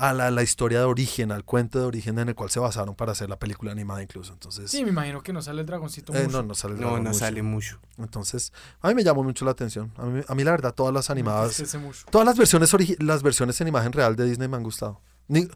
a 0.03 0.13
la, 0.13 0.31
la 0.31 0.41
historia 0.41 0.79
de 0.79 0.85
origen, 0.85 1.31
al 1.31 1.43
cuento 1.45 1.77
de 1.79 1.85
origen 1.85 2.17
en 2.17 2.29
el 2.29 2.35
cual 2.35 2.49
se 2.49 2.59
basaron 2.59 2.95
para 2.95 3.11
hacer 3.11 3.29
la 3.29 3.37
película 3.37 3.71
animada 3.71 4.01
incluso. 4.01 4.33
Entonces, 4.33 4.71
Sí, 4.71 4.83
me 4.83 4.89
imagino 4.89 5.21
que 5.21 5.31
no 5.31 5.41
sale 5.43 5.61
el 5.61 5.67
dragoncito 5.67 6.11
eh, 6.15 6.23
mucho. 6.23 6.41
no, 6.41 6.47
no 6.47 6.55
sale 6.55 6.73
el 6.73 6.81
No, 6.81 6.97
no 6.97 7.03
mucho. 7.03 7.13
sale 7.19 7.43
mucho. 7.43 7.79
Entonces, 7.99 8.51
a 8.81 8.87
mí 8.87 8.95
me 8.95 9.03
llamó 9.03 9.23
mucho 9.23 9.45
la 9.45 9.51
atención. 9.51 9.91
A 9.97 10.05
mí, 10.05 10.21
a 10.27 10.33
mí 10.35 10.43
la 10.43 10.51
verdad, 10.51 10.73
todas 10.73 10.91
las 10.93 11.09
animadas, 11.11 11.61
todas 12.09 12.25
las 12.25 12.37
versiones, 12.37 12.73
las 12.99 13.21
versiones 13.21 13.61
en 13.61 13.67
imagen 13.67 13.91
real 13.91 14.15
de 14.15 14.25
Disney 14.25 14.47
me 14.47 14.57
han 14.57 14.63
gustado. 14.63 14.99
Ni- 15.27 15.47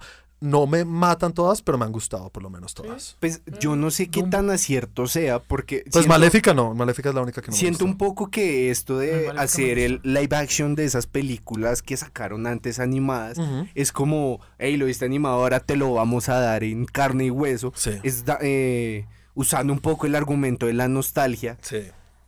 no 0.46 0.68
me 0.68 0.86
matan 0.86 1.34
todas, 1.34 1.62
pero 1.62 1.78
me 1.78 1.86
han 1.86 1.92
gustado 1.92 2.30
por 2.30 2.44
lo 2.44 2.50
menos 2.50 2.74
todas. 2.74 3.18
Pues 3.20 3.42
yo 3.60 3.76
no 3.76 3.92
sé 3.92 4.08
qué 4.08 4.24
tan 4.24 4.50
acierto 4.50 5.08
sea, 5.08 5.40
porque. 5.40 5.80
Pues 5.84 5.94
siento- 5.94 6.10
Maléfica 6.10 6.54
no, 6.54 6.74
Maléfica 6.74 7.10
es 7.10 7.16
la 7.16 7.22
única 7.22 7.42
que 7.42 7.48
no 7.48 7.54
me 7.54 7.58
Siento 7.60 7.84
un 7.86 7.98
poco 7.98 8.30
que 8.30 8.70
esto 8.72 8.98
de 9.00 9.30
hacer 9.38 9.80
el 9.80 10.00
live 10.04 10.36
action 10.36 10.76
de 10.76 10.86
esas 10.86 11.08
películas 11.08 11.82
que 11.82 11.98
sacaron 11.98 12.48
antes 12.48 12.80
animadas 12.80 13.38
es 13.76 13.92
como, 13.92 14.40
hey, 14.60 14.78
lo 14.78 14.86
viste 14.86 15.06
animado, 15.06 15.36
ahora 15.36 15.60
te 15.60 15.76
lo 15.76 15.94
vamos 15.94 16.30
a 16.30 16.40
dar 16.40 16.64
en 16.64 16.86
carne 16.86 17.26
y 17.26 17.30
hueso. 17.32 17.74
Sí. 17.76 17.92
Es 18.04 18.26
da- 18.26 18.40
eh, 18.42 19.06
usando 19.34 19.74
un 19.74 19.80
poco 19.80 20.06
el 20.06 20.16
argumento 20.16 20.66
de 20.68 20.74
la 20.74 20.88
nostalgia. 20.88 21.58
Sí. 21.62 21.82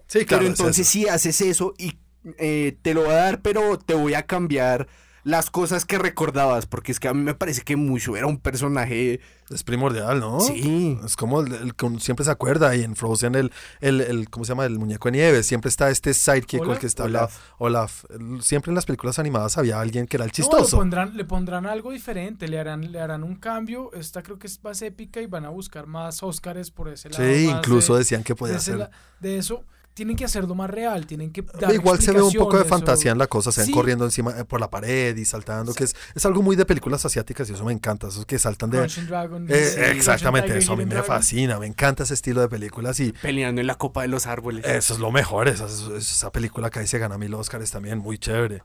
Sí, 0.07 0.19
claro. 0.25 0.41
pero 0.41 0.53
es 0.53 0.59
entonces 0.59 0.81
eso. 0.87 0.91
si 0.91 1.07
haces 1.07 1.41
eso 1.41 1.73
y 1.77 1.97
eh, 2.39 2.77
te 2.81 2.93
lo 2.93 3.01
voy 3.03 3.11
a 3.11 3.15
dar, 3.15 3.41
pero 3.41 3.77
te 3.77 3.93
voy 3.93 4.13
a 4.13 4.23
cambiar 4.23 4.87
las 5.27 5.49
cosas 5.51 5.83
que 5.83 5.97
recordabas, 5.97 6.65
porque 6.67 6.91
es 6.93 6.99
que 7.01 7.09
a 7.09 7.13
mí 7.13 7.21
me 7.21 7.33
parece 7.35 7.61
que 7.63 7.75
mucho 7.75 8.15
era 8.15 8.27
un 8.27 8.39
personaje... 8.39 9.19
Es 9.49 9.63
primordial, 9.63 10.19
¿no? 10.19 10.41
Sí. 10.41 10.99
Es 11.05 11.15
como 11.15 11.39
el, 11.39 11.53
el 11.53 11.73
que 11.73 11.85
uno 11.85 12.01
siempre 12.01 12.25
se 12.25 12.31
acuerda 12.31 12.75
y 12.75 12.83
en 12.83 12.97
Frozen 12.97 13.33
el, 13.35 13.53
el, 13.79 14.01
el- 14.01 14.29
¿cómo 14.29 14.43
se 14.43 14.49
llama? 14.49 14.65
El 14.65 14.77
muñeco 14.77 15.07
de 15.07 15.13
nieve. 15.13 15.41
Siempre 15.43 15.69
está 15.69 15.89
este 15.89 16.13
sidekick 16.13 16.59
con 16.59 16.71
el 16.71 16.79
que 16.79 16.87
está 16.87 17.05
Olaf. 17.05 17.37
Olaf. 17.57 18.03
Siempre 18.41 18.71
en 18.71 18.75
las 18.75 18.85
películas 18.85 19.19
animadas 19.19 19.57
había 19.57 19.79
alguien 19.79 20.05
que 20.05 20.17
era 20.17 20.25
el 20.25 20.29
No, 20.29 20.31
le 20.31 20.35
chistoso. 20.35 20.77
pondrán, 20.77 21.15
le 21.15 21.23
pondrán 21.23 21.65
algo 21.65 21.91
diferente, 21.91 22.49
le 22.49 22.59
harán, 22.59 22.91
le 22.91 22.99
harán 22.99 23.23
un 23.23 23.35
cambio. 23.35 23.91
Esta 23.93 24.21
creo 24.21 24.37
que 24.37 24.47
es 24.47 24.61
más 24.65 24.81
épica 24.81 25.21
y 25.21 25.27
van 25.27 25.45
a 25.45 25.49
buscar 25.49 25.87
más 25.87 26.23
Óscares 26.23 26.69
por 26.69 26.89
ese 26.89 27.09
lado. 27.09 27.23
sí, 27.23 27.45
incluso 27.49 27.93
de, 27.93 27.99
decían 27.99 28.23
que 28.23 28.35
podía 28.35 28.59
ser. 28.59 28.89
de 29.21 29.37
eso. 29.37 29.63
Tienen 29.97 30.15
que 30.15 30.25
hacerlo 30.25 30.53
más 30.53 30.69
real, 30.69 31.07
tienen 31.07 31.31
que 31.31 31.41
dar 31.41 31.73
Igual 31.73 31.99
se 31.99 32.11
ve 32.11 32.21
un 32.21 32.31
poco 32.31 32.55
de 32.59 32.65
fantasía 32.65 33.11
en 33.11 33.17
la 33.17 33.25
cosa, 33.25 33.51
se 33.51 33.61
ven 33.61 33.65
Sí. 33.65 33.71
corriendo 33.73 34.05
encima 34.05 34.31
eh, 34.37 34.45
por 34.45 34.59
la 34.59 34.69
pared 34.69 35.17
y 35.17 35.25
saltando, 35.25 35.73
que 35.73 35.85
es, 35.85 35.95
es 36.13 36.23
algo 36.27 36.43
muy 36.43 36.55
de 36.55 36.65
películas 36.67 37.03
asiáticas 37.03 37.49
y 37.49 37.53
eso 37.53 37.65
me 37.65 37.73
encanta, 37.73 38.07
esos 38.09 38.23
que 38.27 38.37
saltan 38.37 38.69
de... 38.69 38.85
Dragon, 39.07 39.47
Eh, 39.49 39.65
sí, 39.73 39.79
exactamente, 39.97 40.55
eso 40.55 40.73
a 40.73 40.75
mí 40.77 40.85
me 40.85 41.01
fascina, 41.01 41.57
me 41.57 41.65
encanta 41.65 42.03
ese 42.03 42.13
estilo 42.13 42.41
de 42.41 42.47
películas 42.47 42.99
y 42.99 43.11
Peleando 43.11 43.59
en 43.59 43.65
la 43.65 43.73
copa 43.75 44.03
de 44.03 44.07
los 44.07 44.27
árboles. 44.27 44.63
Eso 44.65 44.93
es 44.93 44.99
lo 44.99 45.11
mejor, 45.11 45.47
esa, 45.47 45.65
esa- 45.65 45.97
esa 45.97 46.31
película 46.31 46.69
que 46.69 46.77
ahí 46.77 46.85
se 46.87 46.99
gana 46.99 47.17
mil 47.17 47.33
Oscars 47.33 47.71
también, 47.71 47.97
muy 47.97 48.19
chévere. 48.19 48.61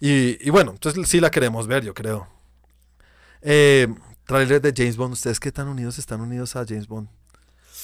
Y, 0.00 0.38
y 0.40 0.48
bueno, 0.48 0.70
entonces 0.70 1.06
sí 1.06 1.20
la 1.20 1.30
queremos 1.30 1.66
ver, 1.66 1.84
yo 1.84 1.92
creo. 1.92 2.26
Eh, 3.42 3.88
trailer 4.24 4.60
de 4.62 4.72
James 4.76 4.96
Bond, 4.96 5.12
¿ustedes 5.12 5.38
qué 5.38 5.52
tan 5.52 5.68
unidos 5.68 5.98
están 5.98 6.20
unidos 6.22 6.56
a 6.56 6.64
James 6.66 6.86
Bond? 6.88 7.08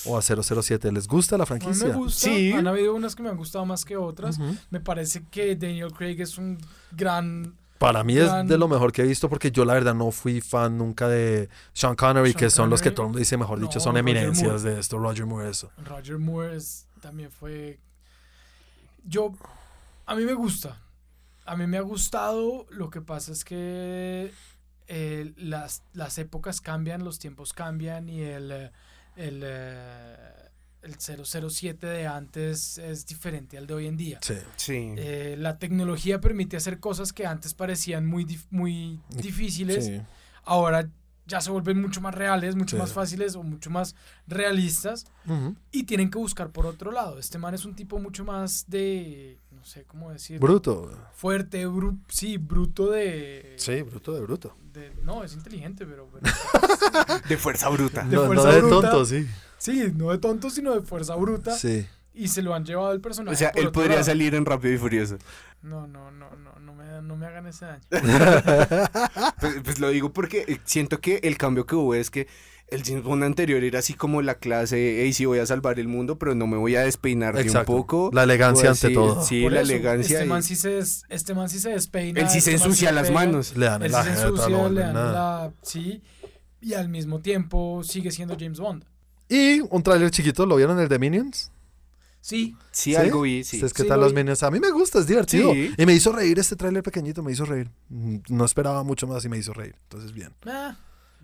O 0.06 0.16
a 0.16 0.22
007, 0.22 0.92
¿les 0.92 1.06
gusta 1.08 1.36
la 1.36 1.42
A 1.42 1.46
mí 1.46 1.48
franquicia? 1.48 1.88
me 1.88 1.94
gusta, 1.94 2.20
Sí. 2.28 2.52
han 2.52 2.66
habido 2.66 2.94
unas 2.94 3.14
que 3.16 3.22
me 3.22 3.28
han 3.30 3.36
gustado 3.36 3.64
más 3.66 3.84
que 3.84 3.96
otras. 3.96 4.38
Me 4.70 4.80
parece 4.80 5.24
que 5.30 5.56
Daniel 5.56 5.92
Craig 5.92 6.20
es 6.20 6.38
un 6.38 6.58
gran... 6.92 7.54
Para 7.78 8.02
mí 8.02 8.16
es 8.18 8.28
de 8.48 8.58
lo 8.58 8.66
mejor 8.66 8.90
que 8.92 9.02
he 9.02 9.06
visto 9.06 9.28
porque 9.28 9.52
yo 9.52 9.64
la 9.64 9.74
verdad 9.74 9.94
no 9.94 10.10
fui 10.10 10.40
fan 10.40 10.76
nunca 10.78 11.06
de 11.08 11.48
Sean 11.72 11.94
Connery, 11.94 12.30
Sean 12.32 12.38
que 12.40 12.50
son 12.50 12.70
los 12.70 12.82
que 12.82 12.90
todo 12.90 13.02
el 13.02 13.06
mundo 13.08 13.18
dice, 13.20 13.36
mejor 13.36 13.60
dicho, 13.60 13.78
No, 13.78 13.84
son 13.84 13.96
eminencias 13.96 14.62
de 14.64 14.80
esto, 14.80 14.98
Roger 14.98 15.26
Moore, 15.26 15.48
eso. 15.50 15.70
Roger 15.84 16.18
Moore 16.18 16.56
es- 16.56 16.86
también 17.00 17.30
fue... 17.30 17.78
Yo... 19.04 19.32
A 20.06 20.14
mí 20.14 20.24
me 20.24 20.32
gusta. 20.34 20.80
A 21.44 21.54
mí 21.56 21.66
me 21.66 21.76
ha 21.78 21.82
gustado. 21.82 22.66
Lo 22.70 22.88
que 22.90 23.00
pasa 23.00 23.30
es 23.32 23.44
que 23.44 24.32
eh, 24.86 25.32
las, 25.36 25.82
las 25.92 26.18
épocas 26.18 26.60
cambian, 26.60 27.04
los 27.04 27.18
tiempos 27.18 27.52
cambian 27.52 28.08
y 28.08 28.22
el, 28.22 28.50
eh, 28.50 28.72
el, 29.18 29.42
eh, 29.44 30.14
el 30.82 30.94
007 30.98 31.86
de 31.86 32.06
antes 32.06 32.78
es 32.78 33.04
diferente 33.04 33.58
al 33.58 33.66
de 33.66 33.74
hoy 33.74 33.86
en 33.86 33.96
día. 33.96 34.18
Sí. 34.22 34.34
Sí. 34.56 34.94
Eh, 34.96 35.34
la 35.38 35.58
tecnología 35.58 36.20
permite 36.20 36.56
hacer 36.56 36.78
cosas 36.80 37.12
que 37.12 37.26
antes 37.26 37.52
parecían 37.54 38.06
muy, 38.06 38.24
dif- 38.24 38.46
muy 38.50 39.00
difíciles. 39.10 39.84
Sí. 39.86 40.00
Ahora 40.44 40.88
ya 41.28 41.40
se 41.42 41.50
vuelven 41.50 41.80
mucho 41.80 42.00
más 42.00 42.14
reales, 42.14 42.56
mucho 42.56 42.74
Sí. 42.76 42.80
más 42.80 42.92
fáciles 42.92 43.36
o 43.36 43.42
mucho 43.42 43.68
más 43.70 43.94
realistas 44.26 45.06
y 45.70 45.84
tienen 45.84 46.10
que 46.10 46.18
buscar 46.18 46.48
por 46.50 46.66
otro 46.66 46.90
lado. 46.90 47.18
Este 47.18 47.38
man 47.38 47.54
es 47.54 47.64
un 47.66 47.74
tipo 47.76 47.98
mucho 47.98 48.24
más 48.24 48.64
de, 48.66 49.38
no 49.52 49.62
sé 49.64 49.84
cómo 49.84 50.10
decir, 50.10 50.40
Bruto. 50.40 50.90
fuerte, 51.14 51.68
bru- 51.68 52.00
sí, 52.08 52.38
bruto 52.38 52.90
de, 52.90 53.54
Sí, 53.58 53.82
bruto 53.82 54.14
de 54.14 54.20
bruto. 54.22 54.56
de- 54.72 54.92
no, 55.04 55.22
es 55.22 55.34
inteligente, 55.34 55.84
pero, 55.86 56.08
pero- 56.10 56.34
De 57.28 57.36
fuerza 57.36 57.68
bruta. 57.68 58.02
De 58.04 58.16
no, 58.16 58.22
no 58.22 58.26
fuerza 58.28 58.48
de 58.50 58.60
bruta. 58.62 58.90
tonto, 58.90 59.04
sí. 59.04 59.26
sí, 59.58 59.92
no 59.94 60.10
de 60.10 60.18
tonto, 60.18 60.50
sino 60.50 60.74
de 60.74 60.80
fuerza 60.82 61.14
bruta 61.16 61.52
Sí. 61.56 61.86
Y 62.18 62.28
se 62.28 62.42
lo 62.42 62.54
han 62.54 62.64
llevado 62.64 62.92
el 62.92 63.00
personaje. 63.00 63.34
O 63.34 63.38
sea, 63.38 63.50
él 63.54 63.70
podría 63.70 63.94
lado. 63.96 64.04
salir 64.04 64.34
en 64.34 64.44
Rápido 64.44 64.74
y 64.74 64.78
Furioso. 64.78 65.16
No, 65.62 65.86
no, 65.86 66.10
no, 66.10 66.30
no, 66.36 66.58
no 66.60 66.74
me, 66.74 67.02
no 67.02 67.16
me 67.16 67.26
hagan 67.26 67.46
ese 67.46 67.64
daño. 67.66 67.82
Pues, 69.40 69.54
pues 69.64 69.78
lo 69.78 69.88
digo 69.90 70.12
porque 70.12 70.44
eh, 70.48 70.58
siento 70.64 71.00
que 71.00 71.20
el 71.22 71.38
cambio 71.38 71.64
que 71.66 71.74
hubo 71.76 71.94
es 71.94 72.10
que 72.10 72.26
el 72.68 72.84
James 72.84 73.02
Bond 73.02 73.24
anterior 73.24 73.62
era 73.64 73.78
así 73.78 73.94
como 73.94 74.20
la 74.20 74.34
clase, 74.34 75.00
hey, 75.02 75.12
sí 75.14 75.24
voy 75.24 75.38
a 75.38 75.46
salvar 75.46 75.78
el 75.78 75.88
mundo, 75.88 76.18
pero 76.18 76.34
no 76.34 76.46
me 76.46 76.56
voy 76.58 76.76
a 76.76 76.82
despeinar 76.82 77.34
de 77.34 77.50
un 77.50 77.64
poco. 77.64 78.10
La 78.12 78.24
elegancia 78.24 78.70
ante 78.70 78.90
todo. 78.90 79.22
Sí, 79.24 79.42
Por 79.42 79.52
la 79.52 79.62
eso, 79.62 79.72
elegancia. 79.72 80.14
Este 80.16 80.26
y- 80.26 80.28
man 80.28 80.42
sí 80.42 80.54
se, 80.56 80.70
des- 80.70 81.02
este 81.08 81.34
man 81.34 81.48
sí 81.48 81.60
se 81.60 81.70
despeina. 81.70 82.20
él 82.20 82.28
sí 82.28 82.40
se 82.42 82.50
este 82.52 82.58
man 82.60 82.68
ensucia 82.68 82.90
le 82.90 82.94
las 82.96 83.08
pega, 83.08 83.20
manos. 83.20 83.56
Le 83.56 83.66
dan 83.66 83.82
Él 83.82 83.86
en 83.86 83.90
sí 83.92 83.96
la 83.96 84.02
se 84.04 84.10
jeta, 84.10 84.28
ensucia, 84.28 84.48
no 84.56 84.68
le 84.68 84.80
dan 84.82 84.94
nada. 84.94 85.12
la... 85.46 85.52
Sí, 85.62 86.02
y 86.60 86.74
al 86.74 86.88
mismo 86.90 87.20
tiempo 87.20 87.82
sigue 87.84 88.10
siendo 88.10 88.36
James 88.38 88.60
Bond. 88.60 88.84
Y 89.30 89.60
un 89.60 89.82
tráiler 89.82 90.10
chiquito, 90.10 90.44
¿lo 90.44 90.56
vieron 90.56 90.78
el 90.78 90.88
de 90.88 90.98
Minions? 90.98 91.50
Sí, 92.28 92.54
Sí, 92.72 92.94
algo 92.94 93.22
vi, 93.22 93.42
sí. 93.42 93.56
¿Ustedes 93.56 93.72
qué 93.72 93.82
Sí, 93.84 93.88
tal 93.88 94.00
lo 94.00 94.04
los. 94.06 94.14
Minions? 94.14 94.42
A 94.42 94.50
mí 94.50 94.60
me 94.60 94.70
gusta, 94.70 94.98
es 94.98 95.06
divertido. 95.06 95.52
Sí. 95.54 95.72
Y 95.78 95.86
me 95.86 95.94
hizo 95.94 96.12
reír 96.12 96.38
este 96.38 96.56
tráiler 96.56 96.82
pequeñito, 96.82 97.22
me 97.22 97.32
hizo 97.32 97.46
reír. 97.46 97.70
Mm, 97.88 98.16
No 98.28 98.44
esperaba 98.44 98.82
mucho 98.84 99.06
más 99.06 99.24
y 99.24 99.28
me 99.30 99.38
hizo 99.38 99.52
reír. 99.54 99.76
Entonces, 99.84 100.12
bien. 100.12 100.34
ah, 100.46 100.76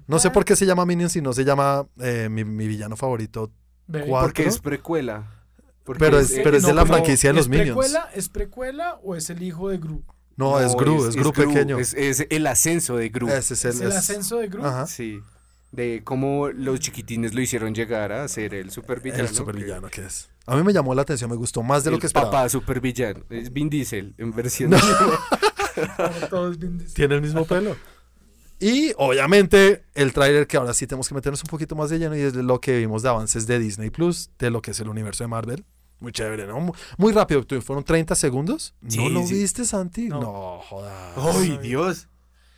No 0.07 0.19
sé 0.19 0.29
Ah. 0.29 0.33
por 0.33 0.45
qué 0.47 0.57
se 0.57 0.65
llama 0.67 0.87
Minions 0.87 1.15
y 1.17 1.21
no 1.23 1.33
se 1.35 1.45
llama 1.45 1.87
eh, 2.01 2.29
mi, 2.31 2.45
mi 2.45 2.67
villano 2.69 2.97
favorito. 2.97 3.51
Porque 4.09 4.47
es 4.47 4.59
precuela. 4.61 5.31
Porque 5.85 5.99
Pero 6.01 6.19
es- 6.19 6.33
pero 6.43 6.57
es 6.57 6.63
de 6.63 6.73
la 6.73 6.87
franquicia 6.87 7.29
de 7.31 7.35
los 7.35 7.45
¿es 7.45 7.49
Minions. 7.51 7.69
Precuela, 7.79 8.09
¿Es 8.15 8.29
precuela 8.31 8.95
o 9.03 9.15
es 9.15 9.29
el 9.29 9.43
hijo 9.43 9.69
de 9.69 9.77
Gru? 9.79 10.03
No, 10.37 10.59
es 10.59 10.75
Gru, 10.75 11.07
es, 11.07 11.15
Gru 11.17 11.33
pequeño. 11.35 11.79
Es, 11.79 11.93
es 11.95 12.27
el 12.31 12.47
ascenso 12.47 12.97
de 12.97 13.11
Gru. 13.11 13.29
Ese 13.29 13.53
es 13.55 13.65
el, 13.67 13.71
¿Es 13.73 13.81
el 13.83 13.89
es- 13.89 13.95
ascenso 13.97 14.39
de 14.39 14.49
Gru? 14.49 14.65
Ajá. 14.65 14.87
Sí. 14.87 15.21
De 15.75 16.03
cómo 16.05 16.49
los 16.51 16.79
chiquitines 16.81 17.35
lo 17.35 17.41
hicieron 17.41 17.75
llegar 17.75 18.13
a 18.13 18.27
ser 18.29 18.55
el 18.55 18.71
supervillano. 18.71 19.23
El 19.25 19.29
supervillano 19.29 19.89
que 19.89 20.03
es. 20.05 20.29
A 20.47 20.57
mí 20.57 20.63
me 20.63 20.73
llamó 20.73 20.95
la 20.95 21.03
atención, 21.03 21.31
me 21.31 21.37
gustó 21.37 21.63
más 21.63 21.85
de 21.85 21.91
lo 21.91 21.99
que 21.99 22.07
esperaba. 22.07 22.31
papá 22.31 22.49
supervillano. 22.49 23.25
Es 23.31 23.53
Vin 23.53 23.71
Diesel 23.71 24.15
en 24.19 24.33
versión. 24.33 24.71
No. 24.71 24.79
Tiene 26.95 27.17
el 27.17 27.23
mismo 27.23 27.45
pelo. 27.45 27.77
Y 28.61 28.93
obviamente 28.97 29.85
el 29.95 30.13
tráiler 30.13 30.47
que 30.47 30.57
ahora 30.57 30.73
sí 30.75 30.87
tenemos 30.87 31.09
que 31.09 31.15
meternos 31.15 31.43
un 31.43 31.49
poquito 31.49 31.75
más 31.75 31.91
de 31.91 31.99
lleno 31.99 32.17
y 32.17 32.21
es 32.21 32.35
lo 32.35 32.61
que 32.61 32.79
vimos 32.79 33.03
de 33.03 33.09
avances 33.09 33.47
de 33.47 33.59
Disney 33.59 33.91
Plus, 33.91 34.31
de 34.39 34.51
lo 34.51 34.63
que 34.63 34.71
es 34.71 34.81
el 34.81 34.89
universo 34.89 35.25
de 35.25 35.29
Marvel. 35.29 35.65
Muy 36.01 36.13
chévere, 36.13 36.47
¿no? 36.47 36.61
Mu- 36.61 36.73
Muy 36.99 37.13
rápido, 37.13 37.45
fueron 37.63 37.85
30 37.85 38.15
segundos. 38.15 38.75
Sí, 38.87 38.99
¿No 38.99 39.09
lo 39.09 39.27
sí. 39.27 39.35
viste, 39.35 39.65
Santi? 39.65 40.09
No, 40.09 40.21
No. 40.21 40.61
jodas. 40.69 40.93
¡Ay, 41.17 41.59
Dios! 41.63 42.09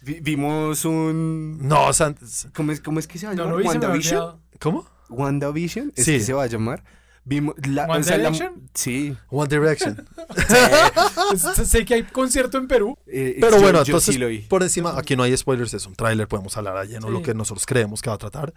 Vi- 0.03 0.21
vimos 0.21 0.85
un. 0.85 1.59
No, 1.67 1.93
Santi. 1.93 2.25
¿Cómo 2.55 2.73
es, 2.73 2.81
cómo 2.81 2.99
es 3.01 3.07
que 3.07 3.19
se 3.19 3.27
va 3.27 3.33
a 3.33 3.35
No 3.35 3.43
llamar? 3.45 3.53
lo 3.53 3.59
vi, 3.59 3.63
se 3.65 3.79
me 3.79 3.87
había 3.87 3.89
¿WandaVision? 3.89 4.41
¿Cómo? 4.61 4.87
¿WandaVision? 5.09 5.93
¿Es 5.97 6.05
Sí. 6.05 6.13
que 6.13 6.21
se 6.21 6.33
va 6.33 6.45
a 6.45 6.47
llamar? 6.47 6.85
Vimos 7.25 7.57
la, 7.67 7.87
¿One 7.87 8.01
o 8.01 8.03
sea, 8.05 8.19
la- 8.19 8.31
Direction? 8.31 8.69
sí. 8.75 9.17
One 9.31 9.49
Direction. 9.49 10.07
Sé 11.65 11.85
que 11.85 11.95
hay 11.95 12.03
concierto 12.05 12.57
en 12.59 12.69
Perú. 12.69 12.97
Eh, 13.07 13.39
Pero 13.41 13.57
yo- 13.57 13.63
bueno, 13.63 13.79
yo 13.81 13.85
entonces, 13.87 14.15
sí 14.15 14.21
lo 14.21 14.29
vi. 14.29 14.39
por 14.41 14.63
encima, 14.63 14.97
aquí 14.97 15.17
no 15.17 15.23
hay 15.25 15.37
spoilers, 15.37 15.75
es 15.75 15.87
un 15.87 15.95
tráiler, 15.97 16.29
podemos 16.29 16.57
hablar 16.57 16.77
a 16.77 16.85
lleno 16.85 17.09
Sí. 17.09 17.13
lo 17.13 17.23
que 17.23 17.35
nosotros 17.35 17.67
creemos 17.67 18.01
que 18.01 18.11
va 18.11 18.15
a 18.15 18.19
tratar. 18.19 18.55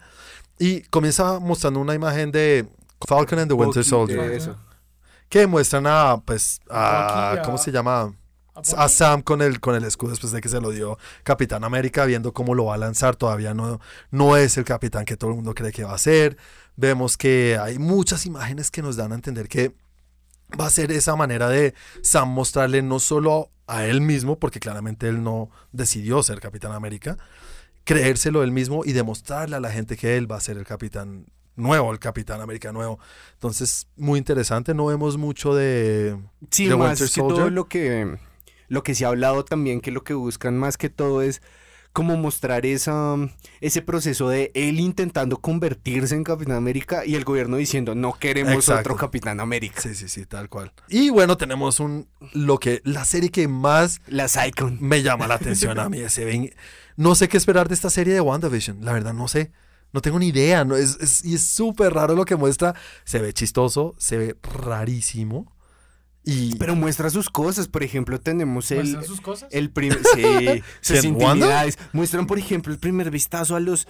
Y 0.58 0.82
comienza 0.82 1.40
mostrando 1.40 1.80
una 1.80 1.94
imagen 1.94 2.30
de 2.30 2.68
Falcon 3.08 3.40
and 3.40 3.48
the 3.48 3.54
Winter 3.54 3.80
Bucky, 3.82 3.88
Soldier. 3.90 4.30
de 4.30 4.36
eso. 4.36 4.56
Que 5.28 5.46
muestran 5.46 5.86
a, 5.86 6.18
pues, 6.24 6.60
a, 6.70 7.30
Bucky, 7.32 7.38
a- 7.40 7.42
¿cómo 7.44 7.58
se 7.58 7.72
llama? 7.72 8.12
¿A? 8.54 8.88
Sam 8.88 9.22
con 9.22 9.42
el, 9.42 9.60
con 9.60 9.74
el 9.74 9.84
escudo 9.84 10.10
después 10.10 10.32
de 10.32 10.40
que 10.40 10.48
se 10.48 10.60
lo 10.60 10.70
dio 10.70 10.98
Capitán 11.22 11.64
América, 11.64 12.04
viendo 12.04 12.32
cómo 12.32 12.54
lo 12.54 12.66
va 12.66 12.74
a 12.74 12.78
lanzar. 12.78 13.16
Todavía 13.16 13.54
no, 13.54 13.80
no 14.10 14.36
es 14.36 14.56
el 14.58 14.64
capitán 14.64 15.04
que 15.04 15.16
todo 15.16 15.30
el 15.30 15.36
mundo 15.36 15.54
cree 15.54 15.72
que 15.72 15.84
va 15.84 15.94
a 15.94 15.98
ser. 15.98 16.36
Vemos 16.76 17.16
que 17.16 17.58
hay 17.60 17.78
muchas 17.78 18.26
imágenes 18.26 18.70
que 18.70 18.82
nos 18.82 18.96
dan 18.96 19.12
a 19.12 19.14
entender 19.14 19.48
que 19.48 19.74
va 20.58 20.66
a 20.66 20.70
ser 20.70 20.90
esa 20.92 21.16
manera 21.16 21.48
de 21.48 21.74
Sam 22.02 22.30
mostrarle 22.30 22.82
no 22.82 22.98
solo 22.98 23.50
a 23.66 23.84
él 23.84 24.00
mismo, 24.00 24.38
porque 24.38 24.58
claramente 24.58 25.08
él 25.08 25.22
no 25.22 25.50
decidió 25.72 26.22
ser 26.22 26.40
Capitán 26.40 26.72
América, 26.72 27.16
creérselo 27.84 28.42
él 28.42 28.50
mismo 28.50 28.84
y 28.84 28.92
demostrarle 28.92 29.56
a 29.56 29.60
la 29.60 29.70
gente 29.70 29.96
que 29.96 30.16
él 30.16 30.30
va 30.30 30.36
a 30.36 30.40
ser 30.40 30.58
el 30.58 30.64
Capitán 30.64 31.26
nuevo, 31.54 31.92
el 31.92 31.98
Capitán 31.98 32.40
América 32.40 32.72
nuevo. 32.72 32.98
Entonces, 33.34 33.86
muy 33.96 34.18
interesante. 34.18 34.74
No 34.74 34.86
vemos 34.86 35.16
mucho 35.16 35.54
de... 35.54 36.18
Sí, 36.50 36.66
de 36.66 36.76
más 36.76 37.00
Winter 37.00 37.14
que 37.14 37.20
todo 37.20 37.50
lo 37.50 37.68
que, 37.68 38.18
lo 38.70 38.82
que 38.82 38.94
se 38.94 39.04
ha 39.04 39.08
hablado 39.08 39.44
también, 39.44 39.82
que 39.82 39.90
lo 39.90 40.02
que 40.04 40.14
buscan 40.14 40.56
más 40.56 40.78
que 40.78 40.88
todo 40.88 41.20
es 41.20 41.42
como 41.92 42.16
mostrar 42.16 42.66
esa, 42.66 43.16
ese 43.60 43.82
proceso 43.82 44.28
de 44.28 44.52
él 44.54 44.78
intentando 44.78 45.38
convertirse 45.38 46.14
en 46.14 46.22
Capitán 46.22 46.54
América 46.54 47.04
y 47.04 47.16
el 47.16 47.24
gobierno 47.24 47.56
diciendo 47.56 47.96
no 47.96 48.12
queremos 48.16 48.54
Exacto. 48.54 48.80
otro 48.92 48.96
Capitán 48.96 49.40
América. 49.40 49.80
Sí, 49.80 49.94
sí, 49.96 50.08
sí, 50.08 50.24
tal 50.24 50.48
cual. 50.48 50.72
Y 50.88 51.10
bueno, 51.10 51.36
tenemos 51.36 51.80
un 51.80 52.06
lo 52.32 52.58
que 52.58 52.80
la 52.84 53.04
serie 53.04 53.30
que 53.30 53.48
más 53.48 54.00
Las 54.06 54.38
Icon. 54.46 54.78
me 54.80 55.02
llama 55.02 55.26
la 55.26 55.34
atención 55.34 55.78
a 55.80 55.88
mí 55.88 55.98
ese 55.98 56.24
ven- 56.24 56.54
no 56.96 57.16
sé 57.16 57.28
qué 57.28 57.36
esperar 57.36 57.66
de 57.68 57.74
esta 57.74 57.90
serie 57.90 58.14
de 58.14 58.20
WandaVision, 58.20 58.84
la 58.84 58.92
verdad 58.92 59.12
no 59.12 59.26
sé. 59.26 59.50
No 59.92 60.00
tengo 60.00 60.20
ni 60.20 60.28
idea, 60.28 60.64
no 60.64 60.76
es, 60.76 60.96
es- 61.00 61.24
y 61.24 61.34
es 61.34 61.48
súper 61.48 61.92
raro 61.92 62.14
lo 62.14 62.24
que 62.24 62.36
muestra. 62.36 62.76
Se 63.04 63.18
ve 63.18 63.32
chistoso, 63.32 63.96
se 63.98 64.16
ve 64.16 64.36
rarísimo. 64.80 65.52
Y 66.24 66.54
Pero 66.56 66.76
muestra 66.76 67.08
sus 67.10 67.30
cosas, 67.30 67.66
por 67.68 67.82
ejemplo, 67.82 68.20
tenemos 68.20 68.70
el, 68.70 68.78
¿Muestran 68.78 69.04
sus 69.04 69.20
cosas? 69.20 69.48
el 69.52 69.70
primer, 69.70 70.00
sí, 70.14 70.62
sus 70.80 71.04
intimidades. 71.04 71.78
Muestran, 71.92 72.26
por 72.26 72.38
ejemplo, 72.38 72.72
el 72.72 72.78
primer 72.78 73.10
vistazo 73.10 73.56
a 73.56 73.60
los 73.60 73.86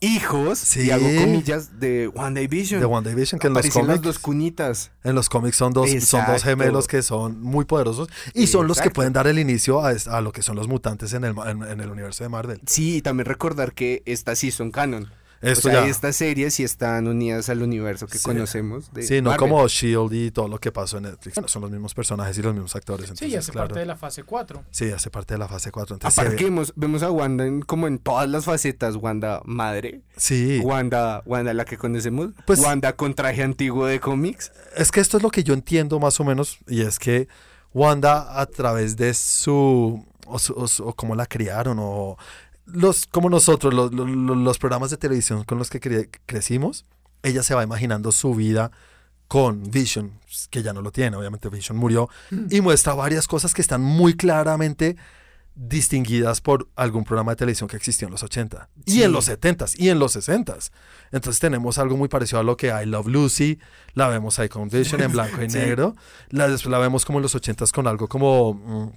hijos, 0.00 0.58
Sí. 0.58 0.82
y 0.82 0.90
hago 0.90 1.04
comillas, 1.20 1.78
de 1.78 2.08
WandaVision. 2.08 2.80
de 2.80 2.86
WandaVision 2.86 3.38
que 3.38 3.46
en 3.46 3.54
los 3.54 3.64
las 3.64 3.72
cómics 3.74 4.02
dos 4.02 4.18
cunitas. 4.18 4.90
en 5.04 5.14
los 5.14 5.28
cómics 5.28 5.56
son 5.56 5.72
dos 5.72 5.88
son 6.04 6.24
dos 6.26 6.42
gemelos 6.42 6.88
que 6.88 7.02
son 7.02 7.40
muy 7.40 7.64
poderosos 7.66 8.08
y 8.34 8.48
son 8.48 8.66
los 8.66 8.80
que 8.80 8.90
pueden 8.90 9.12
dar 9.12 9.28
el 9.28 9.38
inicio 9.38 9.80
a, 9.84 10.20
lo 10.20 10.32
que 10.32 10.42
son 10.42 10.56
los 10.56 10.66
mutantes 10.66 11.12
en 11.12 11.22
el, 11.24 11.34
en- 11.46 11.62
en 11.62 11.80
el 11.80 11.88
universo 11.90 12.24
de 12.24 12.28
Marvel. 12.30 12.60
Sí, 12.66 12.96
y 12.96 13.02
también 13.02 13.26
recordar 13.26 13.74
que 13.74 14.02
estas 14.04 14.40
sí 14.40 14.50
son 14.50 14.72
canon. 14.72 15.08
Esto 15.42 15.68
o 15.68 15.70
sea, 15.72 15.82
ya 15.84 15.88
estas 15.90 16.16
series 16.16 16.54
sí 16.54 16.62
están 16.62 17.06
unidas 17.08 17.48
al 17.48 17.62
universo 17.62 18.06
que 18.06 18.16
Sí. 18.18 18.24
conocemos. 18.24 18.92
De 18.92 19.02
Sí, 19.02 19.20
no 19.20 19.30
Marvel. 19.30 19.38
como 19.50 19.66
Shield 19.68 20.12
y 20.14 20.30
todo 20.30 20.46
lo 20.48 20.58
que 20.58 20.70
pasó 20.72 20.98
en 20.98 21.02
Netflix. 21.04 21.34
Bueno, 21.34 21.48
son 21.48 21.62
los 21.62 21.70
mismos 21.72 21.94
personajes 21.94 22.38
y 22.38 22.42
los 22.42 22.54
mismos 22.54 22.74
actores. 22.76 23.06
Sí, 23.06 23.12
Entonces, 23.12 23.38
hace 23.38 23.52
claro. 23.52 23.68
parte 23.68 23.80
de 23.80 23.86
la 23.86 23.96
fase 23.96 24.22
4. 24.22 24.62
Sí, 24.70 24.90
hace 24.92 25.10
parte 25.10 25.34
de 25.34 25.38
la 25.38 25.48
fase 25.48 25.70
4. 25.72 25.96
Entonces, 25.96 26.18
Aparte 26.18 26.44
vemos, 26.44 26.72
vemos 26.76 27.02
a 27.02 27.10
Wanda 27.10 27.44
en- 27.46 27.62
como 27.62 27.86
en 27.88 27.98
todas 27.98 28.28
las 28.28 28.44
facetas. 28.44 28.96
Wanda 28.96 29.42
madre, 29.44 30.02
Sí, 30.16 30.60
Wanda, 30.62 31.22
Wanda 31.26 31.52
la 31.54 31.64
que 31.64 31.76
conocemos, 31.76 32.30
Pues- 32.46 32.60
Wanda 32.60 32.94
con 32.94 33.14
traje 33.14 33.42
antiguo 33.42 33.86
de 33.86 33.98
cómics. 34.00 34.52
es 34.76 34.92
que 34.92 35.00
esto 35.00 35.16
es 35.16 35.22
lo 35.22 35.30
que 35.30 35.42
yo 35.42 35.54
entiendo 35.54 35.98
más 35.98 36.20
o 36.20 36.24
menos. 36.24 36.58
Y 36.68 36.82
es 36.82 36.98
que 37.00 37.26
Wanda, 37.74 38.40
a 38.40 38.46
través 38.46 38.96
de 38.96 39.12
su. 39.14 40.04
o, 40.26 40.36
o 40.36 40.68
su- 40.68 40.84
o 40.86 40.94
cómo 40.94 41.14
la 41.16 41.26
criaron, 41.26 41.78
o. 41.80 42.16
Los, 42.72 43.06
como 43.06 43.28
nosotros, 43.30 43.72
los, 43.74 43.92
los- 43.92 44.08
los 44.36 44.58
programas 44.58 44.90
de 44.90 44.96
televisión 44.96 45.44
con 45.44 45.58
los 45.58 45.68
que 45.70 45.80
cre- 45.80 46.08
crecimos, 46.26 46.84
ella 47.22 47.42
se 47.42 47.54
va 47.54 47.62
imaginando 47.62 48.12
su 48.12 48.34
vida 48.34 48.70
con 49.28 49.70
Vision, 49.70 50.12
que 50.50 50.62
ya 50.62 50.72
no 50.72 50.82
lo 50.82 50.90
tiene, 50.92 51.16
obviamente 51.16 51.48
Vision 51.48 51.76
murió, 51.78 52.08
y 52.50 52.60
muestra 52.60 52.94
varias 52.94 53.26
cosas 53.28 53.54
que 53.54 53.62
están 53.62 53.80
muy 53.80 54.14
claramente 54.14 54.96
distinguidas 55.54 56.40
por 56.40 56.68
algún 56.76 57.04
programa 57.04 57.32
de 57.32 57.36
televisión 57.36 57.68
que 57.68 57.76
existió 57.76 58.06
en 58.08 58.12
los 58.12 58.22
80 58.22 58.68
y 58.86 58.92
Sí. 58.92 59.02
en 59.02 59.12
los 59.12 59.28
70s 59.28 59.74
y 59.78 59.90
en 59.90 59.98
los 59.98 60.16
60s. 60.16 60.70
Entonces 61.12 61.40
tenemos 61.40 61.76
algo 61.78 61.96
muy 61.96 62.08
parecido 62.08 62.40
a 62.40 62.42
lo 62.42 62.56
que 62.56 62.68
I 62.68 62.86
Love 62.86 63.06
Lucy, 63.08 63.58
la 63.94 64.08
vemos 64.08 64.38
ahí 64.38 64.48
con 64.48 64.68
Vision 64.70 65.02
en 65.02 65.12
blanco 65.12 65.42
y 65.42 65.50
Sí. 65.50 65.58
negro, 65.58 65.94
la, 66.30 66.48
después 66.48 66.70
la 66.70 66.78
vemos 66.78 67.04
como 67.04 67.18
en 67.18 67.22
los 67.24 67.34
80s 67.34 67.70
con 67.70 67.86
algo 67.86 68.08
como 68.08 68.54
mm, 68.54 68.92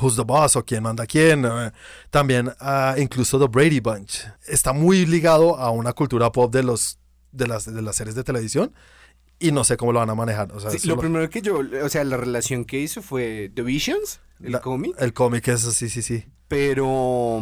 Who's 0.00 0.16
the 0.16 0.22
Boss 0.24 0.56
o 0.56 0.64
quién 0.64 0.82
manda 0.82 1.06
quién, 1.06 1.44
eh, 1.44 1.70
también 2.10 2.52
ah, 2.60 2.94
incluso 2.98 3.38
The 3.38 3.46
Brady 3.46 3.80
Bunch. 3.80 4.24
Está 4.46 4.72
muy 4.72 5.06
ligado 5.06 5.56
a 5.58 5.70
una 5.70 5.92
cultura 5.92 6.30
pop 6.32 6.52
de 6.52 6.62
los 6.62 6.98
de 7.32 7.46
las, 7.46 7.72
de 7.72 7.82
las 7.82 7.96
series 7.96 8.14
de 8.14 8.24
televisión 8.24 8.72
y 9.38 9.52
no 9.52 9.62
sé 9.64 9.76
cómo 9.76 9.92
lo 9.92 9.98
van 10.00 10.10
a 10.10 10.14
manejar. 10.14 10.50
O 10.52 10.60
sea, 10.60 10.70
Sí, 10.70 10.78
eso 10.78 10.88
lo 10.88 10.94
lo- 10.96 11.00
primero 11.00 11.28
que 11.30 11.42
yo, 11.42 11.60
o 11.84 11.88
sea, 11.88 12.02
la 12.04 12.16
relación 12.16 12.64
que 12.64 12.80
hizo 12.80 13.02
fue 13.02 13.50
The 13.54 13.62
Visions, 13.62 14.20
el 14.42 14.58
cómic. 14.60 14.94
el 14.98 15.12
cómic 15.12 15.46
es 15.48 15.64
así, 15.66 15.88
sí, 15.88 16.02
sí. 16.02 16.24
Pero, 16.48 17.40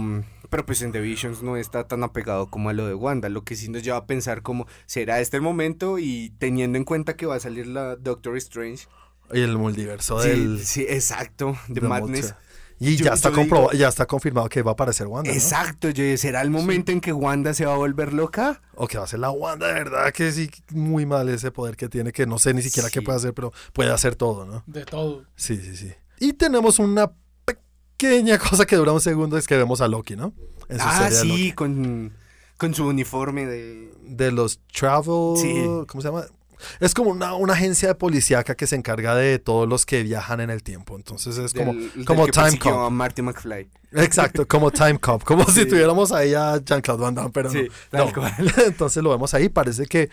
pero 0.51 0.67
pues 0.67 0.83
en 0.83 0.93
The 0.93 1.01
Visions 1.01 1.43
no 1.43 1.57
está 1.57 1.87
tan 1.87 2.03
apegado 2.03 2.49
como 2.51 2.71
a 2.71 2.73
lo 2.73 2.87
de 2.87 2.95
Wanda, 2.95 3.29
lo 3.29 3.45
que 3.45 3.55
sí 3.57 3.69
nos 3.69 3.83
lleva 3.83 3.99
a 3.99 4.07
pensar 4.07 4.43
como, 4.43 4.67
¿será 4.87 5.21
este 5.21 5.37
el 5.37 5.43
momento? 5.43 5.99
Y 5.99 6.33
teniendo 6.39 6.79
en 6.79 6.85
cuenta 6.85 7.17
que 7.17 7.27
va 7.27 7.37
a 7.37 7.41
salir 7.41 7.67
la 7.67 7.97
Doctor 7.97 8.37
Strange. 8.39 8.87
Y 9.33 9.41
el 9.41 9.59
multiverso 9.59 10.21
Sí, 10.23 10.29
del... 10.29 10.65
sí, 10.65 10.87
exacto, 10.89 11.57
de 11.69 11.81
Madness. 11.81 12.35
Y 12.79 12.97
Yo- 12.97 13.07
ya 13.07 13.15
está 13.15 13.31
digo- 13.31 13.41
comprobado, 13.43 13.73
ya 13.73 13.89
está 13.89 14.05
confirmado 14.07 14.49
que 14.51 14.63
va 14.63 14.73
a 14.73 14.75
aparecer 14.75 15.07
Wanda. 15.07 15.31
¿no? 15.31 15.35
Exacto, 15.37 15.89
yo 15.91 16.17
¿será 16.19 16.43
el 16.43 16.51
momento 16.51 16.93
en 16.93 17.01
que 17.01 17.13
Wanda 17.13 17.55
se 17.55 17.65
va 17.65 17.73
a 17.73 17.77
volver 17.77 18.13
loca? 18.13 18.61
O 18.75 18.87
que 18.87 18.99
va 18.99 19.05
a 19.05 19.07
ser 19.07 19.21
la 19.21 19.31
Wanda, 19.31 19.67
de 19.69 19.73
verdad 19.75 20.13
que 20.13 20.31
sí, 20.31 20.51
muy 20.73 21.07
mal 21.07 21.29
ese 21.31 21.51
poder 21.51 21.77
que 21.77 21.89
tiene, 21.89 22.13
que 22.13 22.27
no 22.27 22.39
sé 22.39 22.53
ni 22.53 22.61
siquiera 22.63 22.91
qué 22.91 23.01
puede 23.01 23.17
hacer, 23.17 23.33
pero 23.33 23.53
puede 23.73 23.91
hacer 23.93 24.15
todo, 24.15 24.45
¿no? 24.45 24.63
De 24.67 24.85
todo. 24.85 25.25
Sí, 25.37 25.57
sí, 25.57 25.75
sí. 25.77 25.93
Y 26.21 26.35
tenemos 26.35 26.79
una 26.79 27.13
pequeña 27.97 28.39
cosa 28.39 28.67
que 28.67 28.77
dura 28.77 28.93
un 28.93 29.01
segundo, 29.01 29.39
es 29.39 29.47
que 29.47 29.57
vemos 29.57 29.81
a 29.81 29.89
Loki, 29.89 30.17
¿no? 30.17 30.35
En 30.69 30.79
su 30.79 30.85
Ah, 30.87 31.09
sí, 31.11 31.29
Loki. 31.29 31.53
con, 31.53 32.13
con 32.59 32.75
su 32.75 32.87
uniforme 32.87 33.47
de... 33.47 33.91
De 34.03 34.33
los 34.33 34.61
Travel... 34.73 35.37
Sí. 35.37 35.65
¿Cómo 35.87 36.03
se 36.03 36.09
llama? 36.09 36.25
Es 36.81 36.95
como 36.95 37.11
una, 37.11 37.35
una 37.35 37.53
agencia 37.55 37.89
de 37.89 37.95
policíaca 37.95 38.55
que 38.55 38.67
se 38.67 38.77
encarga 38.77 39.15
de 39.15 39.39
todos 39.39 39.69
los 39.69 39.87
que 39.87 40.03
viajan 40.03 40.41
en 40.41 40.51
el 40.51 40.63
tiempo. 40.63 40.97
Entonces 40.97 41.37
es 41.39 41.53
como, 41.55 41.73
del- 41.75 41.93
del 41.95 42.05
como 42.05 42.27
que 42.27 42.33
Time 42.33 42.59
Cop. 42.59 42.73
a 42.73 42.91
Marty 42.91 43.23
McFly. 43.23 43.69
Exacto, 43.93 44.47
como 44.49 44.71
Time 44.71 44.99
Cop. 44.99 45.23
Como 45.25 45.45
si 45.47 45.61
Sí. 45.63 45.67
tuviéramos 45.67 46.13
ahí 46.13 46.35
a 46.35 46.59
Jean-Claude 46.63 47.03
Van 47.03 47.15
Damme, 47.15 47.31
pero 47.33 47.51
Sí, 47.51 47.63
no. 47.93 47.99
tal 47.99 48.07
No. 48.09 48.13
cual. 48.13 48.33
Entonces 48.67 49.03
lo 49.03 49.11
vemos 49.11 49.33
ahí. 49.35 49.49
Parece 49.49 49.87
que 49.87 50.11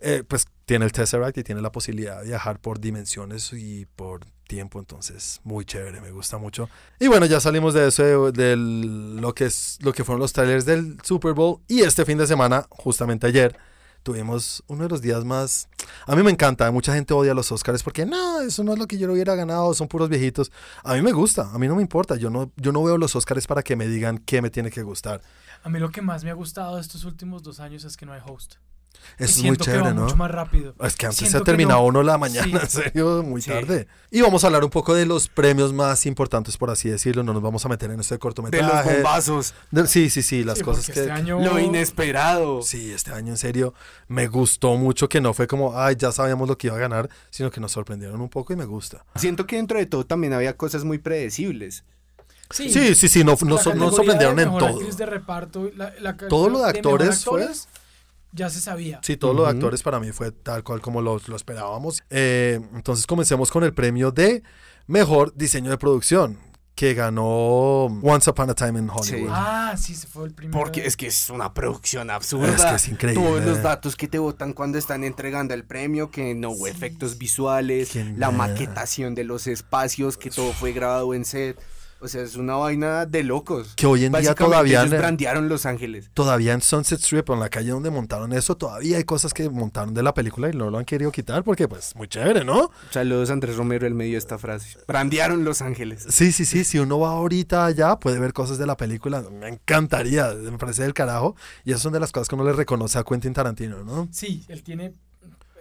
eh, 0.00 0.22
pues 0.26 0.46
tiene 0.66 0.84
el 0.84 0.92
Tesseract 0.92 1.38
y 1.38 1.42
tiene 1.44 1.62
la 1.62 1.72
posibilidad 1.72 2.20
de 2.20 2.26
viajar 2.26 2.58
por 2.58 2.78
dimensiones 2.78 3.50
y 3.54 3.86
por 3.96 4.26
tiempo. 4.46 4.78
Entonces, 4.78 5.40
muy 5.44 5.64
chévere, 5.64 6.02
me 6.02 6.10
gusta 6.10 6.36
mucho. 6.36 6.68
Y 7.00 7.06
bueno, 7.06 7.24
ya 7.24 7.40
salimos 7.40 7.72
de 7.72 7.88
eso, 7.88 8.30
de, 8.30 8.32
de 8.32 8.56
lo, 8.56 9.34
que 9.34 9.46
es, 9.46 9.78
lo 9.80 9.94
que 9.94 10.04
fueron 10.04 10.20
los 10.20 10.34
trailers 10.34 10.66
del 10.66 10.98
Super 11.02 11.32
Bowl. 11.32 11.60
Y 11.68 11.80
este 11.82 12.04
fin 12.04 12.18
de 12.18 12.26
semana, 12.26 12.66
justamente 12.68 13.26
ayer, 13.28 13.56
tuvimos 14.04 14.62
uno 14.68 14.84
de 14.84 14.88
los 14.88 15.02
días 15.02 15.24
más... 15.24 15.68
A 16.06 16.14
mí 16.14 16.22
me 16.22 16.30
encanta, 16.30 16.70
mucha 16.70 16.94
gente 16.94 17.12
odia 17.12 17.34
los 17.34 17.50
Oscars 17.50 17.82
porque 17.82 18.06
no, 18.06 18.40
eso 18.42 18.62
no 18.62 18.74
es 18.74 18.78
lo 18.78 18.86
que 18.86 18.98
yo 18.98 19.10
hubiera 19.10 19.34
ganado, 19.34 19.74
son 19.74 19.88
puros 19.88 20.08
viejitos. 20.08 20.52
A 20.84 20.94
mí 20.94 21.02
me 21.02 21.10
gusta, 21.10 21.50
a 21.52 21.58
mí 21.58 21.66
no 21.66 21.74
me 21.74 21.82
importa, 21.82 22.14
yo 22.16 22.30
no, 22.30 22.52
yo 22.56 22.70
no 22.70 22.84
veo 22.84 22.98
los 22.98 23.16
Oscars 23.16 23.48
para 23.48 23.64
que 23.64 23.74
me 23.74 23.88
digan 23.88 24.18
qué 24.18 24.40
me 24.40 24.50
tiene 24.50 24.70
que 24.70 24.82
gustar. 24.82 25.22
A 25.64 25.68
mí 25.68 25.80
lo 25.80 25.90
que 25.90 26.02
más 26.02 26.22
me 26.22 26.30
ha 26.30 26.34
gustado 26.34 26.78
estos 26.78 27.04
últimos 27.04 27.42
dos 27.42 27.58
años 27.58 27.84
es 27.84 27.96
que 27.96 28.06
no 28.06 28.12
hay 28.12 28.20
host. 28.24 28.56
Y 29.18 29.24
Eso 29.24 29.38
es 29.40 29.44
muy 29.44 29.56
que 29.56 29.64
chévere, 29.64 29.82
va 29.84 29.92
¿no? 29.94 30.02
mucho 30.02 30.16
más 30.16 30.30
rápido. 30.30 30.74
Es 30.82 30.96
que 30.96 31.06
antes 31.06 31.18
Siento 31.18 31.30
se 31.30 31.36
ha 31.36 31.40
que 31.40 31.44
terminado 31.44 31.80
no. 31.80 31.86
uno 31.86 32.02
la 32.02 32.18
mañana, 32.18 32.46
Sí. 32.66 32.78
en 32.78 32.84
serio, 32.84 33.22
muy 33.22 33.40
Sí. 33.42 33.50
tarde. 33.50 33.86
Y 34.10 34.20
vamos 34.22 34.42
a 34.42 34.48
hablar 34.48 34.64
un 34.64 34.70
poco 34.70 34.94
de 34.94 35.06
los 35.06 35.28
premios 35.28 35.72
más 35.72 36.04
importantes, 36.06 36.56
por 36.56 36.70
así 36.70 36.88
decirlo. 36.88 37.22
No 37.22 37.32
nos 37.32 37.42
vamos 37.42 37.64
a 37.64 37.68
meter 37.68 37.90
en 37.90 38.00
este 38.00 38.14
De 38.14 38.16
los 38.16 38.22
cortometraje. 38.22 38.94
bombazos. 38.94 39.54
De- 39.70 39.86
sí, 39.86 40.10
sí, 40.10 40.22
sí, 40.22 40.42
las 40.42 40.58
Sí, 40.58 40.64
cosas 40.64 40.86
que... 40.86 40.92
Este 41.00 41.10
año... 41.12 41.38
Lo 41.40 41.58
inesperado. 41.60 42.62
Sí, 42.62 42.92
este 42.92 43.12
año 43.12 43.32
en 43.32 43.38
serio 43.38 43.74
me 44.08 44.26
gustó 44.26 44.76
mucho 44.76 45.08
que 45.08 45.20
no 45.20 45.32
fue 45.34 45.46
como, 45.46 45.78
ay, 45.78 45.96
ya 45.96 46.10
sabíamos 46.12 46.48
lo 46.48 46.58
que 46.58 46.66
iba 46.68 46.76
a 46.76 46.80
ganar, 46.80 47.08
sino 47.30 47.50
que 47.50 47.60
nos 47.60 47.72
sorprendieron 47.72 48.20
un 48.20 48.28
poco 48.28 48.52
y 48.52 48.56
me 48.56 48.64
gusta. 48.64 49.04
Siento 49.16 49.46
que 49.46 49.56
dentro 49.56 49.78
de 49.78 49.86
todo 49.86 50.04
también 50.06 50.32
había 50.32 50.56
cosas 50.56 50.84
muy 50.84 50.98
predecibles. 50.98 51.84
Sí, 52.50 52.68
Sí, 52.70 52.94
sí, 52.94 53.08
sí, 53.08 53.24
no, 53.24 53.36
no, 53.44 53.56
la 53.56 53.62
so- 53.62 53.74
no 53.74 53.90
sorprendieron 53.90 54.36
de 54.36 54.42
en 54.44 54.58
todo. 54.58 54.78
de 54.78 55.06
reparto, 55.06 55.70
la- 55.76 55.92
la 56.00 56.16
Todo 56.16 56.48
lo 56.50 56.58
de 56.58 56.64
categoría 56.66 56.72
mejor 56.74 57.02
actores 57.12 57.24
fue- 57.24 57.42
actores, 57.42 57.68
Ya 58.34 58.50
se 58.50 58.60
sabía. 58.60 58.98
Sí, 59.02 59.16
todos 59.16 59.34
los 59.34 59.44
Ujú. 59.44 59.52
actores 59.54 59.82
para 59.84 60.00
mí 60.00 60.10
fue 60.10 60.32
tal 60.32 60.64
cual 60.64 60.80
como 60.80 61.00
lo, 61.00 61.20
lo 61.26 61.36
esperábamos. 61.36 62.02
Eh, 62.10 62.60
entonces 62.74 63.06
comencemos 63.06 63.50
con 63.50 63.62
el 63.62 63.72
premio 63.72 64.10
de 64.10 64.42
Mejor 64.88 65.32
Diseño 65.36 65.70
de 65.70 65.78
Producción, 65.78 66.38
que 66.74 66.94
ganó 66.94 67.84
Once 68.02 68.28
Upon 68.28 68.50
a 68.50 68.54
Time 68.54 68.80
in 68.80 68.90
Hollywood. 68.90 69.04
Sí. 69.04 69.26
Ah, 69.30 69.74
sí, 69.78 69.94
se 69.94 70.08
fue 70.08 70.26
el 70.26 70.34
primero. 70.34 70.58
Porque 70.58 70.84
es 70.84 70.96
que 70.96 71.06
es 71.06 71.30
una 71.30 71.54
producción 71.54 72.10
absurda. 72.10 72.52
Es 72.52 72.64
que 72.64 72.74
es 72.74 72.88
increíble. 72.88 73.22
Todos 73.24 73.44
los 73.44 73.62
datos 73.62 73.94
que 73.94 74.08
te 74.08 74.18
botan 74.18 74.52
cuando 74.52 74.78
están 74.78 75.04
entregando 75.04 75.54
el 75.54 75.64
premio, 75.64 76.10
que 76.10 76.34
no 76.34 76.50
hubo 76.50 76.66
efectos 76.66 77.16
visuales, 77.18 77.94
la 78.16 78.32
maquetación 78.32 79.14
de 79.14 79.22
los 79.22 79.46
espacios, 79.46 80.18
que 80.18 80.30
todo 80.30 80.52
fue 80.52 80.72
grabado 80.72 81.14
en 81.14 81.24
set. 81.24 81.56
O 82.04 82.08
sea, 82.08 82.20
es 82.20 82.36
una 82.36 82.56
vaina 82.56 83.06
de 83.06 83.22
locos. 83.22 83.72
Que 83.76 83.86
hoy 83.86 84.04
en 84.04 84.12
día 84.12 84.34
todavía 84.34 84.82
ellos 84.82 84.98
brandearon 84.98 85.48
Los 85.48 85.64
Ángeles. 85.64 86.10
Todavía 86.12 86.52
en 86.52 86.60
Sunset 86.60 87.00
Strip, 87.00 87.30
en 87.30 87.40
la 87.40 87.48
calle 87.48 87.70
donde 87.70 87.88
montaron 87.88 88.34
eso, 88.34 88.58
todavía 88.58 88.98
hay 88.98 89.04
cosas 89.04 89.32
que 89.32 89.48
montaron 89.48 89.94
de 89.94 90.02
la 90.02 90.12
película 90.12 90.50
y 90.50 90.52
no 90.52 90.68
lo 90.68 90.76
han 90.76 90.84
querido 90.84 91.10
quitar 91.10 91.42
porque 91.44 91.66
pues 91.66 91.96
muy 91.96 92.06
chévere, 92.06 92.44
¿no? 92.44 92.70
Saludos 92.90 93.30
Andrés 93.30 93.56
Romero, 93.56 93.86
él 93.86 93.94
me 93.94 94.04
dio 94.04 94.18
esta 94.18 94.36
frase. 94.36 94.76
Brandearon 94.86 95.44
Los 95.44 95.62
Ángeles. 95.62 96.04
Sí, 96.10 96.30
sí, 96.30 96.44
sí, 96.44 96.64
si 96.64 96.78
uno 96.78 96.98
va 96.98 97.12
ahorita 97.12 97.64
allá 97.64 97.96
puede 97.96 98.18
ver 98.18 98.34
cosas 98.34 98.58
de 98.58 98.66
la 98.66 98.76
película, 98.76 99.22
me 99.22 99.48
encantaría, 99.48 100.30
me 100.34 100.58
parece 100.58 100.82
del 100.82 100.92
carajo 100.92 101.36
y 101.64 101.70
esas 101.70 101.80
son 101.80 101.94
de 101.94 102.00
las 102.00 102.12
cosas 102.12 102.28
que 102.28 102.34
uno 102.34 102.44
le 102.44 102.52
reconoce 102.52 102.98
a 102.98 103.04
Quentin 103.04 103.32
Tarantino, 103.32 103.82
¿no? 103.82 104.08
Sí, 104.12 104.44
él 104.48 104.62
tiene, 104.62 104.92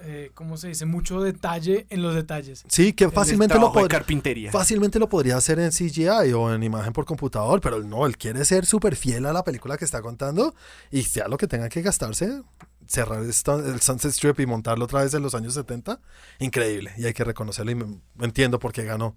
eh, 0.03 0.31
¿cómo 0.33 0.57
se 0.57 0.67
dice? 0.69 0.85
Mucho 0.85 1.21
detalle 1.21 1.85
en 1.89 2.01
los 2.01 2.13
detalles. 2.15 2.63
Sí, 2.67 2.93
que 2.93 3.09
fácilmente 3.09 3.55
lo, 3.59 3.71
pod- 3.73 3.87
carpintería. 3.87 4.51
fácilmente 4.51 4.99
lo 4.99 5.09
podría 5.09 5.37
hacer 5.37 5.59
en 5.59 5.71
CGI 5.71 6.33
o 6.33 6.53
en 6.53 6.61
imagen 6.63 6.93
por 6.93 7.05
computador, 7.05 7.61
pero 7.61 7.79
no, 7.81 8.05
él 8.05 8.17
quiere 8.17 8.43
ser 8.45 8.65
súper 8.65 8.95
fiel 8.95 9.25
a 9.25 9.33
la 9.33 9.43
película 9.43 9.77
que 9.77 9.85
está 9.85 10.01
contando 10.01 10.53
y 10.91 11.03
sea 11.03 11.27
lo 11.27 11.37
que 11.37 11.47
tenga 11.47 11.69
que 11.69 11.81
gastarse, 11.81 12.41
cerrar 12.87 13.21
el 13.23 13.33
Sunset 13.33 14.11
Strip 14.11 14.39
y 14.41 14.45
montarlo 14.45 14.85
otra 14.85 15.03
vez 15.03 15.13
en 15.13 15.23
los 15.23 15.33
años 15.35 15.53
70, 15.53 15.99
increíble 16.39 16.91
y 16.97 17.05
hay 17.05 17.13
que 17.13 17.23
reconocerlo 17.23 17.71
y 17.71 17.75
me- 17.75 18.01
entiendo 18.19 18.59
por 18.59 18.71
qué 18.73 18.83
ganó. 18.83 19.15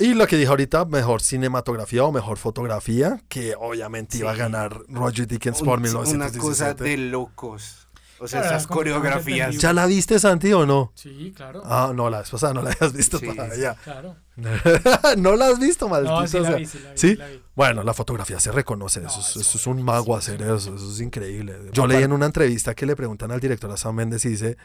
Y 0.00 0.14
lo 0.14 0.28
que 0.28 0.36
dije 0.36 0.48
ahorita, 0.48 0.84
mejor 0.84 1.20
cinematografía 1.22 2.04
o 2.04 2.12
mejor 2.12 2.38
fotografía, 2.38 3.20
que 3.28 3.56
obviamente 3.58 4.16
iba 4.18 4.30
a 4.30 4.34
Sí. 4.34 4.38
ganar 4.38 4.80
Roger 4.88 5.26
Dickens 5.26 5.58
Un- 5.60 5.64
por 5.66 5.78
una 5.80 5.88
1917. 5.88 6.38
cosa 6.40 6.74
de 6.74 6.96
locos. 6.98 7.87
O 8.20 8.26
sea, 8.28 8.40
Claro, 8.40 8.56
esas 8.56 8.64
era 8.64 8.74
completamente 8.74 9.08
coreografías. 9.10 9.58
¿Ya 9.58 9.72
la 9.72 9.86
viste, 9.86 10.18
Santi, 10.18 10.52
o 10.52 10.66
no? 10.66 10.92
Sí, 10.94 11.32
claro. 11.36 11.62
Ah, 11.64 11.92
no, 11.94 12.10
la 12.10 12.20
esposa 12.20 12.52
no 12.52 12.62
la 12.62 12.70
habías 12.72 12.92
visto 12.92 13.18
Sí, 13.18 13.26
todavía. 13.28 13.74
Claro. 13.84 14.16
no 15.18 15.36
la 15.36 15.46
has 15.46 15.58
visto, 15.58 15.88
maldito. 15.88 16.20
No, 16.20 16.26
sí 16.26 16.36
o 16.36 16.40
la 16.40 16.48
sea. 16.48 16.56
vi, 16.56 16.66
sí 16.66 16.78
la 16.82 16.90
vi. 16.92 16.98
¿Sí? 16.98 17.08
sí 17.10 17.16
la 17.16 17.26
vi. 17.28 17.42
Bueno, 17.54 17.82
la 17.82 17.94
fotografía 17.94 18.38
se 18.40 18.52
reconoce, 18.52 19.00
No, 19.00 19.08
eso, 19.08 19.20
es, 19.20 19.28
eso 19.30 19.40
eso 19.40 19.50
es 19.50 19.54
es 19.62 19.66
un 19.66 19.82
mago 19.82 20.16
hacer 20.16 20.40
eso, 20.42 20.74
eso 20.74 20.90
es 20.92 21.00
increíble. 21.00 21.56
Yo 21.72 21.86
leí 21.86 22.02
en 22.02 22.12
una 22.12 22.26
entrevista 22.26 22.74
que 22.74 22.86
le 22.86 22.94
preguntan 22.96 23.30
al 23.32 23.40
director 23.40 23.70
a 23.70 23.76
Sam 23.76 23.96
Mendes 23.96 24.24
y 24.24 24.30
dice, 24.30 24.56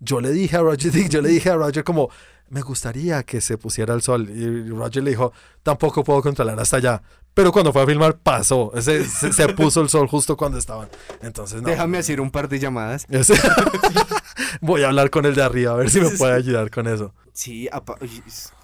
yo 0.00 0.20
le 0.20 0.30
dije 0.30 0.56
a 0.56 0.60
Roger, 0.60 0.92
Dick- 0.92 1.08
yo 1.10 1.22
le 1.22 1.28
dije 1.30 1.50
a 1.50 1.56
Roger 1.56 1.82
como, 1.84 2.08
me 2.48 2.62
gustaría 2.62 3.22
que 3.22 3.40
se 3.40 3.58
pusiera 3.58 3.94
el 3.94 4.02
sol. 4.02 4.28
Y 4.30 4.68
Roger 4.70 5.02
le 5.02 5.10
dijo, 5.10 5.32
tampoco 5.62 6.04
puedo 6.04 6.22
controlar 6.22 6.58
hasta 6.58 6.76
allá. 6.76 7.02
Pero 7.34 7.52
cuando 7.52 7.70
fue 7.70 7.82
a 7.82 7.86
filmar, 7.86 8.16
pasó. 8.16 8.72
Se, 8.80 9.04
se 9.04 9.48
puso 9.50 9.82
el 9.82 9.90
sol 9.90 10.08
justo 10.08 10.38
cuando 10.38 10.56
estaban. 10.56 10.88
Entonces, 11.20 11.60
no. 11.60 11.68
Déjame 11.68 11.98
hacer 11.98 12.20
un 12.20 12.30
par 12.30 12.48
de 12.48 12.58
llamadas. 12.58 13.06
Voy 14.62 14.82
a 14.82 14.88
hablar 14.88 15.10
con 15.10 15.26
el 15.26 15.34
de 15.34 15.42
arriba, 15.42 15.72
a 15.72 15.76
ver 15.76 15.90
si 15.90 16.00
me 16.00 16.10
puede 16.10 16.32
ayudar 16.32 16.70
con 16.70 16.86
eso. 16.86 17.12
Sí, 17.36 17.68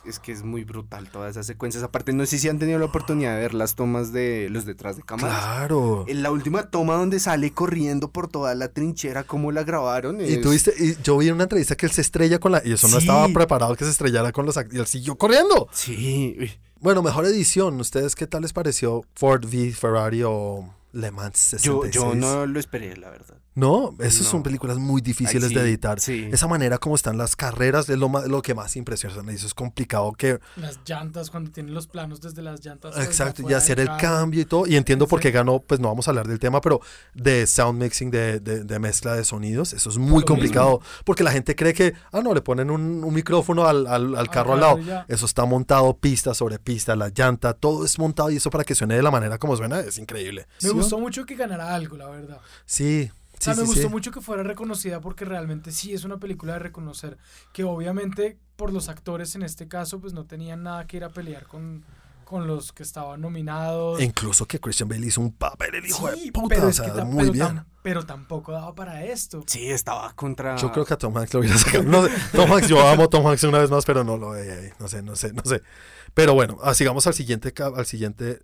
es, 0.07 0.19
que 0.19 0.33
es 0.33 0.43
muy 0.43 0.65
brutal 0.65 1.11
todas 1.11 1.33
esas 1.33 1.45
secuencias. 1.45 1.85
Aparte, 1.85 2.15
no 2.15 2.25
sé 2.25 2.39
si 2.39 2.49
han 2.49 2.59
tenido 2.59 2.79
la 2.79 2.87
oportunidad 2.87 3.35
de 3.35 3.43
ver 3.43 3.53
las 3.53 3.75
tomas 3.75 4.15
de 4.15 4.49
los 4.51 4.65
detrás 4.65 4.97
de 4.97 5.03
cámaras. 5.03 5.39
Claro. 5.39 6.07
En 6.09 6.23
la 6.23 6.31
última 6.31 6.71
toma 6.71 6.95
donde 6.95 7.21
sale 7.21 7.53
corriendo 7.53 8.11
por 8.11 8.29
toda 8.29 8.55
la 8.55 8.69
trinchera, 8.69 9.25
cómo 9.25 9.53
la 9.53 9.65
grabaron. 9.65 10.23
Y 10.23 10.39
tuviste, 10.39 10.73
y 10.79 10.97
yo 11.03 11.19
vi 11.19 11.29
en 11.29 11.35
una 11.35 11.43
entrevista 11.43 11.77
que 11.77 11.85
él 11.85 11.93
se 11.93 12.01
estrella 12.01 12.39
con 12.39 12.53
la. 12.53 12.63
Y 12.65 12.73
eso 12.73 12.89
no 12.89 12.97
estaba 12.97 13.29
preparado 13.29 13.72
que 13.77 13.85
se 13.85 13.91
estrellara 13.91 14.33
con 14.33 14.47
los 14.47 14.57
Y 14.57 14.79
él 14.79 14.87
siguió 14.87 15.17
corriendo. 15.17 15.69
Sí. 15.73 16.37
Bueno, 16.81 17.03
mejor 17.03 17.25
edición. 17.27 17.81
¿Ustedes 17.81 18.15
qué 18.15 18.27
tal 18.27 18.43
les 18.43 18.53
pareció 18.53 19.05
Ford 19.15 19.45
v 19.45 19.73
Ferrari 19.73 20.23
o 20.25 20.75
Le 20.93 21.11
Mans 21.11 21.39
66? 21.39 21.95
yo, 21.95 22.09
yo 22.11 22.15
no 22.15 22.47
lo 22.47 22.61
esperé, 22.61 22.97
la 22.97 23.11
verdad. 23.11 23.37
No, 23.55 23.95
esas 23.99 24.23
No. 24.23 24.31
son 24.31 24.43
películas 24.43 24.79
muy 24.79 25.03
difíciles 25.03 25.45
Ay, 25.45 25.49
sí, 25.51 25.55
de 25.55 25.61
editar. 25.63 26.01
sí. 26.01 26.29
Esa 26.33 26.47
manera 26.49 26.79
como 26.79 26.95
están 26.95 27.19
las 27.19 27.37
carreras 27.37 27.87
es 27.91 27.99
lo, 27.99 28.09
ma- 28.09 28.27
lo 28.27 28.41
que 28.41 28.55
más 28.55 28.77
impresiona. 28.77 29.31
Eso 29.31 29.47
es 29.47 29.53
complicado 29.53 30.13
que. 30.13 30.39
Las 30.57 30.81
llantas, 30.87 31.29
cuando 31.31 31.51
tienen 31.51 31.75
los 31.75 31.87
planos 31.87 32.21
desde 32.23 32.41
las 32.41 32.65
llantas. 32.65 32.95
desde 32.95 33.07
Exacto, 33.07 33.43
y 33.49 33.53
hacer 33.53 33.79
el 33.81 33.89
carro. 33.89 34.01
cambio 34.01 34.41
y 34.41 34.45
todo. 34.47 34.67
Y 34.67 34.77
entiendo 34.77 35.07
por 35.07 35.21
qué 35.21 35.31
ganó, 35.31 35.61
pues 35.61 35.81
no 35.81 35.89
vamos 35.89 36.09
a 36.09 36.13
hablar 36.13 36.29
del 36.29 36.39
tema, 36.39 36.63
pero 36.63 36.81
de 37.15 37.47
sound 37.47 37.79
mixing, 37.83 38.11
de, 38.11 38.41
de- 38.41 38.65
de 38.65 38.79
mezcla 38.79 39.15
de 39.15 39.25
sonidos, 39.25 39.75
eso 39.75 39.91
es 39.91 39.99
muy 39.99 40.25
complicado. 40.25 40.81
Porque 41.05 41.23
la 41.23 41.31
gente 41.33 41.55
cree 41.55 41.75
que, 41.75 41.93
ah, 42.13 42.23
no, 42.23 42.33
le 42.33 42.41
ponen 42.41 42.71
un, 42.71 43.05
un 43.05 43.15
micrófono 43.15 43.67
al, 43.67 43.87
al- 43.87 44.17
al 44.17 44.31
carro 44.31 44.55
al 44.55 44.61
lado. 44.61 44.79
ya. 44.79 45.05
Eso 45.09 45.27
está 45.27 45.45
montado 45.45 45.95
pista 45.99 46.33
sobre 46.33 46.59
pista, 46.59 46.97
la 46.97 47.11
llanta, 47.11 47.53
todo 47.53 47.85
es 47.85 47.99
montado 47.99 48.31
y 48.31 48.37
eso 48.37 48.49
para 48.49 48.65
que 48.65 48.75
suene 48.75 48.95
de 48.97 49.03
la 49.03 49.11
manera 49.11 49.37
como 49.39 49.57
suena 49.59 49.81
es 49.81 49.99
increíble. 49.99 50.47
Me 50.63 50.69
¿Sí, 50.71 50.75
gustó 50.83 50.97
o 50.97 50.99
no? 50.99 51.05
mucho 51.07 51.25
que 51.27 51.35
ganara 51.37 51.75
algo, 51.75 51.97
la 51.97 52.09
verdad. 52.09 52.39
Sí, 52.67 53.11
O 53.33 53.37
sea, 53.43 53.55
sí, 53.55 53.61
me 53.61 53.67
sí, 53.67 53.73
gustó 53.73 53.89
sí. 53.89 53.93
mucho 53.93 54.11
que 54.13 54.21
fuera 54.21 54.43
reconocida 54.43 55.01
porque 55.01 55.25
realmente 55.25 55.73
sí 55.73 55.93
es 55.95 56.05
una 56.05 56.19
película 56.19 56.53
de 56.55 56.59
reconocer 56.61 57.19
que 57.53 57.65
obviamente 57.65 58.39
por 58.57 58.73
los 58.73 58.89
actores 58.89 59.35
en 59.35 59.43
este 59.43 59.67
caso 59.69 60.01
pues 60.01 60.13
no 60.13 60.25
tenían 60.27 60.63
nada 60.63 60.87
que 60.87 60.99
ir 60.99 61.05
a 61.05 61.09
pelear 61.09 61.47
con, 61.47 61.85
con 62.25 62.47
los 62.47 62.73
que 62.73 62.83
estaban 62.85 63.21
nominados. 63.21 64.01
E 64.01 64.05
incluso 64.05 64.47
que 64.47 64.61
Christian 64.61 64.89
Bale 64.89 65.07
hizo 65.07 65.21
un 65.21 65.33
papel, 65.33 65.75
el 65.75 65.87
hijo 65.87 66.09
Sí, 66.13 66.27
de 66.27 66.33
puta, 66.33 66.55
pero 66.55 66.67
o 66.67 66.71
es 66.71 66.81
que 66.81 66.87
sea, 66.87 66.95
tam- 66.97 67.07
muy 67.07 67.23
pero 67.25 67.33
bien. 67.33 67.47
tam- 67.47 67.65
pero 67.83 68.07
tampoco 68.07 68.53
daba 68.53 68.73
para 68.77 69.05
esto. 69.05 69.43
Sí, 69.49 69.69
estaba 69.69 70.13
contra. 70.13 70.55
Yo 70.55 70.71
creo 70.71 70.85
que 70.85 70.95
a 70.95 70.99
Tom 70.99 71.17
Hanks 71.19 71.35
lo 71.35 71.41
hubiera 71.41 71.59
sacado. 71.59 71.83
No 71.83 72.07
sé, 72.07 72.13
Tom 72.33 72.53
Hanks, 72.53 72.69
yo 72.69 72.87
amo 72.87 73.03
a 73.03 73.09
Tom 73.09 73.27
Hanks 73.27 73.43
una 73.43 73.59
vez 73.59 73.71
más, 73.73 73.85
pero 73.85 74.05
no 74.05 74.17
lo 74.17 74.31
veía 74.31 74.53
ahí. 74.55 74.69
No 74.79 74.87
sé, 74.87 75.03
no 75.03 75.17
sé, 75.17 75.33
no 75.33 75.43
sé. 75.45 75.63
Pero 76.15 76.33
bueno, 76.35 76.59
ah, 76.63 76.75
sigamos 76.75 77.09
al 77.09 77.15
siguiente, 77.15 77.53
al 77.61 77.85
siguiente 77.87 78.41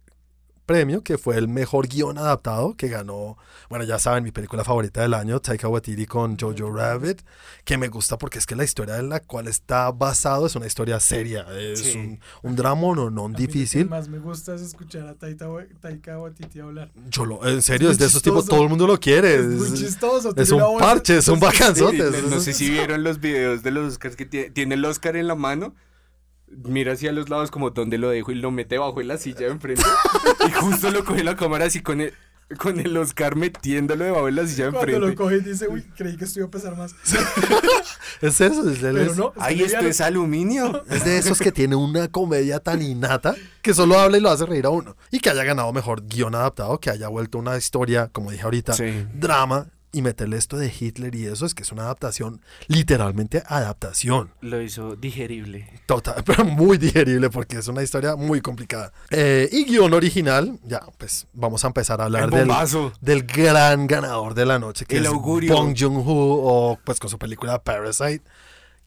premio, 0.69 1.03
que 1.03 1.17
fue 1.17 1.37
el 1.39 1.49
mejor 1.49 1.89
guion 1.89 2.19
adaptado, 2.19 2.77
que 2.77 2.89
ganó, 2.89 3.39
bueno, 3.71 3.85
ya 3.87 3.99
saben, 3.99 4.23
mi 4.23 4.33
película 4.33 4.63
favorita 4.65 5.01
del 5.01 5.15
año, 5.15 5.41
Taika 5.41 5.67
Waititi 5.67 6.05
con 6.07 6.37
Jojo 6.39 6.71
Rabbit, 6.71 7.23
que 7.65 7.79
me 7.79 7.89
gusta 7.89 8.19
porque 8.19 8.39
es 8.39 8.45
que 8.45 8.55
la 8.55 8.65
historia 8.65 8.99
en 8.99 9.09
la 9.09 9.21
cual 9.21 9.49
está 9.49 9.91
basado 9.91 10.47
es 10.47 10.55
una 10.57 10.67
historia 10.67 11.01
seria, 11.01 11.47
es 11.59 11.81
Sí. 11.81 11.97
un, 11.99 12.21
un 12.43 12.55
drama 12.55 12.95
no, 12.95 13.09
no 13.11 13.29
mí 13.29 13.33
Lo 13.33 13.37
que 13.39 13.47
difícil. 13.47 13.89
más 13.89 14.09
me 14.09 14.19
gusta 14.19 14.55
es 14.55 14.61
escuchar 14.61 15.07
a 15.09 15.15
Taika, 15.15 15.47
Taika 15.81 16.19
Waititi 16.19 16.61
hablar. 16.61 16.91
Yo 17.09 17.25
lo, 17.25 17.45
en 17.49 17.63
serio, 17.63 17.89
muy 17.89 17.93
es 17.93 17.99
de 17.99 18.05
esos 18.07 18.23
tipos, 18.23 18.45
todo 18.47 18.63
el 18.63 18.69
mundo 18.69 18.87
lo 18.87 19.01
quiere. 19.01 19.37
Es 19.37 19.47
muy 19.47 19.69
Es, 19.69 19.75
chistoso. 19.75 20.35
es 20.37 20.51
un 20.51 20.79
parche, 20.79 21.17
es 21.17 21.29
un 21.29 21.41
bacanzote. 21.41 21.97
Sí, 22.11 22.17
es- 22.19 22.31
no 22.31 22.37
es- 22.37 22.45
sé 22.45 22.53
si 22.53 22.69
vieron 22.71 23.03
los 23.03 23.21
videos 23.21 23.63
de 23.63 23.71
los 23.71 23.93
Oscars 23.95 24.17
que 24.17 24.27
tiene, 24.27 24.51
tiene 24.51 24.75
el 24.75 24.85
Oscar 24.85 25.17
en 25.17 25.27
la 25.29 25.35
mano. 25.35 25.75
Mira 26.65 26.93
hacia 26.93 27.13
los 27.13 27.29
lados 27.29 27.51
como 27.51 27.71
donde 27.71 27.99
lo 27.99 28.09
dejo 28.11 28.33
y 28.33 28.37
lo 28.37 28.51
mete 28.51 28.79
bajo 28.79 29.01
en 29.01 29.09
la 29.09 29.19
silla 29.19 29.41
de 29.41 29.49
enfrente. 29.53 29.83
y 30.49 30.53
justo 30.53 30.91
lo 30.91 31.05
coge 31.05 31.23
la 31.25 31.37
cámara 31.37 31.67
así 31.67 31.81
con 31.83 32.01
el, 32.01 32.13
con 32.59 32.81
el 32.81 32.97
Oscar 32.97 33.37
metiéndolo 33.37 34.05
debajo 34.05 34.29
en 34.29 34.37
la 34.37 34.47
silla 34.47 34.67
de 34.67 34.73
Cuando 34.73 34.99
lo 34.99 35.09
enfrente. 35.09 35.17
coge 35.17 35.37
y 35.37 35.41
dice, 35.41 35.69
uy, 35.69 35.83
creí 35.97 36.17
que 36.17 36.25
esto 36.25 36.41
iba 36.41 36.49
a 36.49 36.51
pesar 36.51 36.77
más. 36.77 36.95
Es 38.21 38.41
eso, 38.41 38.69
es, 38.69 38.83
él 38.83 38.97
Pero 38.97 39.11
es- 39.13 39.17
no, 39.17 39.29
está 39.29 39.45
Ay, 39.45 39.63
esto 39.63 39.81
es 39.87 40.01
aluminio. 40.01 40.83
es 40.91 41.05
de 41.05 41.19
esos 41.19 41.39
que 41.39 41.53
tiene 41.53 41.77
una 41.77 42.09
comedia 42.09 42.59
tan 42.59 42.83
innata 42.83 43.37
que 43.63 43.73
solo 43.75 43.97
habla 43.99 44.19
y 44.19 44.21
lo 44.21 44.31
hace 44.31 44.45
reír 44.45 44.67
a 44.67 44.71
uno. 44.71 44.97
Y 45.13 45.21
que 45.21 45.31
haya 45.31 45.45
ganado 45.45 45.73
mejor 45.73 46.03
guion 46.07 46.35
adaptado, 46.35 46.81
que 46.81 46.91
haya 46.91 47.07
vuelto 47.09 47.39
una 47.39 47.57
historia, 47.57 48.09
como 48.13 48.33
dije 48.33 48.43
ahorita, 48.43 48.73
Sí. 48.73 49.07
drama 49.15 49.69
y 49.93 50.03
meterle 50.03 50.37
esto 50.37 50.57
de 50.57 50.73
Hitler 50.77 51.15
y 51.15 51.27
eso 51.27 51.47
es 51.47 51.55
que 51.55 51.63
es 51.63 51.73
una 51.73 51.83
adaptación, 51.83 52.41
literalmente 52.67 53.43
adaptación. 53.47 54.31
Lo 54.41 54.61
hizo 54.61 54.97
digerible. 54.97 55.69
Total, 55.87 56.23
pero 56.27 56.45
muy 56.45 56.79
digerible 56.79 57.31
porque 57.31 57.59
es 57.59 57.69
una 57.69 57.83
historia 57.83 58.17
muy 58.17 58.41
complicada. 58.41 58.93
Eh, 59.11 59.49
y 59.51 59.65
guion 59.65 59.95
original, 59.95 60.59
ya, 60.65 60.83
pues 60.99 61.27
vamos 61.33 61.65
a 61.65 61.69
empezar 61.69 62.01
a 62.01 62.05
hablar 62.05 62.25
El 62.25 62.31
del, 62.31 62.93
del 63.01 63.23
gran 63.23 63.87
ganador 63.87 64.35
de 64.35 64.47
la 64.47 64.59
noche, 64.59 64.85
que 64.85 64.99
El 64.99 65.05
es 65.05 65.09
augurio. 65.09 65.55
Bong 65.55 65.75
Joon-ho, 65.79 66.03
o 66.07 66.79
pues 66.85 66.99
con 67.01 67.11
su 67.11 67.19
película 67.19 67.63
Parasite, 67.63 68.23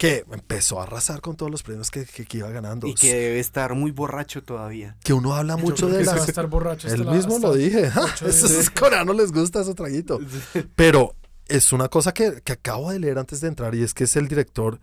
que 0.02 0.26
empezó 0.32 0.80
a 0.80 0.84
arrasar 0.84 1.22
con 1.22 1.36
todos 1.36 1.52
los 1.52 1.62
premios 1.62 1.91
que, 1.91 2.06
que- 2.06 2.26
que 2.26 2.39
iba 2.39 2.49
ganando. 2.49 2.88
Y 2.88 2.95
que 2.95 3.14
debe 3.14 3.39
estar 3.39 3.76
muy 3.76 3.91
borracho 3.91 4.41
todavía. 4.41 4.97
Que 5.04 5.14
uno 5.14 5.36
habla 5.36 5.58
mucho 5.58 5.89
de 5.89 6.04
las... 6.04 6.28
estar 6.28 6.47
borracho. 6.47 6.88
Él 6.88 7.06
mismo 7.06 7.38
lo 7.38 7.54
dije. 7.54 7.91
Esos 8.26 8.72
coreanos 8.72 9.16
les 9.16 9.32
gusta 9.32 9.62
ese 9.62 9.76
traguito. 9.76 10.20
Pero 10.76 11.14
es 11.47 11.72
una 11.72 11.88
cosa 11.88 12.16
que, 12.16 12.41
que 12.43 12.54
acabo 12.54 12.89
de 12.89 12.97
leer 12.97 13.20
antes 13.20 13.41
de 13.41 13.49
entrar 13.49 13.76
y 13.76 13.84
es 13.84 13.93
que 13.93 14.06
es 14.06 14.16
el 14.16 14.28
director 14.28 14.80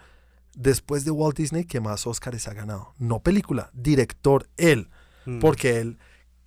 después 0.55 1.05
de 1.05 1.11
Walt 1.11 1.37
Disney 1.37 1.65
que 1.65 1.81
más 1.81 2.07
Oscars 2.07 2.47
ha 2.47 2.55
ganado. 2.55 2.95
No 2.99 3.19
película, 3.19 3.71
director 3.73 4.47
él. 4.57 4.89
Mm. 5.27 5.41
Porque 5.41 5.81
él 5.81 5.99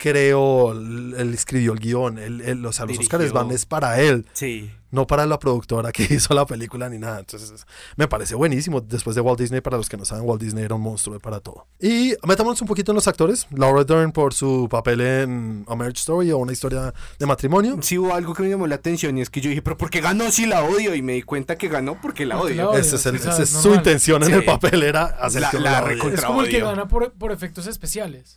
creó, 0.02 0.72
él, 0.72 1.14
él 1.18 1.34
escribió 1.34 1.74
el 1.74 1.80
guion, 1.80 2.18
él, 2.18 2.42
él- 2.42 2.66
o 2.66 2.72
sea, 2.74 2.86
los 2.86 2.94
Dirigió. 2.98 3.18
Oscars 3.18 3.32
van 3.34 3.52
es 3.52 3.66
para 3.68 4.02
él, 4.02 4.26
Sí. 4.34 4.72
no 4.90 5.06
para 5.06 5.28
la 5.28 5.38
productora 5.38 5.92
que 5.92 6.04
hizo 6.10 6.34
la 6.34 6.46
película 6.48 6.90
ni 6.90 6.98
nada. 6.98 7.20
Entonces, 7.20 7.66
me 7.98 8.08
parece 8.08 8.34
buenísimo. 8.36 8.82
Después 8.82 9.16
de 9.16 9.22
Walt 9.22 9.40
Disney, 9.40 9.62
para 9.62 9.78
los 9.78 9.88
que 9.90 9.98
no 9.98 10.04
saben, 10.06 10.26
Walt 10.28 10.42
Disney 10.42 10.64
era 10.66 10.74
un 10.76 10.82
monstruo 10.82 11.20
para 11.20 11.40
todo. 11.40 11.68
Y 11.80 12.16
metámonos 12.28 12.60
un 12.62 12.68
poquito 12.68 12.92
en 12.92 12.96
los 12.96 13.08
actores. 13.08 13.46
Laura 13.52 13.84
Dern 13.84 14.12
por 14.12 14.34
su 14.34 14.68
papel 14.70 15.02
en 15.02 15.66
A 15.68 15.76
Marriage 15.76 16.00
Story 16.00 16.32
o 16.32 16.38
una 16.40 16.52
historia 16.52 16.94
de 17.20 17.26
matrimonio. 17.28 17.78
Sí 17.82 17.98
hubo 18.00 18.14
algo 18.16 18.34
que 18.34 18.42
me 18.44 18.50
llamó 18.50 18.66
la 18.66 18.76
atención 18.76 19.18
y 19.18 19.22
es 19.22 19.30
que 19.30 19.40
yo 19.40 19.50
dije, 19.50 19.62
pero 19.62 19.78
¿por 19.78 19.90
qué 19.92 20.02
ganó 20.02 20.32
si 20.32 20.48
la 20.48 20.64
odio? 20.64 20.96
Y 20.96 21.02
me 21.04 21.14
di 21.14 21.22
cuenta 21.22 21.58
que 21.58 21.68
ganó 21.68 22.00
porque 22.02 22.26
la 22.26 22.38
Porque 22.38 22.54
odio. 22.54 22.64
la 22.64 22.70
odio. 22.72 22.80
Ese 22.80 22.96
es, 22.96 23.06
el- 23.06 23.16
esa 23.18 23.42
es 23.42 23.50
su 23.50 23.74
intención 23.76 24.24
en 24.24 24.30
Sí. 24.30 24.34
el 24.34 24.46
papel, 24.46 24.82
era 24.84 25.04
hacer 25.06 25.42
La- 25.42 25.52
que 25.52 25.60
la 25.60 25.72
la 25.72 25.82
recontra- 25.82 26.20
Es 26.20 26.26
como 26.26 26.42
el 26.42 26.50
que 26.50 26.58
odio. 26.58 26.66
gana 26.66 26.88
por, 26.88 27.12
por 27.14 27.32
efectos 27.32 27.68
especiales. 27.68 28.36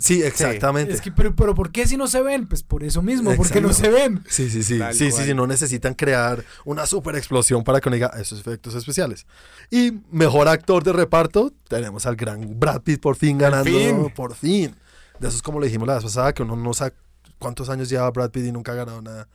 Sí, 0.00 0.22
exactamente. 0.22 0.92
Es 0.94 1.00
que, 1.00 1.12
pero, 1.12 1.36
pero 1.36 1.54
¿por 1.54 1.70
qué 1.70 1.86
si 1.86 1.96
no 1.96 2.08
se 2.08 2.22
ven? 2.22 2.48
Pues 2.48 2.62
por 2.62 2.82
eso 2.82 3.02
mismo, 3.02 3.34
porque 3.36 3.60
no 3.60 3.72
se 3.72 3.90
ven. 3.90 4.24
Sí, 4.28 4.48
sí, 4.50 4.62
sí. 4.62 4.78
Tal 4.78 4.94
Sí, 4.94 5.06
sí, 5.06 5.10
cual. 5.12 5.26
sí. 5.26 5.34
No 5.34 5.46
necesitan 5.46 5.94
crear 5.94 6.42
una 6.64 6.86
super 6.86 7.14
explosión 7.16 7.62
para 7.62 7.80
que 7.80 7.88
uno 7.90 7.94
diga 7.96 8.08
esos 8.18 8.40
efectos 8.40 8.74
especiales. 8.74 9.26
Y 9.70 9.92
mejor 10.10 10.48
actor 10.48 10.82
de 10.82 10.92
reparto, 10.94 11.52
tenemos 11.68 12.06
al 12.06 12.16
gran 12.16 12.58
Brad 12.58 12.80
Pitt 12.80 13.00
por 13.00 13.14
fin 13.16 13.36
ganando. 13.38 13.64
fin. 13.70 14.10
Por 14.14 14.34
fin. 14.34 14.74
De 15.18 15.28
eso 15.28 15.36
es 15.36 15.42
como 15.42 15.60
le 15.60 15.66
dijimos 15.66 15.86
la 15.86 15.94
vez 15.96 16.04
pasada, 16.04 16.32
que 16.32 16.42
uno 16.42 16.56
no 16.56 16.72
sabe 16.72 16.94
cuántos 17.38 17.68
años 17.68 17.88
lleva 17.90 18.10
Brad 18.10 18.30
Pitt 18.30 18.46
y 18.46 18.52
nunca 18.52 18.72
ha 18.72 18.76
ganado 18.76 19.02
nada. 19.02 19.28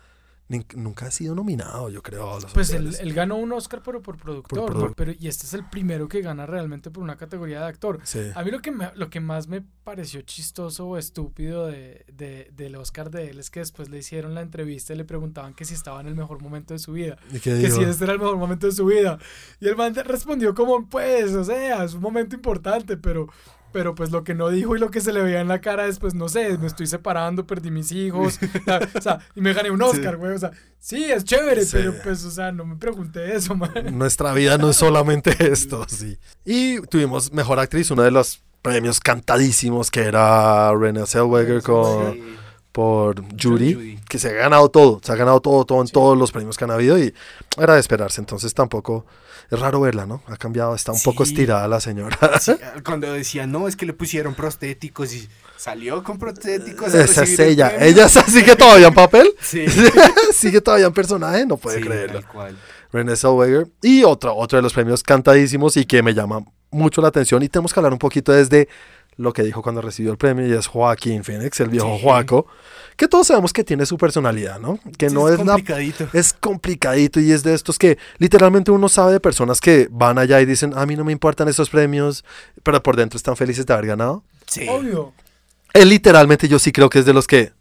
Nunca 0.48 1.08
ha 1.08 1.12
sido 1.12 1.34
nominado, 1.34 1.90
yo 1.90 2.04
creo. 2.04 2.36
a 2.36 2.40
los 2.40 2.54
Pues 2.54 2.70
él, 2.72 3.14
ganó 3.14 3.36
un 3.38 3.52
Oscar, 3.52 3.82
pero 3.84 4.02
por 4.04 4.16
productor. 4.18 4.72
Por 4.72 4.96
pero, 4.96 5.12
y 5.18 5.28
este 5.28 5.48
es 5.48 5.56
el 5.56 5.68
primero 5.68 6.08
que 6.08 6.22
gana 6.22 6.46
realmente 6.46 6.92
por 6.92 7.02
una 7.04 7.16
categoría 7.18 7.62
de 7.62 7.66
actor. 7.66 8.00
Sí. 8.04 8.20
A 8.36 8.44
mí 8.44 8.52
lo 8.52 8.62
que, 8.62 8.70
me- 8.72 8.92
lo 8.96 9.10
que 9.10 9.20
más 9.20 9.48
me 9.48 9.64
pareció 9.84 10.22
chistoso 10.22 10.86
o 10.88 10.98
estúpido 11.00 11.66
de, 11.66 12.06
de- 12.14 12.52
del 12.56 12.76
Oscar 12.76 13.10
de 13.10 13.32
él 13.32 13.40
es 13.40 13.50
que 13.50 13.60
después 13.62 13.90
le 13.90 13.98
hicieron 13.98 14.36
la 14.36 14.42
entrevista 14.42 14.94
y 14.94 14.98
le 14.98 15.06
preguntaban 15.06 15.56
que 15.56 15.66
si 15.66 15.74
estaba 15.74 16.00
en 16.02 16.08
el 16.08 16.16
mejor 16.16 16.40
momento 16.44 16.76
de 16.76 16.80
su 16.80 16.92
vida. 16.94 17.18
¿Y 17.32 17.40
qué 17.40 17.50
Que 17.52 17.56
dijo? 17.56 17.78
si 17.78 17.84
este 17.84 18.04
era 18.04 18.14
el 18.14 18.20
mejor 18.20 18.38
momento 18.38 18.68
de 18.68 18.74
su 18.74 18.86
vida. 18.86 19.18
Y 19.60 19.68
el 19.68 19.76
man 19.76 19.96
respondió 19.96 20.54
como, 20.54 20.88
pues, 20.88 21.34
o 21.34 21.44
sea, 21.44 21.84
es 21.84 21.96
un 21.96 22.02
momento 22.02 22.36
importante, 22.36 22.98
pero... 22.98 23.28
Pero 23.76 23.94
pues 23.94 24.10
lo 24.10 24.24
que 24.24 24.34
no 24.34 24.48
dijo 24.48 24.74
y 24.78 24.80
lo 24.80 24.90
que 24.90 25.02
se 25.02 25.12
le 25.12 25.22
veía 25.22 25.42
en 25.42 25.50
la 25.50 25.60
cara 25.60 25.86
es, 25.86 26.00
pues 26.00 26.14
no 26.14 26.30
sé, 26.30 26.58
me 26.58 26.66
estoy 26.68 26.88
separando, 26.88 27.46
perdí 27.46 27.72
mis 27.72 27.92
hijos, 27.92 28.40
o 28.96 29.02
sea, 29.02 29.20
y 29.36 29.42
me 29.42 29.52
gané 29.52 29.70
un 29.70 29.82
Oscar, 29.82 30.16
güey, 30.16 30.32
o 30.32 30.40
sea, 30.40 30.52
sí, 30.80 31.04
es 31.12 31.26
chévere, 31.26 31.66
Sí. 31.66 31.72
pero 31.74 31.94
pues, 32.02 32.24
o 32.24 32.32
sea, 32.32 32.54
no 32.54 32.64
me 32.66 32.78
pregunté 32.78 33.36
eso, 33.36 33.54
man. 33.54 33.74
Nuestra 33.92 34.32
vida 34.32 34.58
no 34.58 34.70
es 34.70 34.78
solamente 34.78 35.36
esto, 35.52 35.84
sí. 35.90 36.18
Y 36.46 36.80
tuvimos 36.88 37.34
mejor 37.34 37.60
actriz, 37.60 37.92
uno 37.92 38.04
de 38.04 38.12
los 38.12 38.42
premios 38.62 39.02
cantadísimos 39.02 39.92
que 39.92 40.04
era 40.04 40.74
Renée 40.74 41.06
Zellweger 41.06 41.62
con, 41.62 42.14
Sí. 42.14 42.24
por 42.72 43.22
Judy, 43.38 43.74
Judy. 43.74 44.00
que 44.08 44.20
se 44.20 44.30
ha 44.30 44.34
ganado 44.34 44.70
todo, 44.70 45.02
se 45.04 45.12
ha 45.12 45.16
ganado 45.16 45.42
todo, 45.42 45.66
todo 45.66 45.82
en 45.82 45.88
Sí. 45.88 45.94
todos 45.94 46.18
los 46.18 46.32
premios 46.32 46.56
que 46.58 46.64
han 46.64 46.72
habido 46.72 46.98
y 46.98 47.14
era 47.58 47.74
de 47.74 47.82
esperarse, 47.82 48.22
entonces 48.22 48.54
tampoco 48.54 49.06
es 49.52 49.60
raro 49.60 49.80
verla, 49.82 50.06
¿no? 50.06 50.22
Ha 50.28 50.38
cambiado, 50.38 50.74
está 50.76 50.92
un 50.92 51.02
poco 51.02 51.24
estirada 51.24 51.68
la 51.68 51.80
señora. 51.80 52.18
Sí, 52.42 52.54
cuando 52.86 53.12
decía, 53.14 53.46
no, 53.48 53.68
es 53.68 53.76
que 53.76 53.86
le 53.86 53.94
pusieron 53.94 54.34
prostéticos 54.36 55.14
y 55.14 55.28
salió 55.58 56.04
con 56.04 56.18
prostéticos. 56.18 56.94
a 56.94 57.04
Esa 57.04 57.24
es 57.24 57.40
el 57.40 57.50
ella, 57.50 57.74
ella 57.80 58.08
sigue 58.10 58.56
todavía 58.56 58.88
en 58.88 58.94
papel, 58.94 59.30
Sí. 59.42 59.66
sigue 60.34 60.62
todavía 60.62 60.88
en 60.88 60.94
personaje, 60.94 61.46
no 61.46 61.58
puede 61.58 61.78
Sí, 61.80 61.84
creerlo. 61.84 62.22
tal 62.22 62.28
cual. 62.32 62.58
Renée 62.92 63.16
Zellweger. 63.16 63.68
Y 63.82 64.04
otro, 64.04 64.36
otro 64.36 64.58
de 64.58 64.62
los 64.64 64.74
premios 64.74 65.04
cantadísimos 65.04 65.76
y 65.78 65.86
que 65.86 66.02
me 66.02 66.14
llama 66.14 66.44
mucho 66.72 67.02
la 67.02 67.10
atención. 67.10 67.42
Y 67.44 67.50
tenemos 67.50 67.74
que 67.74 67.80
hablar 67.80 67.92
un 67.94 68.00
poquito 68.00 68.32
desde 68.32 68.70
lo 69.18 69.32
que 69.34 69.44
dijo 69.44 69.62
cuando 69.62 69.82
recibió 69.82 70.12
el 70.12 70.18
premio 70.18 70.46
y 70.48 70.52
es 70.54 70.68
Joaquín 70.68 71.24
Phoenix, 71.24 71.60
el 71.62 71.70
viejo 71.70 71.96
Sí. 71.96 72.02
Joaco, 72.04 72.48
que 72.98 73.08
todos 73.08 73.28
sabemos 73.28 73.54
que 73.54 73.64
tiene 73.64 73.86
su 73.86 73.98
personalidad, 73.98 74.60
¿no? 74.60 74.78
Que 74.98 75.10
Sí, 75.10 75.16
no 75.16 75.30
es, 75.30 75.40
la 75.40 75.46
complicadito. 75.54 76.08
es 76.14 76.34
complicadito 76.34 77.20
y 77.20 77.32
es 77.32 77.44
de 77.44 77.54
estos 77.54 77.78
que 77.80 77.98
literalmente 78.18 78.72
uno 78.72 78.90
sabe 78.90 79.14
de 79.14 79.20
personas 79.20 79.62
que 79.62 79.88
van 79.92 80.18
allá 80.18 80.42
y 80.42 80.46
dicen, 80.46 80.74
a 80.78 80.86
mí 80.86 80.96
no 80.96 81.04
me 81.06 81.12
importan 81.14 81.48
esos 81.48 81.70
premios, 81.70 82.26
pero 82.64 82.82
por 82.84 82.96
dentro 82.98 83.16
están 83.18 83.36
felices 83.38 83.66
de 83.66 83.74
haber 83.74 83.88
ganado. 83.88 84.24
Sí. 84.48 84.68
Obvio. 84.70 85.14
Él 85.74 85.90
literalmente 85.90 86.48
yo 86.48 86.60
sí 86.60 86.72
creo 86.72 86.90
que 86.90 87.00
es 87.00 87.06
de 87.06 87.14
los 87.14 87.28
que 87.28 87.54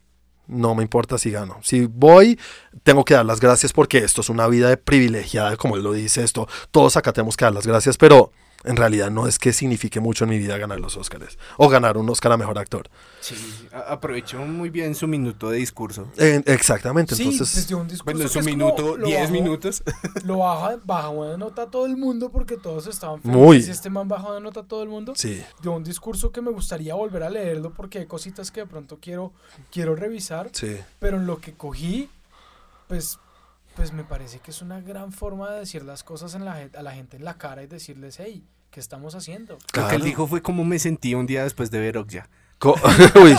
no 0.47 0.75
me 0.75 0.83
importa 0.83 1.19
si 1.19 1.31
gano. 1.31 1.59
Si 1.63 1.87
voy, 1.87 2.39
tengo 2.83 3.05
que 3.05 3.15
dar 3.15 3.25
las 3.25 3.41
gracias 3.41 3.73
porque 3.73 3.99
esto 3.99 4.21
es 4.21 4.29
una 4.29 4.47
vida 4.47 4.69
de 4.69 4.77
privilegiada, 4.77 5.57
como 5.57 5.77
él 5.77 5.83
lo 5.83 5.93
dice 5.93 6.23
esto. 6.23 6.47
Todos 6.71 6.97
acá 6.97 7.13
tenemos 7.13 7.37
que 7.37 7.45
dar 7.45 7.55
las 7.55 7.67
gracias, 7.67 7.97
pero 7.97 8.31
en 8.65 8.77
realidad 8.77 9.11
no 9.11 9.27
es 9.29 9.39
que 9.39 9.53
signifique 9.53 10.01
mucho 10.01 10.25
en 10.25 10.31
mi 10.31 10.39
vida 10.39 10.57
ganar 10.59 10.81
los 10.81 10.97
Oscars 10.97 11.39
o 11.59 11.69
ganar 11.69 11.97
un 11.99 12.09
Oscar 12.11 12.33
a 12.33 12.37
mejor 12.37 12.59
actor. 12.59 12.89
Sí, 13.21 13.35
aprovechó 13.73 14.39
muy 14.41 14.71
bien 14.71 14.95
su 14.95 15.07
minuto 15.07 15.51
de 15.51 15.59
discurso. 15.59 16.09
Eh, 16.17 16.43
exactamente, 16.47 17.15
Sí, 17.15 17.23
entonces 17.25 17.51
pues 17.53 17.69
dio 17.69 17.79
un 17.79 17.89
discurso 17.89 18.17
Bueno, 18.17 18.29
su 18.31 18.41
minuto, 18.43 18.97
lo 18.97 19.07
10 19.07 19.21
bajó- 19.29 19.33
minutos. 19.33 19.83
Lo 20.25 20.39
baja, 20.39 20.79
bajó 20.85 21.27
de 21.27 21.39
nota 21.39 21.63
a 21.63 21.71
todo 21.71 21.87
el 21.87 21.97
mundo 21.97 22.31
porque 22.31 22.57
todos 22.57 22.87
estaban 22.87 23.21
Muy. 23.23 23.49
felices. 23.57 23.69
Y 23.69 23.71
este 23.73 23.91
man 23.91 24.09
bajó 24.09 24.35
de 24.35 24.41
nota 24.41 24.61
a 24.61 24.65
todo 24.65 24.83
el 24.83 24.89
mundo. 24.89 25.13
sí, 25.17 25.43
Dio 25.63 25.73
un 25.73 25.85
discurso 25.85 26.33
que 26.33 26.41
me 26.41 26.51
gustaría 26.51 26.95
volver 26.95 27.23
a 27.23 27.31
leerlo 27.31 27.73
porque 27.73 27.99
hay 28.01 28.07
cositas 28.07 28.51
que 28.51 28.61
de 28.61 28.67
pronto 28.67 28.99
quiero, 29.01 29.33
quiero 29.71 29.95
revisar. 29.95 30.49
sí. 30.53 30.77
Pero 30.99 31.19
en 31.19 31.27
lo 31.27 31.39
que 31.41 31.53
cogí, 31.53 32.09
pues, 32.89 33.19
pues 33.77 33.93
me 33.93 34.05
parece 34.05 34.39
que 34.39 34.51
es 34.51 34.63
una 34.63 34.81
gran 34.81 35.13
forma 35.13 35.51
de 35.51 35.61
decir 35.61 35.85
las 35.85 36.03
cosas 36.03 36.35
en 36.35 36.45
la, 36.45 36.69
a 36.75 36.83
la 36.83 36.93
gente 36.93 37.17
en 37.17 37.25
la 37.25 37.39
cara 37.39 37.63
y 37.63 37.67
decirles, 37.67 38.17
hey, 38.19 38.45
¿qué 38.71 38.81
estamos 38.81 39.15
haciendo? 39.15 39.59
Lo 39.75 39.89
que 39.89 39.97
él 39.97 40.03
dijo 40.03 40.27
fue 40.27 40.43
cómo 40.43 40.65
me 40.65 40.79
sentí 40.79 41.15
un 41.15 41.27
día 41.27 41.45
después 41.45 41.71
de 41.71 41.81
ver 41.81 41.99
Okja. 41.99 42.29
Uy, 43.15 43.37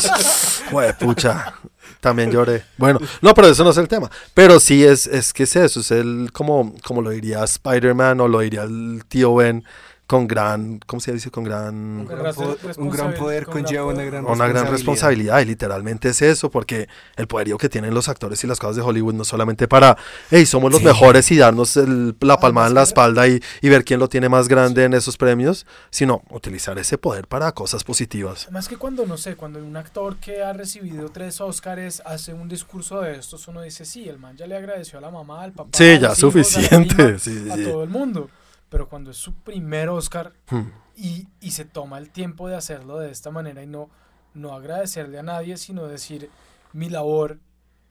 pucha, 1.00 1.54
también 2.00 2.32
lloré. 2.32 2.64
Bueno, 2.78 3.00
no, 3.22 3.34
pero 3.34 3.48
eso 3.48 3.64
no 3.64 3.72
es 3.72 3.78
el 3.78 3.88
tema. 3.88 4.10
Pero 4.34 4.60
sí 4.60 4.84
es, 4.84 5.08
es 5.08 5.34
que 5.34 5.44
es 5.44 5.56
eso, 5.56 5.80
es 5.80 5.92
el, 5.92 6.30
como, 6.32 6.76
como 6.84 7.02
lo 7.02 7.10
diría 7.10 7.44
Spider-Man 7.44 8.20
o 8.20 8.28
lo 8.28 8.40
diría 8.42 8.64
el 8.64 9.04
tío 9.08 9.34
Ben, 9.34 9.64
con 10.08 10.28
gran, 10.28 10.80
¿cómo 10.86 11.00
se 11.00 11.14
dice? 11.14 11.32
Con 11.32 11.44
gran, 11.44 12.06
gran, 12.06 12.20
gran 12.20 12.36
po- 12.36 12.42
responsabilidad- 12.64 12.78
un 12.78 12.90
gran 12.92 13.14
poder 13.16 13.46
con 13.46 13.54
conlleva 13.54 13.92
gran 13.94 13.96
una 13.96 14.04
gran 14.06 14.26
una 14.26 14.48
gran 14.48 14.68
responsabilidad 14.72 15.40
y 15.42 15.46
literalmente 15.46 16.10
es 16.10 16.22
eso, 16.22 16.52
porque 16.52 16.88
el 17.16 17.28
poderío 17.28 17.58
que 17.58 17.70
tienen 17.70 17.94
los 17.94 18.08
actores 18.08 18.44
y 18.44 18.48
las 18.48 18.60
cosas 18.60 18.76
de 18.76 18.84
Hollywood 18.84 19.16
no 19.16 19.24
solamente 19.24 19.68
para, 19.68 19.98
hey, 20.30 20.46
somos 20.46 20.72
los 20.72 20.82
Sí. 20.82 20.86
mejores 20.88 21.32
y 21.32 21.38
darnos 21.38 21.76
el- 21.78 22.16
la 22.20 22.40
palmada 22.40 22.68
en 22.68 22.76
la 22.76 22.84
espalda 22.84 23.28
y, 23.28 23.42
y 23.62 23.70
ver 23.70 23.84
quién 23.84 24.00
lo 24.00 24.08
tiene 24.08 24.30
más 24.30 24.48
grande 24.48 24.84
en 24.84 24.94
esos 24.94 25.18
premios, 25.18 25.66
sino 25.90 26.22
utilizar 26.30 26.78
ese 26.78 26.98
poder 27.00 27.28
para 27.28 27.52
cosas 27.54 27.84
positivas. 27.84 28.44
Además 28.44 28.68
que 28.68 28.78
cuando, 28.78 29.06
no 29.08 29.18
sé, 29.18 29.36
cuando 29.36 29.58
un 29.60 29.76
actor 29.76 30.18
que 30.18 30.44
ha 30.44 30.54
recibido 30.54 31.10
tres 31.10 31.42
Óscares 31.42 32.04
hace 32.06 32.32
un 32.34 32.48
discurso 32.48 33.02
de 33.02 33.16
estos, 33.16 33.48
uno 33.48 33.62
dice, 33.62 33.86
sí, 33.86 34.08
el 34.08 34.20
man 34.20 34.38
ya 34.38 34.46
le 34.46 34.56
agradeció 34.56 35.00
a 35.00 35.02
la 35.02 35.10
mamá, 35.10 35.42
al 35.42 35.52
papá, 35.52 35.70
Sí, 35.74 35.92
a 35.94 36.00
ya 36.00 36.08
a 36.12 36.16
suficiente. 36.16 36.94
prima, 36.96 37.18
Sí, 37.20 37.40
sí, 37.44 37.50
a 37.50 37.56
sí. 37.56 37.64
todo 37.64 37.84
el 37.84 37.90
mundo. 37.90 38.30
Pero 38.76 38.90
cuando 38.90 39.12
es 39.12 39.16
su 39.18 39.34
primer 39.34 39.88
Óscar 39.88 40.34
Hmm. 40.50 40.64
y, 40.98 41.30
y 41.40 41.52
se 41.52 41.64
toma 41.64 41.98
el 41.98 42.10
tiempo 42.10 42.50
de 42.50 42.58
hacerlo 42.58 43.00
de 43.00 43.10
esta 43.10 43.32
manera 43.32 43.64
y 43.64 43.68
no, 43.68 43.90
no 44.34 44.54
agradecerle 44.54 45.18
a 45.18 45.24
nadie, 45.24 45.56
sino 45.56 45.88
decir, 45.88 46.30
mi 46.74 46.90
labor 46.90 47.40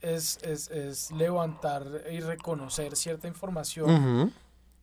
es, 0.03 0.39
es, 0.43 0.69
es 0.71 1.11
levantar 1.11 1.87
y 2.13 2.21
reconocer 2.21 2.97
cierta 2.97 3.27
información 3.29 3.91
Ujú. 3.91 4.33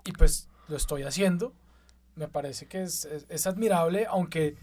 y 0.04 0.12
pues 0.14 0.48
lo 0.70 0.76
estoy 0.78 1.04
haciendo. 1.04 1.54
Me 2.16 2.28
parece 2.28 2.66
que 2.66 2.82
es, 2.82 3.06
es- 3.06 3.28
es 3.30 3.46
admirable, 3.46 4.08
aunque, 4.10 4.56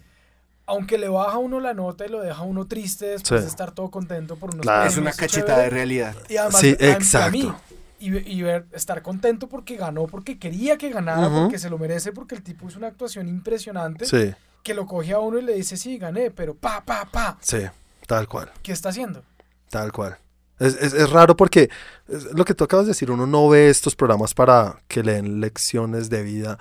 aunque 0.66 0.99
le 0.99 1.09
baja 1.09 1.39
uno 1.39 1.61
la 1.61 1.72
nota 1.72 2.05
y 2.05 2.09
lo 2.09 2.20
deja 2.20 2.43
uno 2.43 2.66
triste 2.66 3.07
después 3.07 3.43
Sí. 3.43 3.45
de 3.45 3.49
estar 3.49 3.70
todo 3.70 3.93
contento 3.93 4.34
por 4.34 4.51
unos 4.55 4.62
Claro. 4.62 4.89
Es 4.89 4.97
una 4.97 5.12
premios, 5.12 5.16
cachetada 5.18 5.59
de 5.59 5.64
chévere. 5.66 5.76
realidad. 5.76 6.16
Y 6.28 6.36
además, 6.36 6.61
Sí, 6.61 6.76
a- 6.80 6.84
a 6.84 6.89
exacto. 6.95 7.30
mí, 7.30 7.53
y, 8.01 8.17
y 8.17 8.43
ver, 8.43 8.67
estar 8.73 9.03
contento 9.03 9.49
porque 9.49 9.77
ganó, 9.77 10.07
porque 10.07 10.39
quería 10.39 10.77
que 10.79 10.91
ganara, 10.91 11.29
porque 11.31 11.59
se 11.59 11.69
lo 11.71 11.79
merece, 11.79 12.13
porque 12.13 12.35
el 12.35 12.43
tipo 12.43 12.69
hizo 12.69 12.79
una 12.79 12.89
actuación 12.89 13.29
impresionante, 13.29 14.05
Sí, 14.07 14.33
que 14.63 14.75
lo 14.75 14.87
coge 14.87 15.13
a 15.13 15.19
uno 15.19 15.39
y 15.39 15.43
le 15.43 15.55
dice, 15.55 15.77
sí, 15.77 15.99
gané, 15.99 16.31
pero 16.31 16.55
pa, 16.55 16.85
pa, 16.85 17.05
pa, 17.11 17.39
sí, 17.41 17.63
tal 18.07 18.29
cual. 18.29 18.51
¿qué 18.63 18.73
está 18.73 18.91
haciendo? 18.91 19.23
Tal 19.71 19.93
cual. 19.93 20.19
Es, 20.59 20.75
es- 20.75 20.93
es 20.93 21.11
raro 21.11 21.37
porque 21.37 21.71
es 22.09 22.25
lo 22.33 22.45
que 22.45 22.53
tú 22.53 22.65
acabas 22.65 22.87
de 22.87 22.91
decir, 22.91 23.11
uno 23.13 23.27
no 23.27 23.49
ve 23.49 23.69
estos 23.71 23.95
programas 23.95 24.35
para 24.35 24.81
que 24.89 25.05
le 25.05 25.13
den 25.13 25.41
lecciones 25.41 26.11
de 26.11 26.23
vida. 26.25 26.59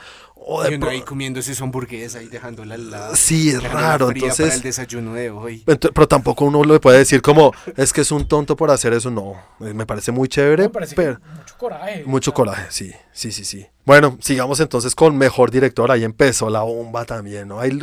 O 0.50 0.64
de 0.64 0.72
Y 0.72 0.76
uno 0.76 0.88
ahí 0.88 1.02
comiéndose 1.02 1.54
su 1.54 1.64
hamburguesa 1.66 2.22
y 2.24 2.28
dejándola 2.28 2.76
al 2.76 2.90
lado. 2.90 3.16
Sí, 3.18 3.50
es 3.50 3.62
raro. 3.62 4.10
Entonces, 4.12 4.46
Para 4.46 4.56
el 4.56 4.62
desayuno 4.62 5.14
de 5.14 5.30
hoy. 5.30 5.64
pero 5.66 6.08
tampoco 6.08 6.46
uno 6.46 6.64
le 6.64 6.80
puede 6.80 7.00
decir 7.00 7.22
como, 7.22 7.52
es 7.76 7.92
que 7.92 8.00
es 8.02 8.12
un 8.12 8.26
tonto 8.28 8.56
por 8.56 8.72
hacer 8.72 8.94
eso. 8.94 9.12
No, 9.12 9.34
eh, 9.60 9.74
me 9.74 9.86
parece 9.86 10.14
muy 10.14 10.30
chévere, 10.30 10.64
Me 10.64 10.70
parece 10.70 10.96
pero 10.96 11.20
mucho 11.36 11.58
coraje. 11.58 12.04
mucho 12.06 12.34
coraje, 12.34 12.66
sí, 12.70 12.94
sí, 13.12 13.34
sí, 13.34 13.44
sí. 13.44 13.66
Bueno, 13.86 14.18
sigamos 14.22 14.60
entonces 14.62 14.96
con 14.96 15.18
mejor 15.18 15.52
director. 15.52 15.92
Ahí 15.92 16.04
empezó 16.06 16.50
la 16.50 16.62
bomba 16.62 17.04
también, 17.06 17.48
¿no? 17.50 17.60
Ahí- 17.60 17.78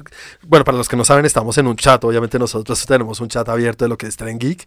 bueno, 0.47 0.65
para 0.65 0.79
los 0.79 0.89
que 0.89 0.97
no 0.97 1.05
saben, 1.05 1.25
estamos 1.27 1.59
en 1.59 1.67
un 1.67 1.77
chat. 1.77 2.03
Obviamente 2.05 2.39
nosotros 2.39 2.85
tenemos 2.87 3.21
un 3.21 3.29
chat 3.29 3.47
abierto 3.49 3.85
de 3.85 3.89
lo 3.91 3.99
que 3.99 4.07
es 4.07 4.17
Tren 4.17 4.39
Geek. 4.39 4.67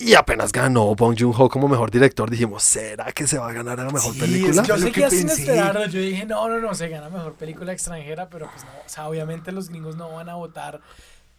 Y 0.00 0.14
apenas 0.14 0.50
ganó 0.50 0.94
Bong 0.94 1.14
Joon-ho 1.18 1.48
como 1.50 1.68
mejor 1.68 1.90
director, 1.90 2.30
dijimos, 2.30 2.62
¿será 2.62 3.12
que 3.12 3.26
se 3.26 3.36
va 3.38 3.50
a 3.50 3.52
ganar 3.52 3.78
a 3.80 3.84
la 3.84 3.90
mejor 3.90 4.14
Sí, 4.14 4.20
película? 4.20 4.62
es 4.62 4.68
Yo 4.68 4.74
que 4.76 4.80
seguía 4.80 5.10
sin 5.10 5.28
esperarlo. 5.28 5.86
Yo 5.86 6.00
dije, 6.00 6.24
no, 6.24 6.48
no, 6.48 6.58
no, 6.58 6.74
se 6.74 6.88
gana 6.88 7.10
mejor 7.10 7.34
película 7.34 7.72
extranjera, 7.72 8.28
pero 8.30 8.48
pues 8.50 8.64
no. 8.64 8.70
O 8.70 8.88
sea, 8.88 9.08
obviamente 9.08 9.52
los 9.52 9.68
gringos 9.68 9.96
no 9.96 10.10
van 10.10 10.30
a 10.30 10.36
votar. 10.36 10.80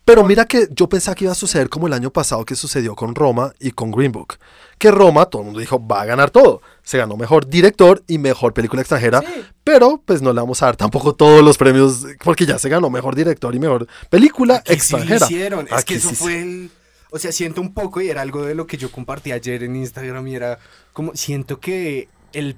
Pero 0.05 0.23
mira 0.23 0.45
que 0.45 0.67
yo 0.71 0.87
pensaba 0.89 1.15
que 1.15 1.25
iba 1.25 1.31
a 1.31 1.35
suceder 1.35 1.69
como 1.69 1.87
el 1.87 1.93
año 1.93 2.11
pasado 2.11 2.43
que 2.45 2.55
sucedió 2.55 2.95
con 2.95 3.13
Roma 3.15 3.53
y 3.59 3.71
con 3.71 3.91
Green 3.91 4.11
Book. 4.11 4.37
Que 4.77 4.91
Roma, 4.91 5.25
todo 5.25 5.41
el 5.41 5.45
mundo 5.47 5.59
dijo, 5.59 5.83
va 5.85 6.01
a 6.01 6.05
ganar 6.05 6.29
todo. 6.31 6.61
Se 6.83 6.97
ganó 6.97 7.17
mejor 7.17 7.47
director 7.47 8.03
y 8.07 8.17
mejor 8.19 8.53
película 8.53 8.81
extranjera. 8.81 9.21
Sí. 9.21 9.43
Pero 9.63 10.01
pues 10.05 10.21
no 10.23 10.33
le 10.33 10.41
vamos 10.41 10.61
a 10.63 10.67
dar 10.67 10.75
tampoco 10.75 11.13
todos 11.13 11.43
los 11.43 11.57
premios 11.57 12.05
porque 12.23 12.45
ya 12.47 12.57
se 12.59 12.67
ganó 12.69 12.89
mejor 12.89 13.15
director 13.15 13.53
y 13.55 13.59
mejor 13.59 13.87
película 14.09 14.55
Aquí 14.57 14.79
sí 14.79 14.93
lo 14.93 14.99
extranjera. 14.99 15.25
hicieron. 15.27 15.67
Es 15.75 15.85
que 15.85 15.95
eso 15.95 16.09
sí 16.09 16.15
fue 16.15 16.41
el. 16.41 16.71
O 17.11 17.19
sea, 17.19 17.31
siento 17.31 17.61
un 17.61 17.73
poco, 17.73 18.01
y 18.01 18.09
era 18.09 18.21
algo 18.21 18.43
de 18.43 18.55
lo 18.55 18.65
que 18.65 18.77
yo 18.77 18.91
compartí 18.91 19.31
ayer 19.31 19.63
en 19.63 19.75
Instagram, 19.75 20.27
y 20.27 20.35
era 20.35 20.59
como, 20.93 21.13
siento 21.15 21.59
que 21.59 22.07
el 22.33 22.55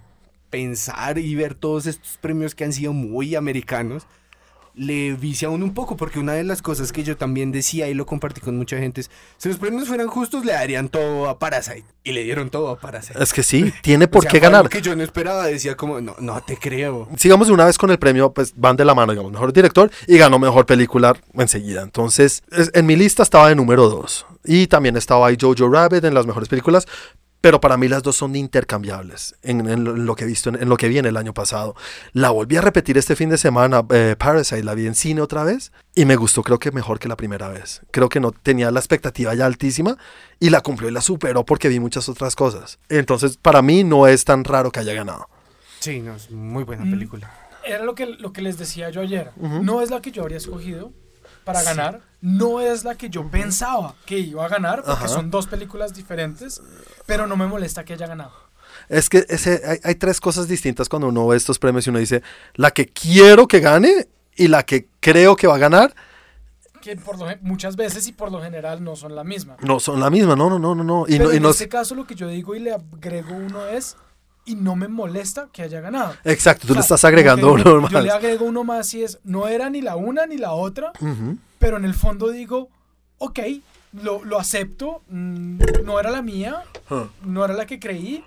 pensar 0.51 1.17
y 1.17 1.33
ver 1.33 1.55
todos 1.55 1.87
estos 1.87 2.17
premios 2.17 2.53
que 2.53 2.63
han 2.63 2.71
sido 2.71 2.93
muy 2.93 3.33
americanos, 3.35 4.05
le 4.75 5.13
vicia 5.13 5.47
a 5.47 5.51
uno 5.51 5.65
un 5.65 5.73
poco, 5.73 5.95
porque 5.97 6.19
una 6.19 6.33
de 6.33 6.43
las 6.43 6.61
cosas 6.61 6.91
que 6.91 7.03
yo 7.03 7.15
también 7.15 7.51
decía 7.51 7.87
y 7.89 7.93
lo 7.93 8.05
compartí 8.05 8.41
con 8.41 8.57
mucha 8.57 8.77
gente 8.77 9.01
es, 9.01 9.11
si 9.37 9.49
los 9.49 9.57
premios 9.57 9.87
fueran 9.87 10.07
justos, 10.07 10.45
le 10.45 10.53
darían 10.53 10.89
todo 10.89 11.29
a 11.29 11.37
Parasite, 11.37 11.85
y 12.03 12.11
le 12.11 12.23
dieron 12.23 12.49
todo 12.49 12.69
a 12.69 12.79
Parasite. 12.79 13.21
Es 13.21 13.33
que 13.33 13.43
sí, 13.43 13.71
tiene 13.83 14.05
O 14.05 14.09
por 14.09 14.23
sea, 14.23 14.31
qué 14.31 14.37
algo 14.37 14.49
ganar. 14.51 14.69
que 14.69 14.81
yo 14.81 14.95
no 14.95 15.03
esperaba, 15.03 15.45
decía 15.45 15.75
como, 15.77 16.01
no, 16.01 16.15
no 16.19 16.41
te 16.41 16.57
creo. 16.57 17.07
Sigamos 17.17 17.47
de 17.47 17.53
una 17.53 17.65
vez 17.65 17.77
con 17.77 17.91
el 17.91 17.99
premio, 17.99 18.33
pues 18.33 18.53
van 18.55 18.75
de 18.75 18.85
la 18.85 18.95
mano, 18.95 19.11
digamos, 19.13 19.31
mejor 19.31 19.53
director 19.53 19.91
y 20.07 20.17
ganó 20.17 20.39
mejor 20.39 20.65
película 20.65 21.15
enseguida. 21.35 21.81
Entonces, 21.83 22.41
es- 22.51 22.71
en 22.73 22.85
mi 22.85 22.95
lista 22.95 23.21
estaba 23.23 23.49
de 23.49 23.55
número 23.55 23.89
2. 23.89 24.25
Y 24.45 24.67
también 24.67 24.97
estaba 24.97 25.27
ahí 25.27 25.37
Jojo 25.39 25.69
Rabbit 25.69 26.03
en 26.03 26.13
las 26.13 26.25
mejores 26.25 26.49
películas. 26.49 26.85
Pero 27.43 27.59
para 27.59 27.75
mí 27.75 27.89
las 27.89 28.01
dos 28.03 28.15
son 28.15 28.37
intercambiables 28.37 29.35
en, 29.43 29.67
en 29.67 29.83
lo- 29.83 29.97
en 29.97 30.05
lo 30.05 30.15
que 30.15 30.23
he 30.23 30.27
visto, 30.27 30.47
en, 30.47 30.55
en 30.61 30.69
lo 30.69 30.77
que 30.77 30.87
vi 30.87 30.97
en 30.97 31.05
el 31.05 31.17
año 31.17 31.33
pasado. 31.33 31.75
La 32.13 32.29
volví 32.29 32.55
a 32.55 32.61
repetir 32.61 32.97
este 32.97 33.17
fin 33.17 33.27
de 33.29 33.37
semana, 33.37 33.83
eh, 33.89 34.15
Parasite, 34.17 34.63
la 34.63 34.73
vi 34.75 34.87
en 34.87 34.95
cine 34.95 35.19
otra 35.19 35.43
vez 35.43 35.73
y 35.93 36.05
me 36.05 36.15
gustó 36.15 36.41
creo 36.41 36.57
que 36.57 36.71
mejor 36.71 36.99
que 36.99 37.09
la 37.09 37.17
primera 37.17 37.49
vez. 37.49 37.81
Creo 37.91 38.07
que 38.07 38.21
no 38.21 38.31
tenía 38.31 38.71
la 38.71 38.79
expectativa 38.79 39.35
ya 39.35 39.45
altísima 39.45 39.97
y 40.39 40.51
la 40.51 40.61
cumplió 40.61 40.87
y 40.87 40.93
la 40.93 41.01
superó 41.01 41.45
porque 41.45 41.67
vi 41.67 41.81
muchas 41.81 42.07
otras 42.07 42.33
cosas. 42.37 42.79
Entonces 42.87 43.35
para 43.35 43.61
mí 43.61 43.83
no 43.83 44.07
es 44.07 44.23
tan 44.23 44.45
raro 44.45 44.71
que 44.71 44.79
haya 44.79 44.93
ganado. 44.93 45.27
Sí, 45.79 45.99
no, 45.99 46.15
es 46.15 46.31
muy 46.31 46.63
buena 46.63 46.85
Mm. 46.85 46.91
película. 46.91 47.29
Era 47.65 47.83
lo 47.83 47.93
que, 47.93 48.05
lo 48.05 48.31
que 48.31 48.41
les 48.41 48.57
decía 48.57 48.89
yo 48.89 49.01
ayer. 49.01 49.31
No 49.37 49.81
es 49.81 49.89
la 49.89 50.01
que 50.01 50.11
yo 50.11 50.21
habría 50.21 50.37
escogido 50.37 50.93
para 51.43 51.63
ganar. 51.63 52.01
No 52.21 52.61
es 52.61 52.83
la 52.83 52.95
que 52.95 53.09
yo 53.09 53.29
pensaba 53.29 53.95
que 54.05 54.17
iba 54.19 54.45
a 54.45 54.47
ganar, 54.47 54.83
porque 54.83 55.05
Ajá. 55.05 55.07
son 55.07 55.29
dos 55.29 55.47
películas 55.47 55.93
diferentes. 55.93 56.61
Pero 57.05 57.27
no 57.27 57.35
me 57.35 57.47
molesta 57.47 57.83
que 57.83 57.93
haya 57.93 58.07
ganado. 58.07 58.31
Es 58.89 59.09
que 59.09 59.25
ese, 59.29 59.61
hay, 59.65 59.79
hay 59.83 59.95
tres 59.95 60.19
cosas 60.19 60.47
distintas 60.47 60.89
cuando 60.89 61.07
uno 61.07 61.27
ve 61.27 61.37
estos 61.37 61.59
premios 61.59 61.85
y 61.85 61.89
uno 61.89 61.99
dice, 61.99 62.21
la 62.55 62.71
que 62.71 62.87
quiero 62.87 63.47
que 63.47 63.59
gane 63.59 64.07
y 64.35 64.47
la 64.47 64.63
que 64.63 64.87
creo 64.99 65.35
que 65.35 65.47
va 65.47 65.55
a 65.55 65.59
ganar, 65.59 65.93
Que 66.81 66.95
por 66.97 67.17
lo, 67.17 67.27
muchas 67.41 67.75
veces 67.75 68.07
y 68.07 68.11
por 68.13 68.31
lo 68.31 68.41
general 68.41 68.83
no 68.83 68.95
son 68.95 69.15
la 69.15 69.23
misma. 69.23 69.55
no 69.61 69.79
son 69.79 69.99
la 69.99 70.09
misma, 70.09 70.35
no, 70.35 70.49
no, 70.49 70.59
no, 70.59 70.75
no, 70.75 70.83
no. 70.83 71.05
Y 71.07 71.17
Pero 71.17 71.25
no, 71.25 71.33
y 71.33 71.37
en 71.37 71.43
no 71.43 71.49
este 71.51 71.69
caso 71.69 71.95
lo 71.95 72.05
que 72.07 72.15
yo 72.15 72.27
digo 72.27 72.55
y 72.55 72.59
le 72.59 72.73
agrego 72.73 73.35
uno 73.35 73.65
es, 73.67 73.95
y 74.45 74.55
no 74.55 74.75
me 74.75 74.87
molesta 74.87 75.47
que 75.51 75.61
haya 75.63 75.79
ganado. 75.81 76.15
Exacto, 76.23 76.67
tú 76.67 76.73
O 76.73 76.75
le 76.75 76.81
estás 76.81 77.03
agregando 77.05 77.53
uno 77.53 77.63
Yo 77.89 77.99
le 78.01 78.07
más. 78.07 78.15
agrego 78.15 78.45
uno 78.45 78.63
más 78.63 78.93
y 78.93 79.03
es, 79.03 79.19
no 79.23 79.47
era 79.47 79.69
ni 79.69 79.81
la 79.81 79.95
una 79.95 80.25
ni 80.25 80.37
la 80.37 80.51
otra, 80.53 80.91
pero 81.59 81.77
en 81.77 81.85
el 81.85 81.93
fondo 81.93 82.29
digo, 82.29 82.69
ok, 83.19 83.39
lo, 84.01 84.23
lo 84.25 84.39
acepto, 84.39 85.01
mm, 85.09 85.59
no 85.85 85.99
era 85.99 86.09
la 86.11 86.21
mía, 86.21 86.63
no 87.23 87.45
era 87.45 87.53
la 87.53 87.65
que 87.65 87.79
creí, 87.79 88.23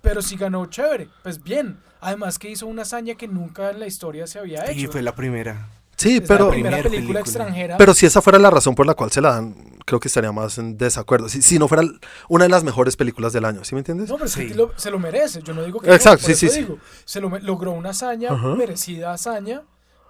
pero 0.00 0.22
sí 0.22 0.36
ganó 0.36 0.66
chévere, 0.66 1.08
pues 1.22 1.42
bien. 1.42 1.78
Además 2.00 2.38
que 2.38 2.50
hizo 2.50 2.66
una 2.66 2.82
hazaña 2.82 3.14
que 3.14 3.28
nunca 3.28 3.70
en 3.70 3.78
la 3.78 3.86
historia 3.86 4.26
se 4.26 4.40
había 4.40 4.70
Y 4.72 4.80
hecho. 4.82 4.92
fue 4.92 5.02
la 5.02 5.14
primera. 5.14 5.68
Sí, 5.96 6.16
es 6.16 6.22
pero, 6.26 6.46
la 6.46 6.50
primera 6.50 6.76
Primer 6.78 6.82
película, 6.82 6.90
película. 6.90 7.20
extranjera. 7.20 7.76
pero 7.76 7.94
si 7.94 8.06
esa 8.06 8.20
fuera 8.20 8.38
la 8.40 8.50
razón 8.50 8.74
por 8.74 8.86
la 8.86 8.94
cual 8.94 9.12
se 9.12 9.20
la 9.20 9.34
dan, 9.34 9.54
creo 9.92 10.00
que 10.00 10.08
estaría 10.08 10.32
más 10.32 10.56
en 10.56 10.78
desacuerdo. 10.78 11.28
Si, 11.28 11.42
si 11.42 11.58
no 11.58 11.68
fuera 11.68 11.82
una 12.30 12.44
de 12.44 12.48
las 12.50 12.64
mejores 12.64 12.96
películas 12.96 13.34
del 13.34 13.44
año, 13.44 13.62
¿sí 13.62 13.74
me 13.74 13.80
entiendes? 13.80 14.08
No, 14.08 14.14
pero 14.14 14.24
es 14.26 14.32
Sí. 14.32 14.48
lo- 14.54 14.72
se 14.76 14.90
lo 14.90 14.98
merece. 14.98 15.42
Yo 15.42 15.52
no 15.52 15.62
digo 15.64 15.80
que 15.80 15.88
no, 15.88 15.94
Exacto, 15.94 16.26
por 16.26 16.34
sí, 16.34 16.46
eso 16.46 16.54
sí, 16.54 16.60
sí. 16.60 16.64
digo. 16.66 16.78
Se 17.04 17.20
lo 17.20 17.28
logró 17.40 17.72
una 17.72 17.90
hazaña, 17.90 18.30
Ajá. 18.32 18.54
merecida 18.54 19.12
hazaña, 19.12 19.62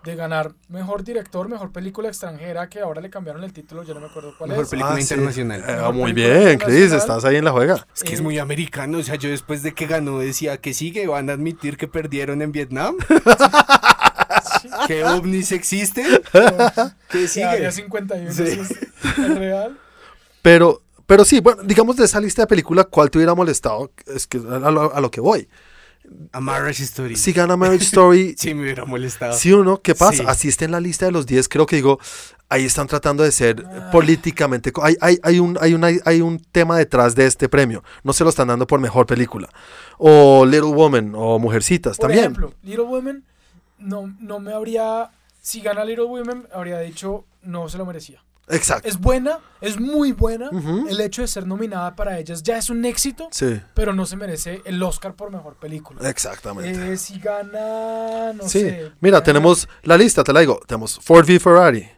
de 0.05 0.17
ganar 0.17 0.53
mejor 0.69 1.03
director, 1.05 1.49
mejor 1.49 1.71
película 1.73 2.09
extranjera, 2.09 2.69
que 2.69 2.81
ahora 2.81 3.01
le 3.01 3.09
cambiaron 3.11 3.43
el 3.45 3.53
título, 3.53 3.83
ya 3.85 3.95
no 3.95 4.01
me 4.01 4.07
acuerdo 4.07 4.35
cuál 4.39 4.51
Mejor 4.51 4.65
es. 4.65 4.71
película 4.71 4.93
Ah, 4.95 4.97
sí. 4.97 5.03
internacional. 5.03 5.61
Eh, 5.61 5.73
Mejor 5.77 5.95
muy 5.95 6.13
película 6.13 6.35
bien, 6.39 6.59
Chris, 6.59 6.61
internacional. 6.75 6.99
estás 6.99 7.25
ahí 7.25 7.37
en 7.37 7.45
la 7.45 7.51
juega. 7.53 7.87
Es 7.95 8.03
que 8.03 8.15
es 8.15 8.21
Eh, 8.21 8.23
muy 8.23 8.39
americano, 8.39 8.99
o 8.99 9.03
sea, 9.03 9.15
yo 9.17 9.31
después 9.31 9.63
de 9.65 9.75
que 9.75 9.87
ganó 9.87 10.19
decía 10.19 10.57
que 10.59 10.75
sigue, 10.75 11.07
van 11.09 11.29
a 11.31 11.33
admitir 11.35 11.77
que 11.77 11.87
perdieron 11.89 12.41
en 12.43 12.51
Vietnam, 12.53 12.97
que 14.87 15.05
ovnis 15.05 15.53
existen, 15.53 16.07
que 17.11 17.29
Sí, 17.29 17.43
había 17.43 17.71
sigue. 17.71 17.85
51, 17.85 18.33
Sí. 18.33 18.43
es, 18.43 18.71
es 19.19 19.39
real. 19.39 19.79
Pero, 20.43 20.83
pero 21.07 21.25
sí, 21.25 21.41
bueno, 21.41 21.63
digamos 21.65 21.97
de 21.97 22.05
esa 22.05 22.21
lista 22.21 22.43
de 22.43 22.47
película, 22.47 22.85
¿cuál 22.85 23.11
te 23.11 23.19
hubiera 23.19 23.35
molestado? 23.35 23.91
Es 24.07 24.27
que 24.27 24.39
a 24.39 24.71
lo, 24.71 24.95
a 24.95 25.01
lo 25.01 25.11
que 25.11 25.21
voy. 25.21 25.49
A 26.33 26.41
Marriage 26.41 26.83
Story. 26.83 27.17
Si 27.17 27.33
gana 27.33 27.57
Marriage 27.57 27.85
Story, 27.85 28.35
Sí, 28.39 28.53
me 28.55 28.63
hubiera 28.63 28.85
molestado. 28.85 29.33
¿Sí 29.35 29.53
o 29.53 29.63
no? 29.63 29.81
¿Qué 29.81 29.95
pasa? 29.95 30.13
Sí. 30.19 30.25
Así 30.27 30.49
está 30.49 30.65
en 30.65 30.73
la 30.73 30.81
lista 30.81 31.07
de 31.07 31.13
los 31.13 31.27
10, 31.27 31.49
creo 31.49 31.65
que 31.65 31.77
digo, 31.77 32.01
ahí 32.49 32.65
están 32.65 32.87
tratando 32.89 33.23
de 33.23 33.31
ser 33.33 33.65
Ah. 33.67 33.91
políticamente... 33.93 34.73
Hay, 34.83 34.97
hay, 35.01 35.19
hay, 35.23 35.39
un, 35.39 35.57
hay, 35.61 35.75
una- 35.75 35.89
hay 36.05 36.21
un 36.21 36.39
tema 36.51 36.77
detrás 36.77 37.15
de 37.15 37.27
este 37.27 37.49
premio. 37.49 37.85
No 38.03 38.13
se 38.13 38.25
lo 38.25 38.31
están 38.31 38.49
dando 38.49 38.67
por 38.67 38.81
mejor 38.81 39.07
película. 39.07 39.49
O 39.97 40.45
Little 40.45 40.73
Woman 40.75 41.13
o 41.15 41.39
Mujercitas 41.39 41.97
Por 41.97 42.09
también. 42.09 42.25
ejemplo, 42.25 42.53
Little 42.63 42.85
Women, 42.85 43.25
no, 43.83 44.15
no 44.21 44.39
me 44.41 44.53
habría. 44.53 45.11
Si 45.41 45.61
gana 45.61 45.85
Little 45.85 46.05
Women, 46.05 46.49
habría 46.53 46.79
dicho 46.81 47.25
no 47.43 47.69
se 47.69 47.77
lo 47.79 47.85
merecía. 47.87 48.23
Exacto. 48.49 48.89
Es 48.89 48.99
buena, 48.99 49.39
es 49.61 49.79
muy 49.81 50.13
buena. 50.13 50.51
El 50.89 51.01
hecho 51.01 51.23
de 51.23 51.29
ser 51.29 51.47
nominada 51.47 51.95
para 51.95 52.19
ellas 52.19 52.43
ya 52.43 52.59
es 52.59 52.71
un 52.71 52.85
éxito, 52.85 53.29
Sí, 53.31 53.61
pero 53.75 53.93
no 53.93 54.05
se 54.05 54.17
merece 54.17 54.61
el 54.65 54.83
Oscar 54.83 55.15
por 55.15 55.31
mejor 55.31 55.57
película. 55.57 56.09
exactamente. 56.09 56.93
Eh, 56.93 56.97
si 56.97 57.19
gana, 57.21 58.33
no 58.33 58.43
sí, 58.45 58.61
sé. 58.61 58.93
mira, 59.01 59.19
gana- 59.19 59.25
tenemos 59.25 59.69
la 59.85 59.97
lista, 59.97 60.23
te 60.25 60.33
la 60.33 60.41
digo. 60.41 60.61
Tenemos 60.67 60.99
Ford 61.01 61.25
v 61.27 61.39
Ferrari. 61.41 61.89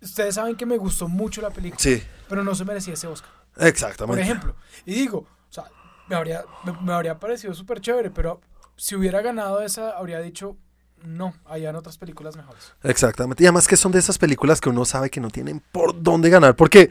Ustedes 0.00 0.36
saben 0.36 0.56
que 0.56 0.64
me 0.66 0.76
gustó 0.76 1.08
mucho 1.08 1.40
la 1.42 1.50
película, 1.50 1.80
Sí, 1.80 2.00
pero 2.28 2.44
no 2.44 2.54
se 2.54 2.64
merecía 2.64 2.94
ese 2.94 3.06
Oscar. 3.08 3.30
exactamente. 3.56 4.20
Por 4.22 4.24
ejemplo. 4.24 4.54
Y 4.86 4.94
digo, 4.94 5.18
o 5.18 5.52
sea, 5.52 5.64
me 6.08 6.14
habría, 6.16 6.44
me, 6.64 6.72
me 6.80 6.92
habría 6.92 7.18
parecido 7.18 7.52
súper 7.54 7.80
chévere, 7.80 8.10
pero 8.10 8.40
si 8.76 8.94
hubiera 8.94 9.20
ganado 9.20 9.60
esa, 9.62 9.90
habría 9.90 10.20
dicho, 10.20 10.56
no, 11.04 11.34
hayan 11.46 11.76
otras 11.76 11.98
películas 11.98 12.36
mejores. 12.36 12.72
Exactamente. 12.82 13.42
Y 13.42 13.46
además 13.46 13.68
que 13.68 13.76
son 13.76 13.92
de 13.92 13.98
esas 13.98 14.18
películas 14.18 14.60
que 14.60 14.68
uno 14.68 14.84
sabe 14.84 15.10
que 15.10 15.20
no 15.20 15.30
tienen 15.30 15.62
por 15.72 16.02
dónde 16.02 16.30
ganar. 16.30 16.56
Porque 16.56 16.90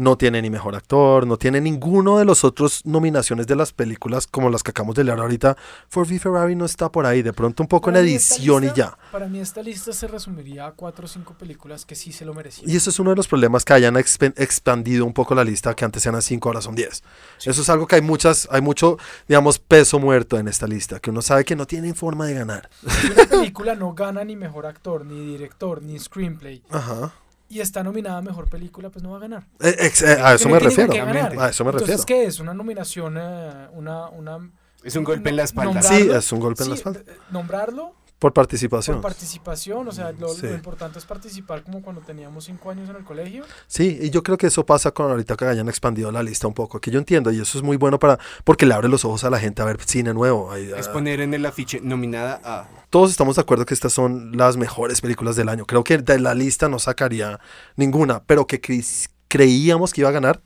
no 0.00 0.16
tiene 0.16 0.40
ni 0.40 0.48
mejor 0.48 0.74
actor, 0.74 1.26
no 1.26 1.36
tiene 1.36 1.60
ninguno 1.60 2.16
de 2.16 2.24
los 2.24 2.42
otros 2.42 2.86
nominaciones 2.86 3.46
de 3.46 3.54
las 3.54 3.74
películas 3.74 4.26
como 4.26 4.48
las 4.48 4.62
que 4.62 4.70
acabamos 4.70 4.96
de 4.96 5.04
leer 5.04 5.18
ahorita. 5.18 5.58
Ford 5.90 6.08
v 6.08 6.18
Ferrari 6.18 6.56
no 6.56 6.64
está 6.64 6.90
por 6.90 7.04
ahí. 7.04 7.20
De 7.20 7.34
pronto 7.34 7.62
un 7.62 7.68
poco 7.68 7.90
en 7.90 7.96
Para 7.96 8.06
edición 8.06 8.64
y 8.64 8.72
ya. 8.74 8.96
Para 9.12 9.28
mí 9.28 9.40
esta 9.40 9.62
lista 9.62 9.92
se 9.92 10.08
resumiría 10.08 10.66
a 10.66 10.72
cuatro 10.72 11.04
o 11.04 11.08
cinco 11.08 11.34
películas 11.34 11.84
que 11.84 11.94
sí 11.94 12.12
se 12.12 12.24
lo 12.24 12.32
merecían. 12.32 12.70
Y 12.70 12.76
eso 12.76 12.88
es 12.88 12.98
uno 12.98 13.10
de 13.10 13.16
los 13.16 13.28
problemas 13.28 13.62
que 13.66 13.74
hayan 13.74 13.94
expandido 13.98 15.04
un 15.04 15.12
poco 15.12 15.34
la 15.34 15.44
lista, 15.44 15.74
que 15.74 15.84
antes 15.84 16.06
eran 16.06 16.22
5, 16.22 16.48
ahora 16.48 16.62
son 16.62 16.74
10. 16.74 17.02
Eso 17.44 17.60
es 17.60 17.68
algo 17.68 17.86
que 17.86 17.96
hay 17.96 18.02
muchas, 18.02 18.48
hay 18.50 18.62
mucho, 18.62 18.96
digamos, 19.28 19.58
peso 19.58 19.98
muerto 19.98 20.38
en 20.38 20.48
esta 20.48 20.66
lista, 20.66 20.98
que 20.98 21.10
uno 21.10 21.20
sabe 21.20 21.44
que 21.44 21.56
no 21.56 21.66
tienen 21.66 21.94
forma 21.94 22.26
de 22.26 22.34
ganar. 22.34 22.70
Una 22.82 23.26
película 23.26 23.74
no 23.74 23.92
gana 23.92 24.24
ni 24.24 24.34
mejor 24.34 24.64
actor, 24.64 25.04
ni 25.04 25.26
director, 25.26 25.82
ni 25.82 25.98
screenplay, 25.98 26.62
Ajá. 26.70 27.12
Y 27.50 27.60
está 27.60 27.82
nominada 27.82 28.18
a 28.18 28.22
mejor 28.22 28.48
película, 28.48 28.88
pues 28.88 29.02
no 29.02 29.10
va 29.10 29.18
a 29.18 29.20
ganar. 29.20 29.46
Eh, 29.60 29.74
ex- 29.80 30.00
eh, 30.02 30.16
a 30.22 30.34
eso 30.34 30.48
me 30.48 30.58
refiero. 30.58 30.92
A 30.92 31.48
eso 31.50 31.64
me 31.64 31.70
Entonces, 31.72 31.98
refiero. 31.98 32.06
¿qué 32.06 32.24
es? 32.24 32.40
¿Una 32.40 32.54
nominación? 32.54 33.16
eh, 33.18 33.68
una, 33.72 34.08
una, 34.08 34.50
Es 34.82 34.96
un 34.96 35.04
golpe 35.04 35.28
en 35.30 35.36
la 35.36 35.42
espalda. 35.42 35.82
Sí, 35.82 36.08
es 36.10 36.32
un 36.32 36.40
golpe 36.40 36.62
en 36.62 36.68
la 36.70 36.74
espalda. 36.76 37.00
eh, 37.00 37.16
Nombrarlo 37.30 37.94
Por 38.20 38.32
participación. 38.34 38.96
por 39.00 39.10
participación, 39.10 39.88
o 39.88 39.92
sea, 39.92 40.12
lo, 40.12 40.28
Sí. 40.28 40.42
lo 40.46 40.54
importante 40.54 40.98
es 40.98 41.04
participar 41.06 41.62
como 41.64 41.80
cuando 41.82 42.02
teníamos 42.02 42.44
cinco 42.44 42.70
años 42.70 42.88
en 42.90 42.96
el 42.96 43.02
colegio. 43.04 43.44
Sí, 43.66 43.98
y 44.00 44.10
yo 44.10 44.22
creo 44.22 44.36
que 44.36 44.46
eso 44.46 44.64
pasa 44.64 44.90
con 44.92 45.10
ahorita 45.10 45.36
que 45.36 45.46
hayan 45.46 45.68
expandido 45.68 46.12
la 46.12 46.22
lista 46.22 46.46
un 46.46 46.52
poco, 46.54 46.80
que 46.80 46.90
yo 46.92 46.98
entiendo, 46.98 47.32
y 47.32 47.40
eso 47.40 47.56
es 47.56 47.64
muy 47.64 47.78
bueno 47.78 47.98
para, 47.98 48.18
porque 48.44 48.66
le 48.66 48.74
abre 48.74 48.88
los 48.88 49.04
ojos 49.06 49.24
a 49.24 49.30
la 49.30 49.40
gente 49.40 49.62
a 49.62 49.64
ver 49.64 49.78
cine 49.82 50.12
nuevo. 50.14 50.52
Ahí, 50.52 50.70
Es 50.76 50.86
ah, 50.88 50.92
poner 50.92 51.20
en 51.22 51.32
el 51.34 51.44
afiche 51.46 51.80
nominada 51.82 52.40
a. 52.44 52.68
todos 52.90 53.10
estamos 53.10 53.36
de 53.36 53.42
acuerdo 53.42 53.64
que 53.64 53.72
estas 53.74 53.92
son 53.94 54.36
las 54.36 54.56
mejores 54.58 55.00
películas 55.00 55.34
del 55.34 55.48
año. 55.48 55.64
Creo 55.64 55.82
que 55.82 55.96
de 55.96 56.18
la 56.20 56.34
lista 56.34 56.68
no 56.68 56.78
sacaría 56.78 57.40
ninguna, 57.76 58.22
pero 58.24 58.46
que 58.46 58.60
cre- 58.60 59.08
creíamos 59.28 59.92
que 59.94 60.02
iba 60.02 60.10
a 60.10 60.12
ganar 60.12 60.42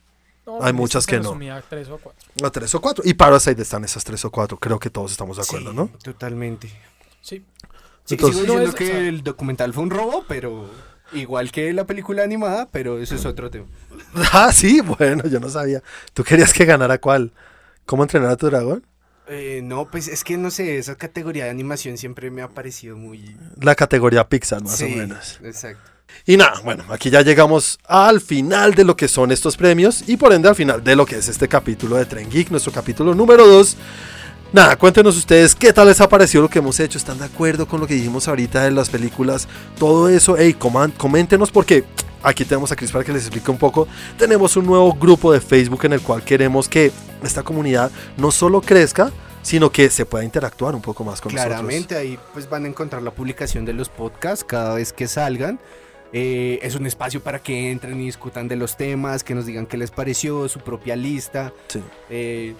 No, 0.46 0.62
Hay 0.62 0.74
muchas 0.74 1.04
se 1.04 1.10
que 1.10 1.20
no. 1.20 1.30
a 1.32 1.62
tres 1.62 1.88
o 1.88 1.94
a 1.94 1.98
cuatro. 1.98 2.22
a 2.46 2.50
tres 2.50 2.74
o 2.74 2.80
cuatro. 2.80 3.02
Y 3.04 3.14
Parasite 3.14 3.62
están 3.62 3.82
esas 3.82 4.04
tres 4.04 4.22
o 4.26 4.30
cuatro. 4.30 4.58
Creo 4.58 4.78
que 4.78 4.90
todos 4.90 5.10
estamos 5.10 5.38
de 5.38 5.42
acuerdo, 5.42 5.70
Sí, 5.70 5.76
¿no? 5.76 5.88
Totalmente. 6.02 6.70
Sí. 7.24 7.42
Sí, 8.04 8.14
Entonces- 8.16 8.40
sigo 8.42 8.54
diciendo 8.54 8.54
No 8.64 8.68
es- 8.68 8.74
que 8.74 8.84
o 8.84 8.88
sea- 8.88 8.98
el 9.08 9.22
documental 9.22 9.72
fue 9.72 9.82
un 9.82 9.90
robo, 9.90 10.24
pero 10.28 10.68
igual 11.12 11.50
que 11.50 11.72
la 11.72 11.84
película 11.86 12.22
animada, 12.22 12.68
pero 12.70 12.98
eso 12.98 13.14
es 13.14 13.24
otro 13.24 13.50
tema. 13.50 13.66
Ah, 14.32 14.52
sí, 14.52 14.80
bueno, 14.80 15.24
yo 15.26 15.40
no 15.40 15.48
sabía. 15.48 15.82
¿Tú 16.12 16.22
querías 16.22 16.52
que 16.52 16.64
ganara 16.66 16.98
cuál? 16.98 17.32
¿Cómo 17.86 18.02
entrenar 18.02 18.30
a 18.30 18.36
tu 18.36 18.46
dragón? 18.46 18.84
Eh, 19.26 19.60
no, 19.64 19.90
pues 19.90 20.08
es 20.08 20.22
que 20.22 20.36
no 20.36 20.50
sé, 20.50 20.76
esa 20.76 20.96
categoría 20.96 21.44
de 21.44 21.50
animación 21.50 21.96
siempre 21.96 22.30
me 22.30 22.42
ha 22.42 22.48
parecido 22.48 22.96
muy... 22.96 23.34
La 23.60 23.74
categoría 23.74 24.28
Pixar, 24.28 24.62
más 24.62 24.76
sí, 24.76 24.84
o 24.84 24.96
menos. 24.98 25.40
exacto. 25.42 25.90
Y 26.26 26.36
nada, 26.36 26.60
bueno, 26.62 26.84
aquí 26.90 27.08
ya 27.08 27.22
llegamos 27.22 27.78
al 27.86 28.20
final 28.20 28.74
de 28.74 28.84
lo 28.84 28.96
que 28.96 29.08
son 29.08 29.32
estos 29.32 29.56
premios 29.56 30.06
y 30.06 30.18
por 30.18 30.32
ende 30.34 30.48
al 30.48 30.54
final 30.54 30.84
de 30.84 30.94
lo 30.94 31.06
que 31.06 31.16
es 31.16 31.28
este 31.28 31.48
capítulo 31.48 31.96
de 31.96 32.04
Tren 32.04 32.28
Geek, 32.30 32.50
nuestro 32.50 32.70
capítulo 32.70 33.14
número 33.14 33.46
2. 33.46 33.76
Nada, 34.54 34.76
cuéntenos 34.76 35.16
ustedes 35.16 35.52
qué 35.52 35.72
tal 35.72 35.88
les 35.88 36.00
ha 36.00 36.08
parecido 36.08 36.42
lo 36.42 36.48
que 36.48 36.60
hemos 36.60 36.78
hecho, 36.78 36.96
están 36.96 37.18
de 37.18 37.24
acuerdo 37.24 37.66
con 37.66 37.80
lo 37.80 37.88
que 37.88 37.94
dijimos 37.94 38.28
ahorita 38.28 38.62
de 38.62 38.70
las 38.70 38.88
películas, 38.88 39.48
todo 39.80 40.08
eso, 40.08 40.36
hey, 40.38 40.54
coméntenos 40.96 41.50
porque 41.50 41.82
aquí 42.22 42.44
tenemos 42.44 42.70
a 42.70 42.76
Chris 42.76 42.92
para 42.92 43.04
que 43.04 43.12
les 43.12 43.22
explique 43.22 43.50
un 43.50 43.58
poco. 43.58 43.88
Tenemos 44.16 44.56
un 44.56 44.64
nuevo 44.66 44.92
grupo 44.92 45.32
de 45.32 45.40
Facebook 45.40 45.84
en 45.86 45.94
el 45.94 46.02
cual 46.02 46.22
queremos 46.22 46.68
que 46.68 46.92
esta 47.24 47.42
comunidad 47.42 47.90
no 48.16 48.30
solo 48.30 48.60
crezca, 48.60 49.10
sino 49.42 49.72
que 49.72 49.90
se 49.90 50.06
pueda 50.06 50.22
interactuar 50.24 50.76
un 50.76 50.82
poco 50.82 51.02
más 51.02 51.20
con 51.20 51.32
nosotros. 51.32 51.52
Claramente 51.56 51.96
ahí 51.96 52.16
pues 52.32 52.48
van 52.48 52.64
a 52.64 52.68
encontrar 52.68 53.02
la 53.02 53.10
publicación 53.10 53.64
de 53.64 53.72
los 53.72 53.88
podcasts 53.88 54.44
cada 54.44 54.76
vez 54.76 54.92
que 54.92 55.08
salgan. 55.08 55.58
Eh, 56.12 56.60
es 56.62 56.76
un 56.76 56.86
espacio 56.86 57.20
para 57.20 57.40
que 57.40 57.72
entren 57.72 58.00
y 58.00 58.04
discutan 58.04 58.46
de 58.46 58.54
los 58.54 58.76
temas, 58.76 59.24
que 59.24 59.34
nos 59.34 59.46
digan 59.46 59.66
qué 59.66 59.76
les 59.76 59.90
pareció, 59.90 60.48
su 60.48 60.60
propia 60.60 60.94
lista, 60.94 61.52
Sí. 61.66 61.82
eh, 62.08 62.54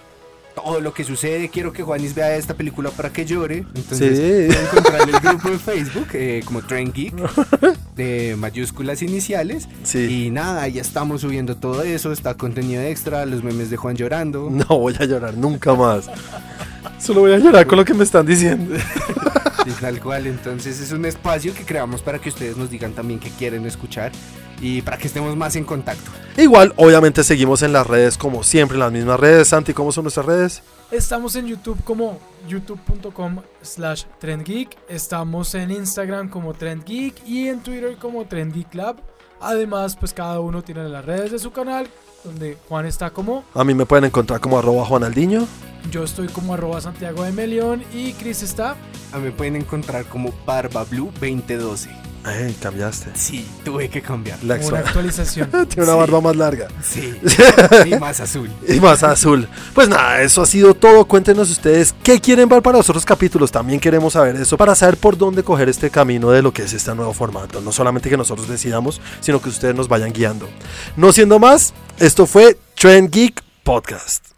todo 0.55 0.79
lo 0.81 0.93
que 0.93 1.03
sucede. 1.03 1.49
Quiero 1.49 1.73
que 1.73 1.83
Juanis 1.83 2.15
vea 2.15 2.35
esta 2.35 2.53
película 2.53 2.89
para 2.91 3.11
que 3.11 3.25
llore. 3.25 3.65
Entonces 3.75 4.17
Sí. 4.17 4.47
pueden 4.47 4.65
encontrar 4.65 5.09
el 5.09 5.19
grupo 5.19 5.49
de 5.49 5.59
Facebook 5.59 6.07
eh, 6.13 6.41
como 6.45 6.61
Trend 6.61 6.93
Geek 6.93 7.13
de 7.95 8.35
mayúsculas 8.37 9.01
iniciales. 9.01 9.67
Sí. 9.83 10.25
Y 10.27 10.29
nada, 10.31 10.67
ya 10.67 10.81
estamos 10.81 11.21
subiendo 11.21 11.55
todo 11.57 11.83
eso, 11.83 12.11
está 12.11 12.33
contenido 12.35 12.81
extra, 12.81 13.25
los 13.25 13.43
memes 13.43 13.69
de 13.69 13.77
Juan 13.77 13.95
llorando. 13.95 14.49
No 14.55 14.79
voy 14.79 14.95
a 14.99 15.05
llorar 15.05 15.35
nunca 15.37 15.73
más. 15.75 16.09
Solo 16.99 17.21
voy 17.21 17.33
a 17.33 17.37
llorar 17.37 17.67
con 17.67 17.77
lo 17.77 17.85
que 17.85 17.93
me 17.93 18.03
están 18.03 18.25
diciendo. 18.25 18.75
Tal 19.81 19.99
cual, 19.99 20.27
entonces 20.27 20.79
es 20.79 20.91
un 20.91 21.05
espacio 21.05 21.53
que 21.53 21.63
creamos 21.65 22.01
para 22.01 22.19
que 22.19 22.29
ustedes 22.29 22.55
nos 22.55 22.69
digan 22.69 22.93
también 22.93 23.19
qué 23.19 23.29
quieren 23.31 23.65
escuchar 23.65 24.11
y 24.61 24.81
para 24.81 24.97
que 24.97 25.07
estemos 25.07 25.35
más 25.35 25.55
en 25.55 25.63
contacto. 25.63 26.11
Igual, 26.37 26.73
obviamente 26.75 27.23
seguimos 27.23 27.61
en 27.61 27.73
las 27.73 27.87
redes 27.87 28.17
como 28.17 28.43
siempre, 28.43 28.75
en 28.75 28.81
las 28.81 28.91
mismas 28.91 29.19
redes. 29.19 29.47
Santi, 29.47 29.73
¿cómo 29.73 29.91
son 29.91 30.03
nuestras 30.03 30.25
redes? 30.25 30.61
Estamos 30.91 31.35
en 31.35 31.47
YouTube 31.47 31.83
como 31.83 32.19
youtube.com 32.47 33.39
slash 33.61 34.03
trendgeek. 34.19 34.77
Estamos 34.87 35.55
en 35.55 35.71
Instagram 35.71 36.29
como 36.29 36.53
trendgeek 36.53 37.27
y 37.27 37.47
en 37.47 37.61
Twitter 37.61 37.97
como 37.97 38.25
trendgeeklab. 38.25 38.97
Además, 39.41 39.95
pues 39.95 40.13
cada 40.13 40.39
uno 40.39 40.63
tiene 40.63 40.87
las 40.87 41.03
redes 41.05 41.31
de 41.31 41.39
su 41.39 41.51
canal, 41.51 41.87
donde 42.23 42.57
Juan 42.69 42.85
está 42.85 43.09
como... 43.09 43.43
A 43.53 43.63
mí 43.63 43.73
me 43.73 43.85
pueden 43.85 44.05
encontrar 44.05 44.39
como 44.39 44.57
arroba 44.57 44.85
juanaldiño. 44.85 45.45
Yo 45.91 46.03
estoy 46.03 46.27
como 46.27 46.53
arroba 46.53 46.81
Santiago 46.81 47.23
de 47.23 47.31
Melión 47.31 47.83
y 47.93 48.13
Chris 48.13 48.43
está... 48.43 48.75
A 49.11 49.17
mí 49.17 49.25
me 49.25 49.31
pueden 49.31 49.55
encontrar 49.55 50.05
como 50.05 50.33
barbablue2012. 50.45 52.04
Hey, 52.27 52.55
cambiaste. 52.59 53.11
Sí, 53.13 53.47
tuve 53.63 53.87
que 53.87 54.01
cambiar. 54.01 54.43
La 54.43 54.55
una 54.55 54.79
actualización. 54.79 55.49
Tiene 55.69 55.83
una 55.83 55.93
barba 55.93 56.21
más 56.21 56.35
larga. 56.35 56.67
Sí. 56.81 57.13
y 57.85 57.95
más 57.99 58.19
azul. 58.19 58.49
y 58.67 58.79
más 58.79 59.03
azul. 59.03 59.47
Pues 59.75 59.87
nada, 59.87 60.21
eso 60.21 60.41
ha 60.41 60.45
sido 60.47 60.73
todo. 60.73 61.05
Cuéntenos 61.05 61.51
ustedes 61.51 61.93
qué 62.01 62.19
quieren 62.19 62.49
ver 62.49 62.63
para 62.63 62.79
los 62.79 62.89
otros 62.89 63.05
capítulos. 63.05 63.51
También 63.51 63.79
queremos 63.79 64.13
saber 64.13 64.35
eso 64.37 64.57
para 64.57 64.73
saber 64.73 64.97
por 64.97 65.17
dónde 65.17 65.43
coger 65.43 65.69
este 65.69 65.91
camino 65.91 66.31
de 66.31 66.41
lo 66.41 66.51
que 66.51 66.63
es 66.63 66.73
este 66.73 66.95
nuevo 66.95 67.13
formato. 67.13 67.61
No 67.61 67.71
solamente 67.71 68.09
que 68.09 68.17
nosotros 68.17 68.47
decidamos, 68.47 68.99
sino 69.19 69.39
que 69.39 69.49
ustedes 69.49 69.75
nos 69.75 69.87
vayan 69.87 70.11
guiando. 70.11 70.49
No 70.95 71.11
siendo 71.11 71.37
más, 71.37 71.75
esto 71.99 72.25
fue 72.25 72.57
Trend 72.75 73.11
Geek 73.11 73.43
Podcast. 73.63 74.34